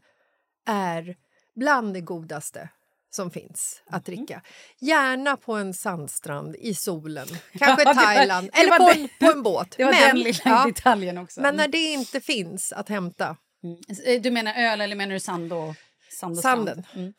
är 0.68 1.16
bland 1.56 1.94
det 1.94 2.02
godaste 2.02 2.70
som 3.10 3.32
finns 3.32 3.82
att 3.88 4.08
Mm. 4.08 4.18
dricka. 4.26 4.42
Gärna 4.80 5.38
på 5.38 5.54
en 5.54 5.74
sandstrand 5.74 6.56
i 6.56 6.74
solen, 6.74 7.28
kanske 7.58 7.84
Ja, 7.84 7.94
var- 7.94 8.04
Thailand 8.04 8.50
det 8.54 8.60
eller 8.62 8.72
var 8.80 8.94
på 8.94 9.00
en, 9.00 9.10
på 9.20 9.38
en 9.38 9.44
båt. 9.44 9.74
Det 9.78 9.84
var 9.84 9.92
men, 9.92 10.02
den 10.08 10.20
lilla 10.20 10.40
ja, 10.46 10.66
detaljen 10.68 11.18
också. 11.18 11.42
men 11.42 11.56
när 11.56 11.68
det 11.68 11.78
inte 11.78 12.22
finns 12.22 12.72
att 12.72 12.90
hämta 12.90 13.38
Mm. 13.64 13.78
Eh, 14.06 14.22
Du 14.22 14.32
menar 14.32 14.54
öl 14.54 14.82
eller 14.82 14.96
menar 14.96 15.14
du 15.14 15.20
sand 15.20 15.54
och, 15.54 15.74
sand 16.20 16.38
och? 16.38 16.42
Sanden. 16.42 16.84
Mm. 16.96 17.14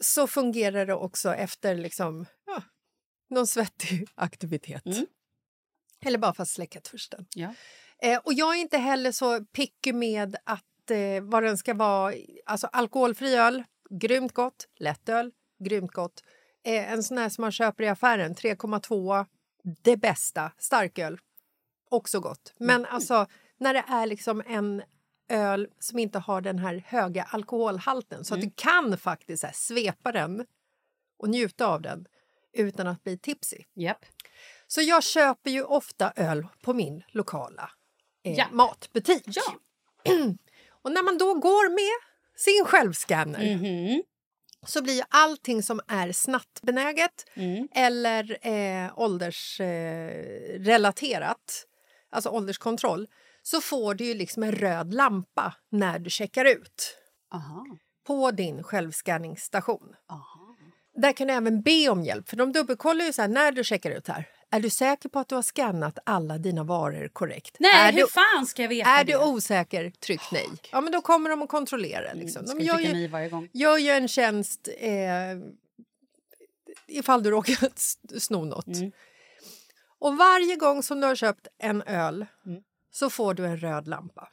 Så 0.00 0.26
fungerar 0.26 0.86
det 0.86 0.94
också 0.94 1.34
efter 1.34 1.74
liksom, 1.74 2.26
ja, 2.46 2.62
någon 3.30 3.46
svettig 3.46 4.08
aktivitet. 4.14 4.86
Mm. 4.86 5.06
Eller 6.04 6.18
bara 6.18 6.34
för 6.34 6.42
att 6.42 6.48
släcka 6.48 6.80
törsten. 6.80 7.26
Ja. 7.34 7.54
Eh, 8.02 8.18
och 8.24 8.32
jag 8.32 8.56
är 8.56 8.60
inte 8.60 8.78
heller 8.78 9.12
så 9.12 9.44
picky 9.44 9.92
med 9.92 10.36
att 10.44 10.90
eh, 10.90 11.22
vad 11.22 11.42
den 11.42 11.58
ska 11.58 11.74
vara. 11.74 12.14
Alltså 12.46 12.66
alkoholfri 12.66 13.34
öl, 13.34 13.64
grymt 13.90 14.32
gott. 14.32 14.68
Lättöl, 14.78 15.32
grymt 15.64 15.92
gott. 15.92 16.22
Eh, 16.64 16.92
en 16.92 17.02
sån 17.02 17.18
här 17.18 17.28
som 17.28 17.42
man 17.42 17.52
köper 17.52 17.84
i 17.84 17.88
affären, 17.88 18.34
3,2, 18.34 19.26
det 19.82 19.96
bästa. 19.96 20.52
Starköl, 20.58 21.18
också 21.90 22.20
gott. 22.20 22.52
Men 22.58 22.80
Mm. 22.80 22.94
alltså, 22.94 23.26
när 23.58 23.74
det 23.74 23.84
är 23.88 24.06
liksom 24.06 24.42
en 24.46 24.82
öl 25.28 25.68
som 25.78 25.98
inte 25.98 26.18
har 26.18 26.40
den 26.40 26.58
här 26.58 26.82
höga 26.86 27.22
alkoholhalten 27.30 28.24
så 28.24 28.34
att 28.34 28.38
Mm. 28.38 28.48
du 28.48 28.54
kan 28.62 28.98
faktiskt 28.98 29.42
här, 29.42 29.52
svepa 29.54 30.12
den 30.12 30.46
och 31.18 31.28
njuta 31.28 31.66
av 31.66 31.82
den 31.82 32.06
utan 32.52 32.86
att 32.86 33.04
bli 33.04 33.18
tipsy. 33.18 33.58
Japp. 33.74 34.04
Så 34.66 34.82
jag 34.82 35.02
köper 35.04 35.50
ju 35.50 35.62
ofta 35.62 36.12
öl 36.16 36.46
på 36.62 36.74
min 36.74 37.02
lokala 37.08 37.70
eh, 38.24 38.34
Ja. 38.38 38.46
matbutik. 38.52 39.22
Ja. 39.26 39.42
Och 40.82 40.92
när 40.92 41.02
man 41.02 41.18
då 41.18 41.34
går 41.34 41.70
med 41.70 42.00
sin 42.36 42.64
självscanner 42.66 43.56
Mhm. 43.56 44.02
så 44.66 44.82
blir 44.82 45.04
allting 45.08 45.62
som 45.62 45.80
är 45.88 46.12
snattbenäget 46.12 47.24
Mm. 47.34 47.68
eller 47.74 48.46
eh, 48.46 48.98
åldersrelaterat, 48.98 51.66
eh, 52.10 52.16
alltså 52.16 52.30
ålderskontroll, 52.30 53.08
så 53.46 53.60
får 53.60 53.94
du 53.94 54.04
ju 54.04 54.14
liksom 54.14 54.42
en 54.42 54.52
röd 54.52 54.94
lampa 54.94 55.54
när 55.70 55.98
du 55.98 56.10
checkar 56.10 56.44
ut 56.44 56.96
Aha. 57.34 57.66
på 58.06 58.30
din 58.30 58.62
självscanningsstation. 58.62 59.94
Aha. 60.10 60.56
Där 60.94 61.12
kan 61.12 61.26
du 61.26 61.34
även 61.34 61.62
be 61.62 61.88
om 61.88 62.02
hjälp, 62.02 62.28
för 62.28 62.36
de 62.36 62.52
dubbelkollar 62.52 63.04
ju 63.04 63.12
så 63.12 63.22
här 63.22 63.28
när 63.28 63.52
du 63.52 63.64
checkar 63.64 63.90
ut 63.90 64.08
här. 64.08 64.28
Är 64.50 64.60
du 64.60 64.70
säker 64.70 65.08
på 65.08 65.18
att 65.18 65.28
du 65.28 65.34
har 65.34 65.42
skannat 65.42 65.98
alla 66.06 66.38
dina 66.38 66.64
varor 66.64 67.08
korrekt? 67.08 67.56
Nej, 67.58 67.88
är 67.88 67.92
hur 67.92 68.00
du, 68.00 68.06
fan 68.06 68.46
ska 68.46 68.62
jag 68.62 68.68
veta 68.68 68.90
är 68.90 69.04
det? 69.04 69.12
du 69.12 69.18
osäker, 69.18 69.90
tryck 69.90 70.20
nej. 70.32 70.48
Ja, 70.72 70.80
men 70.80 70.92
då 70.92 71.00
kommer 71.00 71.30
de 71.30 71.42
att 71.42 71.48
kontrollera. 71.48 72.12
Liksom. 72.12 72.44
Mm, 72.44 72.46
ska 72.46 72.58
De 72.58 72.64
gör 72.64 72.94
ju, 72.94 73.08
varje 73.08 73.28
gång? 73.28 73.48
gör 73.52 73.78
ju 73.78 73.90
en 73.90 74.08
tjänst 74.08 74.68
eh, 74.78 74.92
ifall 76.86 77.22
du 77.22 77.30
råkar 77.30 77.68
sno 78.18 78.44
något. 78.44 78.66
Mm. 78.66 78.92
Och 79.98 80.16
varje 80.16 80.56
gång 80.56 80.82
som 80.82 81.00
du 81.00 81.06
har 81.06 81.14
köpt 81.14 81.48
en 81.58 81.82
öl 81.82 82.26
Mm. 82.46 82.62
Så 82.98 83.10
får 83.10 83.34
du 83.34 83.46
en 83.46 83.56
röd 83.56 83.88
lampa. 83.88 84.28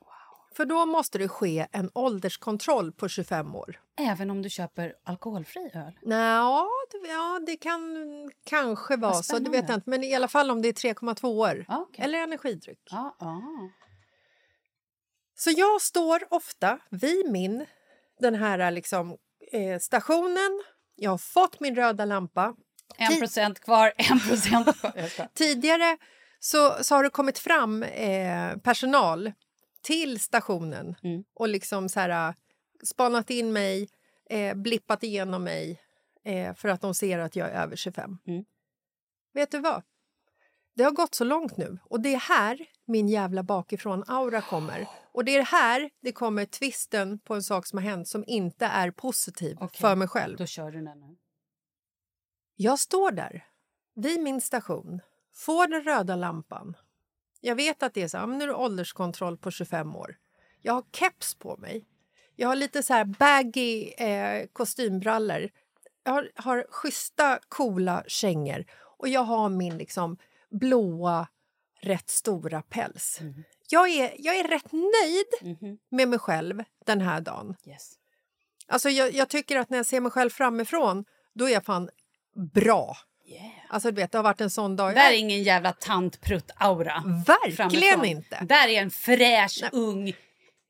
För 0.55 0.65
då 0.65 0.85
måste 0.85 1.17
det 1.17 1.27
ske 1.27 1.67
en 1.71 1.89
ålderskontroll 1.93 2.91
på 2.91 3.09
25 3.09 3.55
år. 3.55 3.81
Även 3.99 4.29
om 4.29 4.41
du 4.41 4.49
köper 4.49 4.93
alkoholfri 5.03 5.71
öl? 5.73 5.99
Nå, 6.01 6.69
ja, 7.07 7.39
det 7.45 7.57
kan 7.57 7.81
kanske 8.43 8.95
vara 8.97 9.13
så. 9.13 9.39
Det 9.39 9.49
vet 9.49 9.69
jag 9.69 9.77
inte. 9.77 9.89
Men 9.89 10.03
i 10.03 10.15
alla 10.15 10.27
fall 10.27 10.51
om 10.51 10.61
det 10.61 10.67
är 10.67 10.93
3,2 10.93 11.25
år. 11.25 11.65
Ja, 11.67 11.85
okej. 11.89 12.05
Eller 12.05 12.19
energidryck. 12.19 12.79
Ja, 12.91 13.15
ja. 13.19 13.41
Så 15.35 15.51
jag 15.51 15.81
står 15.81 16.23
ofta 16.29 16.79
vid 16.89 17.31
min, 17.31 17.65
den 18.19 18.35
här 18.35 18.71
liksom, 18.71 19.17
eh, 19.51 19.79
stationen. 19.79 20.63
Jag 20.95 21.11
har 21.11 21.17
fått 21.17 21.59
min 21.59 21.75
röda 21.75 22.05
lampa. 22.05 22.55
En 22.97 23.19
procent 23.19 23.59
kvar, 23.59 23.93
en 23.97 24.19
procent 24.19 24.79
kvar. 24.79 25.27
Tidigare 25.33 25.97
så, 26.43 26.83
så 26.83 26.95
har 26.95 27.03
det 27.03 27.09
kommit 27.09 27.39
fram 27.39 27.83
eh, 27.83 28.57
personal 28.57 29.31
till 29.81 30.19
stationen 30.19 30.95
Mm. 31.03 31.23
och 31.33 31.47
liksom 31.47 31.89
så 31.89 31.99
här, 31.99 32.29
eh, 32.29 32.35
spanat 32.83 33.29
in 33.29 33.53
mig, 33.53 33.89
eh, 34.29 34.55
blippat 34.55 35.03
igenom 35.03 35.43
mig 35.43 35.81
eh, 36.23 36.53
för 36.55 36.69
att 36.69 36.81
de 36.81 36.95
ser 36.95 37.19
att 37.19 37.35
jag 37.35 37.49
är 37.49 37.53
över 37.63 37.75
25. 37.75 38.17
Mm. 38.27 38.45
Vet 39.33 39.51
du 39.51 39.59
vad? 39.59 39.83
Det 40.75 40.83
har 40.83 40.91
gått 40.91 41.15
så 41.15 41.23
långt 41.23 41.57
nu 41.57 41.77
och 41.83 42.01
det 42.01 42.13
är 42.13 42.19
här 42.19 42.59
min 42.85 43.07
jävla 43.07 43.43
bakifrån-aura 43.43 44.41
kommer. 44.41 44.87
Och 45.11 45.25
det 45.25 45.35
är 45.37 45.41
här 45.43 45.89
det 46.01 46.11
kommer 46.11 46.45
twisten 46.45 47.19
på 47.19 47.33
en 47.35 47.43
sak 47.43 47.65
som 47.67 47.77
har 47.77 47.83
hänt 47.85 48.07
som 48.07 48.23
inte 48.27 48.65
är 48.65 48.91
positiv 48.91 49.57
Okej. 49.61 49.81
för 49.81 49.95
mig 49.95 50.07
själv. 50.07 50.37
Då 50.37 50.45
kör 50.45 50.71
du 50.71 50.81
den 50.81 50.99
nu. 50.99 51.15
Jag 52.55 52.79
står 52.79 53.11
där 53.11 53.45
vid 53.95 54.21
min 54.21 54.41
station, 54.41 55.01
får 55.33 55.67
den 55.67 55.83
röda 55.83 56.15
lampan. 56.15 56.77
Jag 57.41 57.55
vet 57.55 57.83
att 57.83 57.93
det 57.93 58.01
är 58.01 58.07
så 58.07 58.25
nu 58.25 58.43
är 58.43 58.47
det 58.47 58.53
ålderskontroll 58.53 59.37
på 59.37 59.51
25 59.51 59.95
år. 59.95 60.15
Jag 60.61 60.73
har 60.73 60.83
keps 60.91 61.35
på 61.35 61.57
mig. 61.57 61.85
Jag 62.35 62.47
har 62.47 62.55
lite 62.55 62.83
så 62.83 62.93
här 62.93 63.05
baggy 63.05 63.89
eh, 63.97 64.47
kostymbrallor. 64.53 65.49
Jag 66.03 66.11
har, 66.13 66.31
har 66.35 66.65
schyssta, 66.69 67.39
coola 67.49 68.03
kängor 68.07 68.65
och 68.97 69.07
jag 69.07 69.23
har 69.23 69.49
min 69.49 69.77
liksom 69.77 70.17
blåa, 70.49 71.27
rätt 71.81 72.09
stora 72.09 72.61
päls. 72.61 73.19
Jag, 73.69 73.89
är, 73.89 74.13
jag 74.19 74.35
är 74.35 74.47
rätt 74.47 74.71
nöjd 74.71 75.57
Mhm. 75.61 75.77
med 75.89 76.07
mig 76.07 76.19
själv 76.19 76.63
den 76.85 77.01
här 77.01 77.21
dagen. 77.21 77.55
Yes. 77.65 77.93
Alltså 78.67 78.89
jag, 78.89 79.13
jag 79.13 79.29
tycker 79.29 79.57
att 79.57 79.69
när 79.69 79.77
jag 79.77 79.85
ser 79.85 80.01
mig 80.01 80.11
själv 80.11 80.29
framifrån, 80.29 81.05
då 81.33 81.45
är 81.49 81.53
jag 81.53 81.65
fan 81.65 81.89
bra. 82.53 82.97
Yeah. 83.25 83.45
Alltså 83.69 83.91
du 83.91 83.95
vet, 84.01 84.11
det 84.11 84.17
har 84.17 84.23
varit 84.23 84.41
en 84.41 84.49
sån 84.49 84.75
dag. 84.75 84.95
Där 84.95 85.11
är 85.11 85.15
ingen 85.17 85.43
jävla 85.43 85.71
tantprutt-aura. 85.73 87.03
Verkligen 87.27 88.05
inte! 88.05 88.39
Där 88.41 88.67
är 88.67 88.81
en 88.81 88.91
fräsch, 88.91 89.63
ung, 89.71 90.03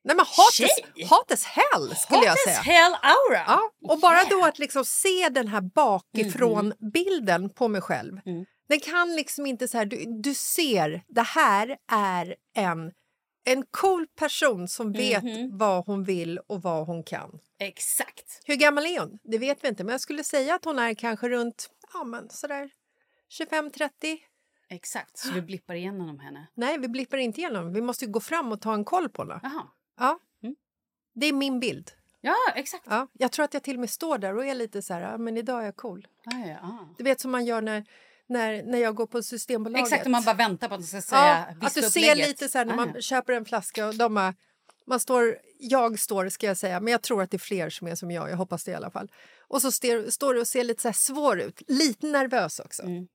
Nej 0.06 0.16
men 0.16 0.26
hot 0.26 0.66
as, 0.70 1.10
hot 1.10 1.32
as 1.32 1.44
hell 1.46 1.96
skulle 1.96 2.18
hot 2.20 2.26
jag 2.26 2.34
as 2.34 2.44
säga. 2.44 2.60
hell-aura. 2.76 3.44
Ja, 3.48 3.60
och 3.90 4.00
bara 4.00 4.24
då 4.30 4.46
att 4.46 4.60
liksom 4.60 4.86
se 4.86 5.30
den 5.30 5.48
här 5.48 5.62
bakifrån-bilden 5.62 7.50
på 7.50 7.68
mig 7.68 7.82
själv. 7.82 8.20
Mm. 8.26 8.46
Den 8.70 8.80
kan 8.80 9.16
liksom 9.16 9.46
inte 9.46 9.68
så 9.68 9.78
här, 9.78 9.86
du, 9.86 10.06
du 10.22 10.34
ser, 10.34 11.04
det 11.08 11.22
här 11.22 11.78
är 11.92 12.36
en, 12.56 12.92
en 13.46 13.64
cool 13.72 14.08
person 14.20 14.68
som 14.68 14.92
vet 14.92 15.24
Mhm. 15.24 15.58
vad 15.58 15.86
hon 15.86 16.04
vill 16.04 16.40
och 16.48 16.62
vad 16.62 16.86
hon 16.88 17.04
kan. 17.04 17.30
Exakt. 17.60 18.42
Hur 18.46 18.56
gammal 18.56 18.86
är 18.86 19.00
hon? 19.00 19.20
Det 19.24 19.38
vet 19.38 19.64
vi 19.64 19.68
inte, 19.68 19.84
men 19.84 19.92
jag 19.92 20.02
skulle 20.02 20.24
säga 20.24 20.56
att 20.56 20.66
hon 20.66 20.80
är 20.80 20.94
kanske 20.94 21.30
runt 21.30 21.70
ja, 21.94 22.04
men 22.04 22.30
sådär 22.30 22.72
25-30. 23.40 23.90
Exakt, 24.70 25.18
så 25.18 25.34
vi 25.34 25.42
blippar 25.42 25.76
igenom 25.76 26.20
henne. 26.20 26.48
Nej, 26.54 26.78
vi 26.78 26.88
blippar 26.88 27.18
inte 27.18 27.42
igenom. 27.42 27.74
Vi 27.74 27.82
måste 27.82 28.06
ju 28.06 28.12
gå 28.12 28.20
fram 28.20 28.52
och 28.52 28.62
ta 28.62 28.74
en 28.74 28.86
koll 28.86 29.10
på 29.10 29.22
henne. 29.22 29.40
Jaha. 29.44 29.68
Ja. 29.98 30.20
Mm. 30.44 30.56
Det 31.14 31.26
är 31.26 31.34
min 31.34 31.60
bild. 31.60 31.92
Ja, 32.22 32.36
exakt. 32.56 32.86
Ja. 32.90 33.08
Jag 33.14 33.32
tror 33.32 33.46
att 33.46 33.54
jag 33.54 33.64
till 33.64 33.76
och 33.76 33.80
med 33.80 33.90
står 33.90 34.18
där 34.18 34.38
och 34.38 34.46
är 34.46 34.56
lite 34.56 34.82
så 34.82 34.94
här, 34.94 35.18
men 35.18 35.38
idag 35.38 35.62
är 35.62 35.66
jag 35.66 35.76
cool. 35.76 36.08
Ja, 36.24 36.48
ja. 36.48 36.96
Du 36.98 37.04
vet 37.04 37.20
som 37.20 37.32
man 37.32 37.46
gör 37.46 37.62
när, 37.62 37.86
när, 38.28 38.64
när 38.64 38.78
jag 38.78 38.96
går 38.96 39.08
på 39.08 39.24
Systembolaget. 39.24 39.88
Exakt, 39.88 40.06
om 40.06 40.12
man 40.12 40.24
bara 40.24 40.36
väntar 40.36 40.68
på 40.68 40.74
att 40.74 40.82
de 40.82 40.88
ska 40.88 41.02
säga 41.02 41.56
ja, 41.60 41.68
Att 41.68 41.74
du 41.74 41.82
ser 41.82 42.16
lite 42.16 42.50
så 42.50 42.58
här 42.58 42.66
när 42.66 42.76
man 42.76 43.02
köper 43.02 43.34
en 43.34 43.46
flaska 43.46 43.88
och 43.88 43.96
de 43.96 44.16
har, 44.16 44.34
man 44.86 45.00
står, 45.00 45.38
jag 45.60 46.00
står 46.00 46.30
ska 46.30 46.48
jag 46.48 46.58
säga, 46.58 46.80
men 46.80 46.92
jag 46.92 47.02
tror 47.02 47.22
att 47.22 47.32
det 47.32 47.38
är 47.38 47.40
fler 47.40 47.70
som 47.70 47.88
är 47.88 47.96
som 47.96 48.12
jag, 48.12 48.30
jag 48.30 48.38
hoppas 48.38 48.64
det 48.64 48.72
i 48.72 48.76
alla 48.76 48.92
fall. 48.92 49.12
Och 49.40 49.62
så 49.62 49.72
står, 49.72 50.10
står 50.10 50.34
du 50.34 50.40
och 50.40 50.48
ser 50.48 50.64
lite 50.64 50.82
så 50.82 50.94
svår 50.94 51.40
ut, 51.40 51.62
lite 51.68 52.08
nervös 52.08 52.60
också. 52.60 52.84
Mm. 52.84 53.08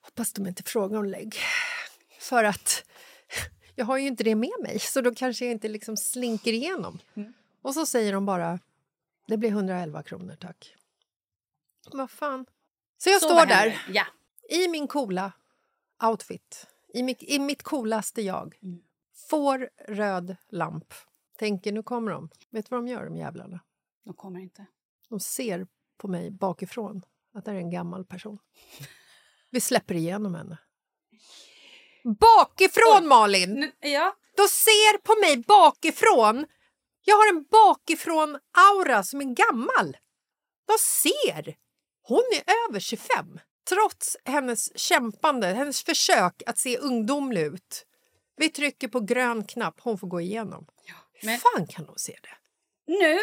Hoppas 0.00 0.32
de 0.32 0.46
inte 0.46 0.62
frågar 0.62 0.98
om 0.98 1.04
lägg. 1.04 1.36
För 2.20 2.44
att 2.44 2.84
jag 3.74 3.84
har 3.84 3.98
ju 3.98 4.06
inte 4.06 4.24
det 4.24 4.34
med 4.34 4.60
mig, 4.62 4.78
så 4.78 5.00
då 5.00 5.14
kanske 5.14 5.44
jag 5.44 5.52
inte 5.52 5.68
liksom 5.68 5.96
slinker 5.96 6.52
igenom. 6.52 6.98
Mm. 7.14 7.32
Och 7.62 7.74
så 7.74 7.86
säger 7.86 8.12
de 8.12 8.26
bara, 8.26 8.58
det 9.26 9.36
blir 9.36 9.50
111 9.50 10.02
kronor 10.02 10.36
tack. 10.40 10.74
Vad 11.92 12.10
fan. 12.10 12.46
Så 12.98 13.10
jag 13.10 13.22
Så 13.22 13.28
står 13.28 13.46
där? 13.46 13.82
Ja. 13.88 14.06
i 14.50 14.68
min 14.68 14.88
coola 14.88 15.32
outfit, 16.02 16.66
i 16.94 17.02
mitt, 17.02 17.22
i 17.22 17.38
mitt 17.38 17.62
coolaste 17.62 18.22
jag, 18.22 18.58
Mm. 18.62 18.82
Får 19.30 19.68
röd 19.88 20.36
lamp. 20.48 20.94
Tänker 21.38 21.72
nu 21.72 21.82
kommer 21.82 22.12
de. 22.12 22.30
Vet 22.50 22.66
du 22.66 22.68
vad 22.70 22.84
de 22.84 22.88
gör, 22.88 23.04
de 23.04 23.16
jävlarna? 23.16 23.60
De 24.04 24.14
kommer 24.14 24.40
inte. 24.40 24.66
De 25.08 25.20
ser 25.20 25.66
på 25.96 26.08
mig 26.08 26.30
bakifrån 26.30 27.02
att 27.34 27.44
det 27.44 27.50
är 27.50 27.54
en 27.54 27.70
gammal 27.70 28.04
person. 28.04 28.38
Vi 29.50 29.60
släpper 29.60 29.94
igenom 29.94 30.34
henne. 30.34 30.58
Bakifrån, 32.04 33.08
Malin! 33.08 33.72
Ja. 33.80 34.16
De 34.36 34.48
ser 34.48 34.98
på 34.98 35.20
mig 35.20 35.36
bakifrån. 35.36 36.46
Jag 37.04 37.16
har 37.16 37.28
en 37.28 37.44
bakifrån-aura 37.44 39.02
som 39.02 39.20
är 39.20 39.34
gammal. 39.34 39.96
De 40.66 40.78
ser. 40.80 41.56
Hon 42.02 42.22
är 42.32 42.68
över 42.68 42.80
25, 42.80 43.40
trots 43.68 44.16
hennes 44.24 44.78
kämpande, 44.78 45.46
hennes 45.46 45.82
försök 45.82 46.42
att 46.46 46.58
se 46.58 46.78
ungdomlig 46.78 47.42
ut. 47.42 47.86
Vi 48.38 48.48
trycker 48.48 48.88
på 48.88 49.00
grön 49.00 49.44
knapp, 49.44 49.80
hon 49.80 49.98
får 49.98 50.08
gå 50.08 50.20
igenom. 50.20 50.66
Hur 51.12 51.26
men- 51.26 51.38
fan 51.38 51.66
kan 51.66 51.86
de 51.86 51.94
se 51.98 52.16
det? 52.22 52.28
Nu 52.92 53.18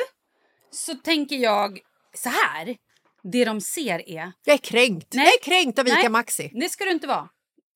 så 0.72 0.96
tänker 0.96 1.36
jag 1.36 1.80
så 2.14 2.30
här. 2.30 2.78
Det 3.24 3.46
de 3.46 3.62
ser 3.62 4.10
är... 4.10 4.32
Jag 4.44 4.54
är 4.54 4.58
kränkt. 4.58 5.14
Nej. 5.14 5.26
Jag 5.26 5.34
är 5.34 5.44
kränkt 5.44 5.80
av 5.80 5.88
Ica 5.88 5.96
Nej. 5.96 6.10
Maxi. 6.10 6.52
Det 6.54 6.70
ska 6.70 6.84
du 6.86 6.92
inte 6.92 7.08
vara. 7.08 7.30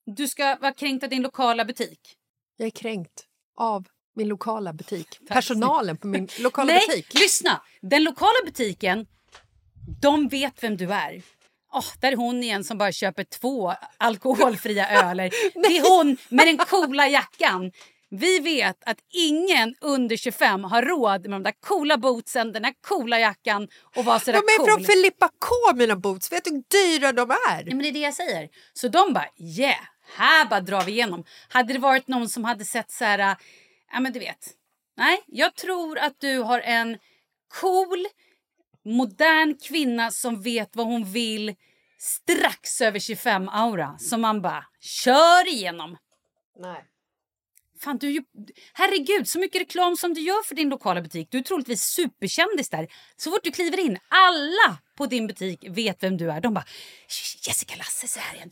Du 0.06 0.28
ska 0.28 0.56
vara 0.62 0.74
kränkt 0.74 1.04
av 1.04 1.10
din 1.10 1.22
lokala 1.22 1.66
butik. 1.66 2.00
Jag 2.58 2.66
är 2.66 2.70
kränkt 2.70 3.26
av 3.58 3.88
min 4.16 4.28
lokala 4.28 4.74
butik. 4.74 5.08
Personalen 5.30 5.98
på 5.98 6.08
min 6.08 6.28
lokala 6.40 6.74
Nej, 6.74 6.88
butik. 6.88 7.14
lyssna! 7.14 7.62
Den 7.82 8.04
lokala 8.04 8.46
butiken, 8.46 9.08
de 10.02 10.28
vet 10.28 10.64
vem 10.64 10.78
du 10.78 10.92
är. 10.94 11.22
Åh, 11.74 11.86
där 12.00 12.12
är 12.12 12.16
hon 12.16 12.44
igen 12.44 12.64
som 12.64 12.78
bara 12.78 12.92
köper 12.92 13.24
två 13.24 13.74
alkoholfria 13.98 14.90
öler. 15.10 15.30
Det 15.54 15.78
är 15.78 15.98
hon 15.98 16.18
med 16.30 16.48
den 16.48 16.58
coola 16.58 17.08
jackan. 17.08 17.72
Vi 18.12 18.40
vet 18.40 18.84
att 18.86 18.98
ingen 19.14 19.76
under 19.82 20.18
25 20.18 20.64
har 20.64 20.82
råd 20.82 21.22
med 21.22 21.32
de 21.32 21.44
där 21.44 21.54
coola 21.60 21.98
bootsen, 21.98 22.52
den 22.52 22.62
där 22.62 22.74
coola 22.82 23.20
jackan 23.20 23.68
och 23.96 24.06
vara 24.06 24.18
De 24.18 24.26
sådär 24.26 24.38
är 24.38 24.58
cool. 24.58 24.68
från 24.68 24.84
Filippa 24.84 25.28
K, 25.28 25.76
mina 25.76 25.96
boots. 25.96 26.32
Vet 26.32 26.44
du 26.44 26.52
hur 26.52 26.64
dyra 26.70 27.12
de 27.12 27.32
är? 27.32 27.64
Ja, 27.66 27.76
men 27.76 27.80
det 27.80 27.88
är 27.88 27.92
det 27.92 28.00
jag 28.00 28.14
säger. 28.14 28.50
Så 28.74 28.88
de 28.88 29.14
bara, 29.14 29.28
yeah, 29.38 29.80
här 30.16 30.46
bara 30.46 30.62
drar 30.62 30.82
vi 30.84 30.92
igenom. 30.92 31.24
Hade 31.50 31.74
det 31.74 31.80
varit 31.80 32.08
någon 32.08 32.30
som 32.30 32.44
hade 32.44 32.66
sett 32.66 32.92
så 32.92 33.06
här, 33.06 33.36
ja 33.92 34.00
men 34.00 34.14
du 34.14 34.20
vet. 34.20 34.50
Nej, 34.98 35.24
jag 35.28 35.56
tror 35.56 35.98
att 36.00 36.20
du 36.20 36.38
har 36.40 36.60
en 36.60 36.98
cool, 37.62 38.06
modern 38.86 39.58
kvinna 39.58 40.12
som 40.12 40.42
vet 40.42 40.76
vad 40.76 40.86
hon 40.86 41.04
vill 41.04 41.56
strax 41.98 42.82
över 42.82 43.00
25-aura. 43.00 43.98
Som 43.98 44.22
man 44.22 44.42
bara 44.42 44.66
kör 44.80 45.48
igenom. 45.48 45.98
Nej. 46.60 46.86
Fan, 47.82 47.98
du 47.98 48.12
ju, 48.12 48.24
herregud, 48.74 49.28
så 49.28 49.40
mycket 49.40 49.62
reklam 49.62 49.98
som 49.98 50.14
du 50.14 50.22
gör 50.22 50.44
för 50.44 50.56
din 50.56 50.70
lokala 50.70 51.02
butik. 51.02 51.28
Du 51.32 51.38
är 51.38 51.42
troligtvis 51.42 51.82
superkändis 51.82 52.70
där. 52.70 52.88
Så 53.18 53.32
fort 53.32 53.44
du 53.44 53.52
kliver 53.52 53.80
in, 53.80 53.98
alla 54.08 54.78
på 54.98 55.06
din 55.06 55.28
butik 55.28 55.66
vet 55.70 56.04
vem 56.04 56.18
du 56.18 56.32
är. 56.32 56.42
De 56.42 56.54
bara 56.54 56.66
Jessica 57.48 57.76
Lasse, 57.76 58.08
så 58.08 58.20
här 58.20 58.36
igen. 58.36 58.52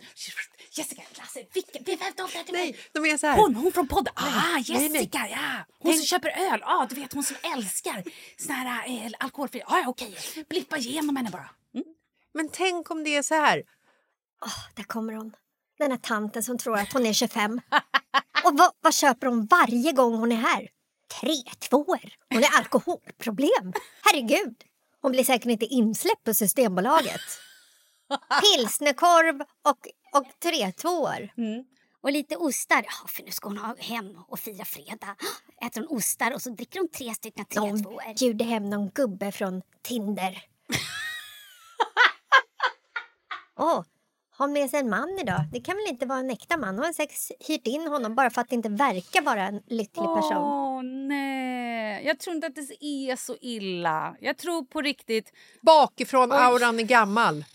Jessica 0.71 1.01
Lasse, 1.17 1.45
vilken, 1.53 1.83
vem 1.83 1.97
de 2.15 2.27
där? 2.33 2.53
Nej, 2.53 2.77
de 2.91 3.05
är 3.05 3.17
så 3.17 3.27
här. 3.27 3.37
Hon, 3.37 3.55
hon 3.55 3.71
från 3.71 3.87
podden. 3.87 4.13
Ah, 4.15 4.53
nej, 4.53 4.63
nej. 4.69 4.91
Jessica, 4.91 5.27
ja. 5.31 5.65
Hon 5.79 5.93
som 5.93 6.05
köper 6.05 6.29
öl. 6.29 6.63
Ah, 6.63 6.85
du 6.85 6.95
vet, 6.95 7.13
hon 7.13 7.23
som 7.23 7.37
älskar 7.55 8.03
sån 8.37 8.55
här 8.55 8.87
eh, 8.87 9.11
alkoholfri. 9.19 9.61
Ah, 9.65 9.79
ja, 9.79 9.87
okej, 9.87 10.17
blippa 10.49 10.77
igenom 10.77 11.15
henne 11.15 11.29
bara. 11.29 11.49
Mm. 11.73 11.85
Men 12.33 12.49
tänk 12.49 12.91
om 12.91 13.03
det 13.03 13.15
är 13.15 13.23
så 13.23 13.35
här. 13.35 13.63
Åh, 14.45 14.59
där 14.75 14.83
kommer 14.83 15.13
hon. 15.13 15.33
Den 15.77 15.91
här 15.91 15.97
tanten 15.97 16.43
som 16.43 16.57
tror 16.57 16.77
att 16.77 16.93
hon 16.93 17.05
är 17.05 17.13
25. 17.13 17.61
Och 18.43 18.57
vad, 18.57 18.71
vad 18.81 18.93
köper 18.93 19.27
hon 19.27 19.45
varje 19.45 19.91
gång 19.91 20.15
hon 20.15 20.31
är 20.31 20.35
här? 20.35 20.67
Tre 21.21 21.43
tvåor. 21.69 21.99
Hon 22.29 22.43
har 22.43 22.57
alkoholproblem. 22.57 23.73
Herregud. 24.01 24.55
Hon 25.01 25.11
blir 25.11 25.23
säkert 25.23 25.45
inte 25.51 25.65
insläppt 25.65 26.23
på 26.23 26.33
Systembolaget. 26.33 27.21
Pilsnerkorv 28.41 29.41
och, 29.41 29.87
och 30.19 30.25
tre 30.43 30.71
tvåor. 30.71 31.29
Och 32.01 32.11
lite 32.11 32.35
ostar. 32.35 32.83
Ja, 32.85 33.07
för 33.07 33.23
nu 33.23 33.31
ska 33.31 33.47
hon 33.49 33.57
ha 33.57 33.75
hem 33.79 34.23
och 34.27 34.39
fira 34.39 34.65
fredag. 34.65 35.15
Äter 35.65 35.81
hon 35.81 35.97
ostar 35.97 36.33
och 36.33 36.41
så 36.41 36.49
dricker 36.49 36.79
hon 36.79 36.89
tre 36.89 37.13
stycken 37.13 37.45
Hon 37.55 37.83
tretvåor. 37.83 38.13
bjuder 38.19 38.45
hem 38.45 38.69
någon 38.69 38.89
gubbe 38.89 39.31
från 39.31 39.61
Tinder. 39.83 40.43
Åh, 43.59 43.83
har 44.37 44.47
med 44.47 44.69
sig 44.69 44.79
en 44.79 44.89
man 44.89 45.19
idag. 45.21 45.43
Det 45.51 45.59
kan 45.61 45.75
väl 45.75 45.85
inte 45.87 46.05
vara 46.05 46.19
en 46.19 46.29
äkta 46.29 46.57
man? 46.57 46.75
Hon 46.75 46.85
har 46.85 46.93
säkert 46.93 47.47
hyrt 47.47 47.67
in 47.67 47.87
honom 47.87 48.15
bara 48.15 48.29
för 48.29 48.41
att 48.41 48.51
inte 48.51 48.69
verka 48.69 49.21
vara 49.21 49.47
en 49.47 49.61
lycklig 49.65 50.05
person. 50.15 50.37
Åh 50.37 50.83
nej, 50.83 52.05
jag 52.05 52.19
tror 52.19 52.35
inte 52.35 52.47
att 52.47 52.55
det 52.55 52.85
är 52.85 53.15
så 53.15 53.35
illa. 53.41 54.15
Jag 54.19 54.37
tror 54.37 54.65
på 54.65 54.81
riktigt... 54.81 55.33
Bakifrån 55.61 56.31
Oj. 56.31 56.37
auran 56.37 56.79
är 56.79 56.83
gammal. 56.83 57.45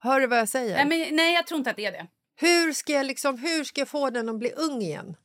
Hör 0.00 0.20
du 0.20 0.26
vad 0.26 0.38
jag 0.38 0.48
säger? 0.48 0.84
Nej, 0.84 0.86
men, 0.86 1.16
nej, 1.16 1.34
jag 1.34 1.46
tror 1.46 1.58
inte 1.58 1.70
att 1.70 1.76
det 1.76 1.86
är 1.86 1.92
det. 1.92 2.06
Hur 2.36 2.72
ska 2.72 2.92
jag, 2.92 3.06
liksom, 3.06 3.38
hur 3.38 3.64
ska 3.64 3.80
jag 3.80 3.88
få 3.88 4.10
den 4.10 4.28
att 4.28 4.38
bli 4.38 4.52
ung 4.52 4.82
igen? 4.82 5.16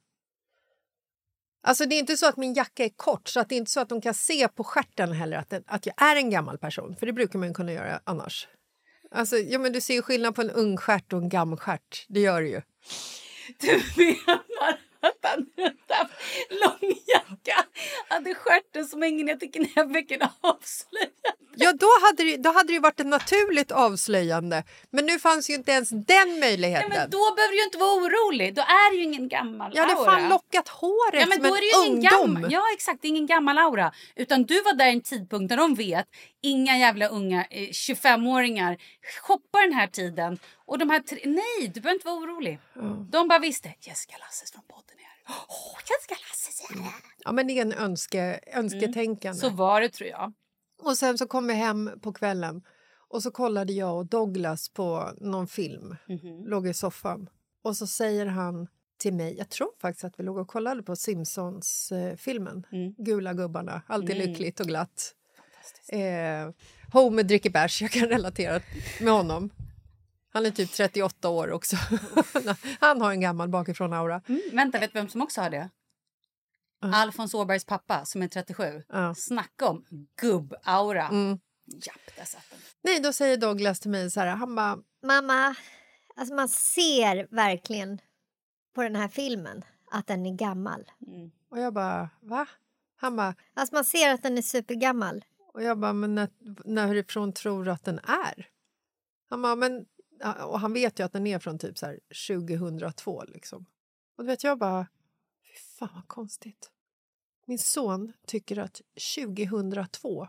Alltså 1.64 1.86
det 1.86 1.96
är 1.96 2.00
inte 2.00 2.18
så 2.18 2.28
att 2.28 2.38
min 2.38 2.54
jacka 2.54 2.86
är 2.86 2.90
kort 2.90 3.28
så 3.28 3.40
att 3.40 3.50
det 3.50 3.56
är 3.56 3.58
inte 3.58 3.72
så 3.72 3.80
att 3.80 3.90
de 3.90 4.02
kan 4.02 4.14
se 4.14 4.48
på 4.48 4.64
stjärten 4.64 5.12
heller 5.12 5.38
att, 5.38 5.50
den, 5.50 5.64
att 5.68 5.86
jag 5.86 6.02
är 6.02 6.16
en 6.16 6.30
gammal 6.30 6.58
person. 6.58 6.96
För 6.96 7.06
det 7.06 7.14
brukar 7.14 7.40
man 7.40 7.54
kunna 7.54 7.74
göra 7.74 8.00
annars. 8.04 8.48
Alltså, 9.12 9.38
ja, 9.38 9.60
men 9.60 9.74
du 9.74 9.82
ser 9.82 9.94
ju 9.94 10.02
skillnad 10.02 10.36
på 10.36 10.42
en 10.42 10.50
ung 10.50 10.78
stjärt 10.78 11.14
och 11.14 11.22
en 11.22 11.30
gammal 11.30 11.60
stjärt. 11.60 12.06
Det 12.08 12.20
gör 12.20 12.42
du 12.42 12.48
ju. 12.48 12.62
Du 13.60 13.82
menar 13.98 14.80
att 15.02 15.18
han 15.32 15.46
utan 15.58 16.08
lång 16.50 16.92
jacka 17.08 17.66
hade 18.08 18.36
stjärten 18.36 18.86
som 18.86 19.02
hänger 19.02 19.24
ner 19.24 19.36
till 19.36 19.52
knävecken 19.52 20.22
avslöjad? 20.42 21.10
Ja, 21.62 21.74
då 21.74 21.88
hade, 22.02 22.24
det, 22.24 22.38
då 22.38 22.52
hade 22.52 22.68
det 22.68 22.74
ju 22.74 22.80
varit 22.80 23.00
ett 23.00 23.06
naturligt 23.08 23.72
avslöjande. 23.72 24.64
Men 24.90 25.06
nu 25.06 25.20
fanns 25.20 25.50
ju 25.50 25.54
inte 25.54 25.72
ens 25.72 25.90
den 25.90 26.40
möjligheten. 26.40 26.90
Ja, 26.92 26.98
men 27.00 27.10
då 27.10 27.36
behöver 27.36 27.54
du 27.54 27.64
inte 27.64 27.78
vara 27.78 27.94
orolig. 27.94 28.56
Då 28.56 28.62
är 28.62 28.92
det 28.92 28.98
ju 28.98 29.04
ingen 29.04 29.28
gammal 29.30 29.72
Jag 29.76 29.82
hade 29.84 29.94
aura. 30.00 30.12
fan 30.12 30.30
lockat 30.30 30.68
håret 30.68 31.22
Ja, 31.22 31.26
men 31.28 31.32
som 31.38 31.44
då 31.44 31.50
en 31.50 31.54
är 31.56 31.62
det 31.62 31.66
ju 31.68 31.86
ingen 31.88 32.14
ungdom. 32.14 32.34
gammal, 32.34 32.52
ja 32.54 32.64
exakt, 32.74 33.02
det 33.02 33.08
är 33.08 33.10
ingen 33.10 33.26
gammal 33.26 33.58
aura. 33.58 33.92
Utan 34.16 34.44
du 34.44 34.62
var 34.62 34.74
där 34.74 34.88
i 34.88 34.92
en 34.92 35.02
tidpunkt 35.02 35.50
när 35.50 35.58
de 35.58 35.76
vet 35.76 36.06
inga 36.42 36.78
jävla 36.78 37.08
unga 37.08 37.46
eh, 37.50 37.68
25-åringar 37.70 38.78
shoppar 39.22 39.62
den 39.62 39.74
här 39.74 39.88
tiden. 39.88 40.40
Och 40.66 40.78
de 40.80 40.90
här 40.90 41.00
tre, 41.00 41.20
nej, 41.26 41.68
du 41.74 41.82
behöver 41.82 41.96
inte 41.96 42.08
vara 42.08 42.18
orolig. 42.18 42.60
De 43.12 43.28
bara 43.28 43.40
visste, 43.40 43.74
Jessica 43.82 44.18
Lasses 44.18 44.52
från 44.52 44.64
podden 44.68 44.89
Åh, 45.30 45.80
Jessica 45.90 46.16
Lasses 46.30 46.72
är 46.72 46.84
här. 46.84 46.94
Ja, 47.26 47.32
men 47.32 47.48
det 47.48 47.54
är 47.58 47.62
en 47.62 47.74
önske, 47.74 48.40
önsketänkande. 48.54 49.40
Så 49.40 49.50
var 49.50 49.82
det 49.82 49.90
tror 49.90 50.10
jag. 50.10 50.34
Och 50.82 50.98
sen 50.98 51.18
så 51.18 51.28
kom 51.28 51.48
vi 51.48 51.54
hem 51.54 51.92
på 52.02 52.14
kvällen 52.14 52.62
och 53.10 53.24
så 53.24 53.32
kollade 53.32 53.74
jag 53.74 53.98
och 53.98 54.06
Douglas 54.06 54.70
på 54.70 55.12
någon 55.18 55.48
film. 55.48 55.96
Mhm. 56.08 56.46
Låg 56.48 56.68
i 56.68 56.74
soffan. 56.74 57.30
Och 57.62 57.78
så 57.78 57.88
säger 57.88 58.26
han 58.26 58.68
till 58.98 59.14
mig, 59.14 59.38
jag 59.38 59.50
tror 59.50 59.70
faktiskt 59.82 60.04
att 60.04 60.20
vi 60.20 60.24
låg 60.24 60.38
och 60.38 60.48
kollade 60.48 60.84
på 60.84 60.96
Simpsons-filmen. 60.96 62.66
Gula 62.98 63.34
gubbarna, 63.34 63.82
alltid 63.88 64.16
Mm. 64.16 64.28
lyckligt 64.30 64.60
och 64.60 64.66
glatt. 64.68 65.16
Eh, 65.88 66.50
Homer 66.94 67.24
dricker 67.24 67.50
bärs, 67.50 67.82
jag 67.82 67.92
kan 67.92 68.08
relatera 68.10 68.62
med 69.02 69.14
honom. 69.14 69.50
Han 70.32 70.46
är 70.46 70.52
typ 70.52 70.72
38 70.72 71.30
år 71.30 71.52
också. 71.52 71.76
Han 72.80 73.02
har 73.02 73.12
en 73.12 73.22
gammal 73.22 73.50
bakifrån-aura. 73.50 74.22
Mm, 74.28 74.42
vänta, 74.54 74.80
vet 74.80 74.94
du 74.94 75.00
vem 75.00 75.10
som 75.10 75.22
också 75.22 75.42
har 75.42 75.50
det? 75.50 75.70
Alfons 76.82 77.34
Åbergs 77.34 77.66
pappa 77.66 78.06
som 78.06 78.22
är 78.22 78.28
37. 78.28 78.84
Ja. 78.90 79.16
Snacka 79.16 79.68
om 79.70 79.86
gubbaura. 80.22 81.08
Mm. 81.08 81.40
Japp, 81.66 82.16
där 82.18 82.26
satt 82.26 82.50
den. 82.50 82.60
Nej, 82.82 83.00
då 83.00 83.14
säger 83.14 83.38
Douglas 83.38 83.80
till 83.80 83.92
mig 83.92 84.12
så 84.12 84.20
här, 84.20 84.28
han 84.28 84.56
bara, 84.56 84.78
Mamma, 85.04 85.56
alltså 86.16 86.36
man 86.36 86.50
ser 86.50 87.36
verkligen 87.36 88.02
på 88.76 88.84
den 88.84 88.96
här 88.96 89.08
filmen 89.08 89.66
att 89.92 90.08
den 90.08 90.26
är 90.26 90.34
gammal. 90.34 90.92
Mm. 91.08 91.32
och 91.50 91.60
jag 91.60 91.74
bara, 91.74 92.10
va? 92.22 92.48
Han 92.96 93.16
bara, 93.16 93.36
Alltså 93.54 93.76
man 93.76 93.86
ser 93.86 94.14
att 94.14 94.24
den 94.24 94.38
är 94.38 94.42
supergammal. 94.42 95.26
Och 95.54 95.64
jag 95.64 95.80
bara, 95.80 95.94
men 95.94 96.16
när, 96.16 96.30
närifrån 96.66 97.34
tror 97.34 97.66
du 97.66 97.72
att 97.72 97.86
den 97.86 98.00
är? 98.00 98.48
Han 99.30 99.42
bara, 99.42 99.56
men... 99.56 99.86
Och 100.24 100.60
han 100.60 100.74
vet 100.74 101.00
ju 101.00 101.04
att 101.04 101.14
den 101.14 101.28
är 101.28 101.40
från 101.40 101.60
typ 101.60 101.78
så 101.78 101.86
här 101.86 102.00
2002 102.28 103.24
liksom. 103.28 103.66
Och 104.16 104.24
du 104.24 104.28
vet, 104.28 104.44
jag 104.44 104.58
bara, 104.58 104.88
fy 105.48 105.60
fan 105.60 105.90
vad 105.96 106.08
konstigt. 106.08 106.72
Min 107.46 107.60
son 107.60 108.14
tycker 108.28 108.60
att 108.60 108.82
2002 109.16 110.28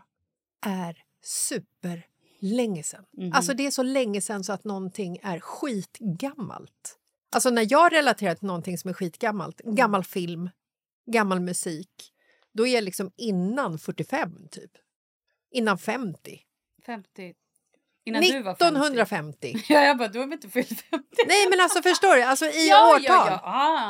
är 0.61 1.03
super 1.21 2.07
länge 2.39 2.83
sedan. 2.83 3.05
Mhm. 3.11 3.33
Alltså 3.33 3.53
det 3.53 3.67
är 3.67 3.71
så 3.71 3.83
länge 3.83 4.21
sedan 4.21 4.43
så 4.43 4.53
att 4.53 4.63
någonting 4.63 5.19
är 5.23 5.39
skitgammalt. 5.39 6.99
Alltså 7.29 7.49
när 7.49 7.67
jag 7.69 7.93
relaterar 7.93 8.35
till 8.35 8.47
någonting 8.47 8.77
som 8.77 8.89
är 8.89 8.93
skitgammalt, 8.93 9.61
en 9.61 9.75
gammal 9.75 10.03
film, 10.03 10.49
gammal 11.05 11.39
musik, 11.39 12.13
då 12.51 12.67
är 12.67 12.73
jag 12.73 12.83
liksom 12.83 13.11
innan 13.15 13.79
45 13.79 14.47
typ. 14.51 14.71
Innan 15.51 15.77
50. 15.77 16.41
50. 16.85 17.33
Innan 18.05 18.21
du 18.21 18.41
var 18.41 18.55
50. 18.55 18.65
1950. 18.65 19.55
Ja, 19.69 19.83
jag 19.83 19.97
bara, 19.97 20.07
du 20.07 20.19
har 20.19 20.33
inte 20.33 20.49
fyllt 20.49 20.81
50? 20.81 21.05
Nej 21.27 21.47
men 21.49 21.59
alltså 21.59 21.81
förstår 21.81 22.15
du, 22.15 22.21
alltså 22.21 22.45
i 22.45 22.69
ja, 22.69 22.95
årtal. 22.95 23.27
Ja, 23.27 23.41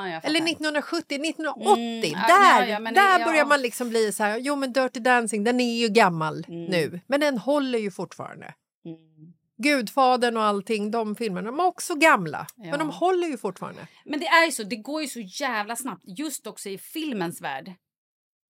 ja. 0.07 0.17
Ah. 0.17 0.21
Eller 0.23 0.39
1970, 0.39 1.15
1980. 1.15 2.13
Mm, 2.13 2.27
där 2.27 2.67
ja, 2.67 2.79
men 2.79 2.93
där 2.93 3.25
börjar 3.25 3.45
man 3.45 3.61
liksom 3.61 3.89
bli 3.89 4.11
så 4.11 4.23
här, 4.23 4.37
jo 4.37 4.55
men 4.55 4.73
Dirty 4.73 4.99
Dancing 4.99 5.43
den 5.43 5.59
är 5.59 5.79
ju 5.81 5.87
gammal 5.87 6.45
Mm. 6.47 6.65
nu, 6.65 6.99
men 7.07 7.19
den 7.19 7.37
håller 7.37 7.79
ju 7.79 7.91
fortfarande. 7.91 8.53
Mm. 8.85 9.33
Gudfadern 9.57 10.37
och 10.37 10.43
allting, 10.43 10.91
de 10.91 11.15
filmerna, 11.15 11.51
de 11.51 11.59
är 11.59 11.65
också 11.65 11.95
gamla, 11.95 12.47
men 12.57 12.79
de 12.79 12.89
håller 12.89 13.27
ju 13.27 13.37
fortfarande. 13.37 13.87
Men 14.05 14.19
det 14.19 14.25
är 14.27 14.45
ju 14.45 14.51
så, 14.51 14.63
det 14.63 14.75
går 14.75 15.01
ju 15.01 15.07
så 15.07 15.19
jävla 15.19 15.75
snabbt 15.75 16.03
just 16.05 16.47
också 16.47 16.69
i 16.69 16.77
filmens 16.77 17.41
värld. 17.41 17.73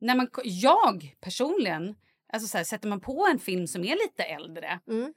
När 0.01 0.15
man, 0.15 0.27
jag 0.43 1.15
personligen, 1.21 1.95
alltså 2.33 2.47
så 2.47 2.57
här, 2.57 2.65
sätter 2.65 2.87
man 2.87 3.01
på 3.01 3.27
en 3.31 3.39
film 3.39 3.67
som 3.67 3.83
är 3.83 3.95
lite 3.95 4.23
äldre, 4.23 4.79
Mm. 4.87 5.13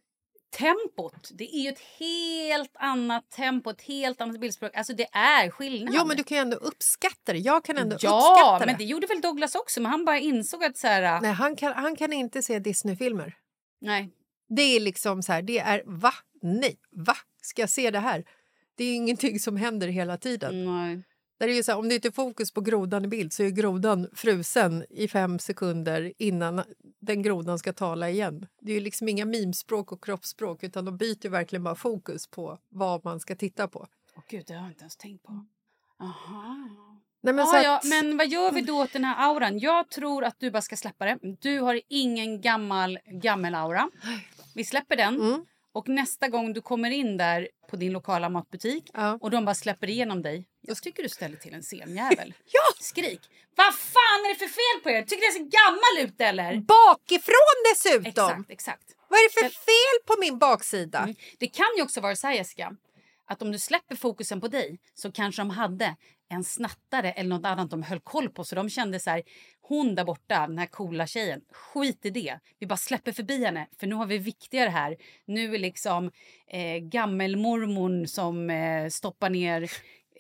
Tempot, 0.59 1.31
det 1.33 1.57
är 1.57 1.61
ju 1.63 1.69
ett 1.69 1.83
helt 1.99 2.77
annat 2.79 3.31
tempo, 3.31 3.71
ett 3.71 3.83
helt 3.83 4.21
annat 4.21 4.41
bildspråk. 4.41 4.77
Alltså 4.77 4.93
det 4.93 5.09
är 5.13 5.51
skillnad. 5.51 5.95
Jo 5.97 6.05
men 6.07 6.17
du 6.17 6.25
kan 6.25 6.37
ju 6.37 6.43
ändå 6.43 6.57
uppskatta 6.57 7.33
det, 7.33 7.39
jag 7.39 7.65
kan 7.65 7.79
ändå 7.79 7.97
ja, 8.01 8.17
uppskatta 8.33 8.67
men 8.67 8.69
det. 8.69 8.85
det 8.85 8.91
gjorde 8.91 9.07
väl 9.07 9.21
Douglas 9.21 9.55
också, 9.55 9.81
men 9.81 9.91
han 9.91 10.05
bara 10.05 10.19
insåg 10.19 10.65
att 10.65 10.77
så 10.77 10.87
här, 10.87 11.21
Nej, 11.21 11.33
han 11.33 11.57
kan, 11.57 11.73
han 11.73 11.97
kan 11.97 12.13
inte 12.13 12.43
se 12.43 12.59
Disney-filmer. 12.59 13.35
nej. 13.81 14.11
Det 14.49 14.63
är 14.63 14.81
liksom 14.81 15.23
så 15.23 15.33
här, 15.33 15.43
det 15.43 15.59
är 15.59 15.83
va? 15.87 16.13
Nej, 16.43 16.79
va? 16.93 17.17
Ska 17.43 17.63
jag 17.63 17.71
se 17.71 17.91
det 17.91 17.99
här? 17.99 18.25
Det 18.77 18.85
är 18.85 18.95
ingenting 18.95 19.39
som 19.41 19.57
händer 19.57 19.89
hela 19.89 20.17
tiden. 20.17 20.65
nej. 20.65 21.03
Där 21.39 21.49
är 21.49 21.53
ju 21.53 21.63
så 21.63 21.73
här, 21.73 21.79
om 21.79 21.89
det 21.89 21.95
inte 21.95 22.09
är 22.09 22.13
fokus 22.13 22.53
på 22.53 22.61
grodan 22.61 23.05
i 23.05 23.09
bild 23.09 23.33
så 23.33 23.43
är 23.43 23.51
grodan 23.51 24.09
frusen 24.13 24.85
i 24.91 25.09
fem 25.09 25.39
sekunder 25.39 26.13
innan 26.19 26.63
den 27.01 27.23
grodan 27.23 27.59
ska 27.59 27.73
tala 27.73 28.11
igen. 28.11 28.47
Det 28.61 28.71
är 28.73 28.75
ju 28.75 28.81
liksom 28.81 29.09
inga 29.09 29.25
mimspråk 29.25 29.93
och 29.93 30.05
kroppsspråk 30.05 30.63
utan 30.65 30.85
de 30.85 30.97
byter 30.97 31.29
verkligen 31.29 31.63
bara 31.65 31.75
fokus 31.75 32.27
på 32.27 32.59
vad 32.69 33.05
man 33.05 33.21
ska 33.21 33.37
titta 33.37 33.69
på. 33.69 33.87
Åh 34.17 34.23
gud, 34.29 34.45
det 34.47 34.55
har 34.55 34.61
jag 34.61 34.71
inte 34.71 34.83
ens 34.83 34.97
tänkt 34.97 35.23
på. 35.23 35.45
Aha. 36.01 36.57
Nej, 37.23 37.35
men 37.35 37.45
ah, 37.45 37.59
att- 37.59 37.65
ja, 37.65 37.81
men 37.85 38.17
vad 38.17 38.29
gör 38.29 38.53
vi 38.53 38.61
då 38.61 38.83
åt 38.83 38.93
den 38.93 39.05
här 39.05 39.31
auran? 39.31 39.59
Jag 39.59 39.91
tror 39.91 40.25
att 40.25 40.37
du 40.39 40.51
bara 40.51 40.63
ska 40.63 40.77
släppa 40.77 41.05
det. 41.05 41.19
Du 41.41 41.61
har 41.61 41.81
ingen 41.89 42.41
gammal 42.41 42.99
gammel-aura. 43.07 43.91
Vi 44.55 44.65
släpper 44.65 44.97
den. 44.97 45.15
Mm. 45.21 45.45
Och 45.75 45.89
nästa 45.89 46.29
gång 46.29 46.53
du 46.53 46.61
kommer 46.61 46.91
in 46.91 47.17
där 47.17 47.49
på 47.71 47.77
din 47.77 47.93
lokala 47.93 48.29
matbutik 48.29 48.91
Ja. 48.95 49.19
och 49.21 49.31
de 49.31 49.45
bara 49.45 49.55
släpper 49.55 49.91
igenom 49.91 50.23
dig. 50.23 50.47
Jag 50.61 50.83
tycker 50.83 51.03
du 51.03 51.09
ställer 51.09 51.37
till 51.37 51.55
en 51.55 51.63
scenjävel. 51.63 52.35
ja! 52.45 52.75
Skrik! 52.81 53.21
Vad 53.57 53.75
fan 53.75 54.21
är 54.25 54.29
det 54.29 54.39
för 54.39 54.47
fel 54.47 54.83
på 54.83 54.91
er? 54.91 55.03
Tycker 55.03 55.21
ni 55.21 55.25
jag 55.25 55.35
ser 55.35 55.61
gammal 55.61 56.09
ut 56.09 56.21
eller? 56.21 56.57
Bakifrån 56.61 57.57
dessutom! 57.73 58.07
Exakt, 58.07 58.51
exakt. 58.51 58.83
Vad 59.09 59.19
är 59.19 59.25
det 59.29 59.33
för 59.41 59.49
fel 59.49 60.07
på 60.07 60.15
min 60.21 60.39
baksida? 60.39 60.99
Mm. 60.99 61.15
Det 61.39 61.47
kan 61.47 61.67
ju 61.77 61.83
också 61.83 62.01
vara 62.01 62.17
så 62.17 62.27
här 62.27 62.35
Jessica, 62.35 62.77
att 63.27 63.43
om 63.43 63.53
du 63.53 63.59
släpper 63.59 63.97
fokusen 63.97 64.41
på 64.41 64.49
dig 64.49 64.79
så 64.95 65.13
kanske 65.13 65.43
de 65.43 65.51
hade 65.51 65.97
en 66.29 66.45
snattare 66.45 67.13
eller 67.13 67.31
något 67.31 67.47
annat 67.47 67.71
de 67.71 67.83
höll 67.83 68.01
koll 68.01 68.29
på 68.29 68.45
så 68.45 68.55
de 68.55 68.71
kände 68.71 69.01
så 69.01 69.11
här, 69.11 69.23
hon 69.61 69.95
där 69.95 70.05
borta, 70.05 70.47
den 70.47 70.59
här 70.59 70.67
coola 70.67 71.07
tjejen, 71.07 71.41
skit 71.51 72.07
i 72.07 72.11
det. 72.11 72.39
Vi 72.59 72.67
bara 72.67 72.77
släpper 72.77 73.13
förbi 73.13 73.45
henne 73.45 73.69
för 73.79 73.87
nu 73.87 73.95
har 73.95 74.07
vi 74.07 74.19
viktigare 74.19 74.69
här. 74.71 74.97
Nu 75.25 75.55
är 75.55 75.59
liksom 75.59 76.11
eh, 76.47 76.77
gammelmormon 76.77 78.09
som 78.09 78.51
eh, 78.51 78.89
stoppar 78.89 79.31
ner 79.31 79.71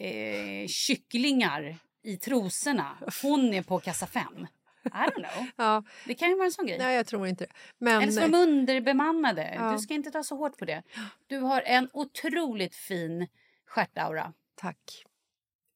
eh, 0.01 0.67
kycklingar 0.69 1.77
i 2.03 2.17
trosorna. 2.17 2.99
Hon 3.23 3.55
är 3.55 3.63
på 3.63 3.81
kassa 3.81 4.07
fem. 4.07 4.47
I 4.85 4.89
don't 5.11 5.14
know. 5.14 5.47
Ja, 5.57 5.82
Det 6.07 6.14
kan 6.14 6.28
ju 6.28 6.35
vara 6.35 6.47
en 6.47 6.53
sån 6.53 6.66
grej. 6.66 6.78
nej, 6.78 6.97
jag 6.97 7.07
tror 7.07 7.26
inte 7.26 7.45
det. 7.45 7.53
Men, 7.78 8.03
Eller 8.03 8.12
så 8.12 8.20
var 8.20 8.28
de 8.28 8.37
underbemannade. 8.37 9.53
Ja. 9.55 9.72
Du 9.72 9.78
ska 9.78 9.95
inte 9.95 10.11
ta 10.11 10.22
så 10.22 10.37
hårt 10.37 10.59
på 10.59 10.64
det. 10.64 10.82
Du 11.26 11.39
har 11.39 11.61
en 11.62 11.89
otroligt 11.93 12.74
fin 12.76 13.28
stjärtaura. 13.66 14.32
Tack. 14.55 15.05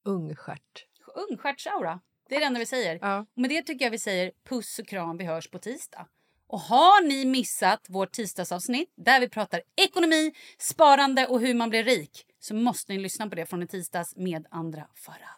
Ung 0.05 0.37
stjärt. 0.37 0.87
Ungstjärtsaura. 1.31 2.01
Det 2.29 2.35
är 2.37 2.41
det 2.41 2.47
enda 2.47 2.59
vi 2.61 2.67
säger. 2.67 2.99
Ja. 3.03 3.19
Och 3.35 3.39
med 3.39 3.51
det 3.51 3.63
tycker 3.63 3.85
jag 3.85 3.91
vi 3.91 3.99
säger 3.99 4.33
puss 4.49 4.79
och 4.79 4.87
kram, 4.89 5.17
vi 5.17 5.25
hörs 5.25 5.51
på 5.51 5.59
tisdag. 5.59 6.07
Och 6.47 6.61
har 6.61 7.09
ni 7.09 7.25
missat 7.25 7.87
vårt 7.89 8.13
tisdagsavsnitt 8.13 8.93
där 8.97 9.21
vi 9.21 9.29
pratar 9.29 9.63
ekonomi, 9.77 10.33
sparande 10.59 11.27
och 11.27 11.41
hur 11.41 11.55
man 11.55 11.71
blir 11.71 11.85
rik 11.85 12.27
så 12.39 12.55
måste 12.55 12.93
ni 12.93 12.99
lyssna 12.99 13.29
på 13.29 13.35
det 13.35 13.47
från 13.47 13.63
i 13.63 13.67
tisdags 13.67 14.17
med 14.17 14.47
andra 14.51 14.87
Farad. 14.95 15.38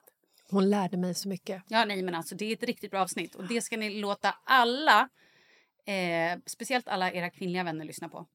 Hon 0.51 0.71
lärde 0.71 0.97
mig 0.97 1.15
så 1.15 1.29
mycket. 1.29 1.63
Ja, 1.69 1.85
nej, 1.85 2.03
men 2.03 2.15
alltså 2.15 2.35
det 2.35 2.45
är 2.45 2.53
ett 2.53 2.63
riktigt 2.63 2.91
bra 2.91 3.01
avsnitt 3.01 3.35
och 3.35 3.45
det 3.49 3.63
ska 3.63 3.77
ni 3.77 4.01
låta 4.01 4.35
alla, 4.45 5.09
eh, 5.87 6.39
speciellt 6.47 6.89
alla 6.89 7.13
era 7.13 7.31
kvinnliga 7.31 7.65
vänner 7.65 7.85
lyssna 7.85 8.09
på. 8.09 8.27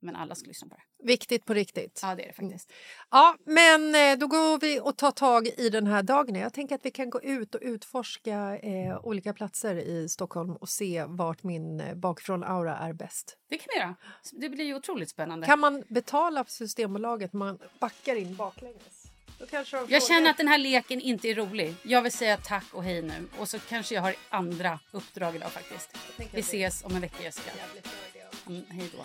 Men 0.00 0.16
alla 0.16 0.34
ska 0.34 0.48
lyssna 0.48 0.68
på 0.68 0.74
det. 0.74 1.06
Viktigt 1.06 1.44
på 1.44 1.54
riktigt. 1.54 2.00
Ja, 2.02 2.14
det 2.14 2.22
är 2.22 2.26
det 2.26 2.32
faktiskt. 2.32 2.72
Ja, 3.10 3.36
men 3.44 3.94
eh, 3.94 4.18
då 4.18 4.26
går 4.26 4.60
vi 4.60 4.80
och 4.80 4.96
tar 4.96 5.10
tag 5.10 5.46
i 5.46 5.68
den 5.68 5.86
här 5.86 6.02
dagen. 6.02 6.34
Jag 6.34 6.52
tänker 6.52 6.74
att 6.74 6.84
vi 6.84 6.90
kan 6.90 7.10
gå 7.10 7.22
ut 7.22 7.54
och 7.54 7.60
utforska 7.64 8.58
eh, 8.58 8.98
olika 9.02 9.32
platser 9.32 9.76
i 9.76 10.08
Stockholm 10.08 10.56
och 10.56 10.68
se 10.68 11.04
vart 11.04 11.42
min 11.42 11.80
eh, 11.80 11.94
bakifrån-aura 11.94 12.76
är 12.78 12.92
bäst. 12.92 13.36
Det 13.48 13.58
kan 13.58 13.66
vi 13.74 13.80
göra. 13.80 13.94
Det 14.32 14.48
blir 14.48 14.64
ju 14.64 14.74
otroligt 14.74 15.10
spännande. 15.10 15.46
Kan 15.46 15.58
man 15.58 15.84
betala 15.88 16.44
på 16.44 16.50
Systembolaget 16.50 17.32
man 17.32 17.58
backar 17.80 18.16
in 18.16 18.36
baklänges? 18.36 18.95
Jag 19.88 20.02
känner 20.02 20.30
att 20.30 20.36
den 20.36 20.48
här 20.48 20.58
leken 20.58 21.00
inte 21.00 21.28
är 21.28 21.34
rolig. 21.34 21.74
Jag 21.82 22.02
vill 22.02 22.12
säga 22.12 22.36
tack 22.36 22.64
och 22.72 22.84
hej 22.84 23.02
nu. 23.02 23.28
Och 23.38 23.48
så 23.48 23.58
kanske 23.58 23.94
jag 23.94 24.02
har 24.02 24.14
andra 24.28 24.78
uppdrag 24.90 25.36
idag 25.36 25.52
faktiskt. 25.52 25.96
Vi 26.32 26.40
ses 26.40 26.84
om 26.84 26.94
en 26.94 27.00
vecka 27.00 27.22
Jessica. 27.22 27.50
Mm, 28.46 28.64
hej 28.70 28.90
då. 28.96 29.04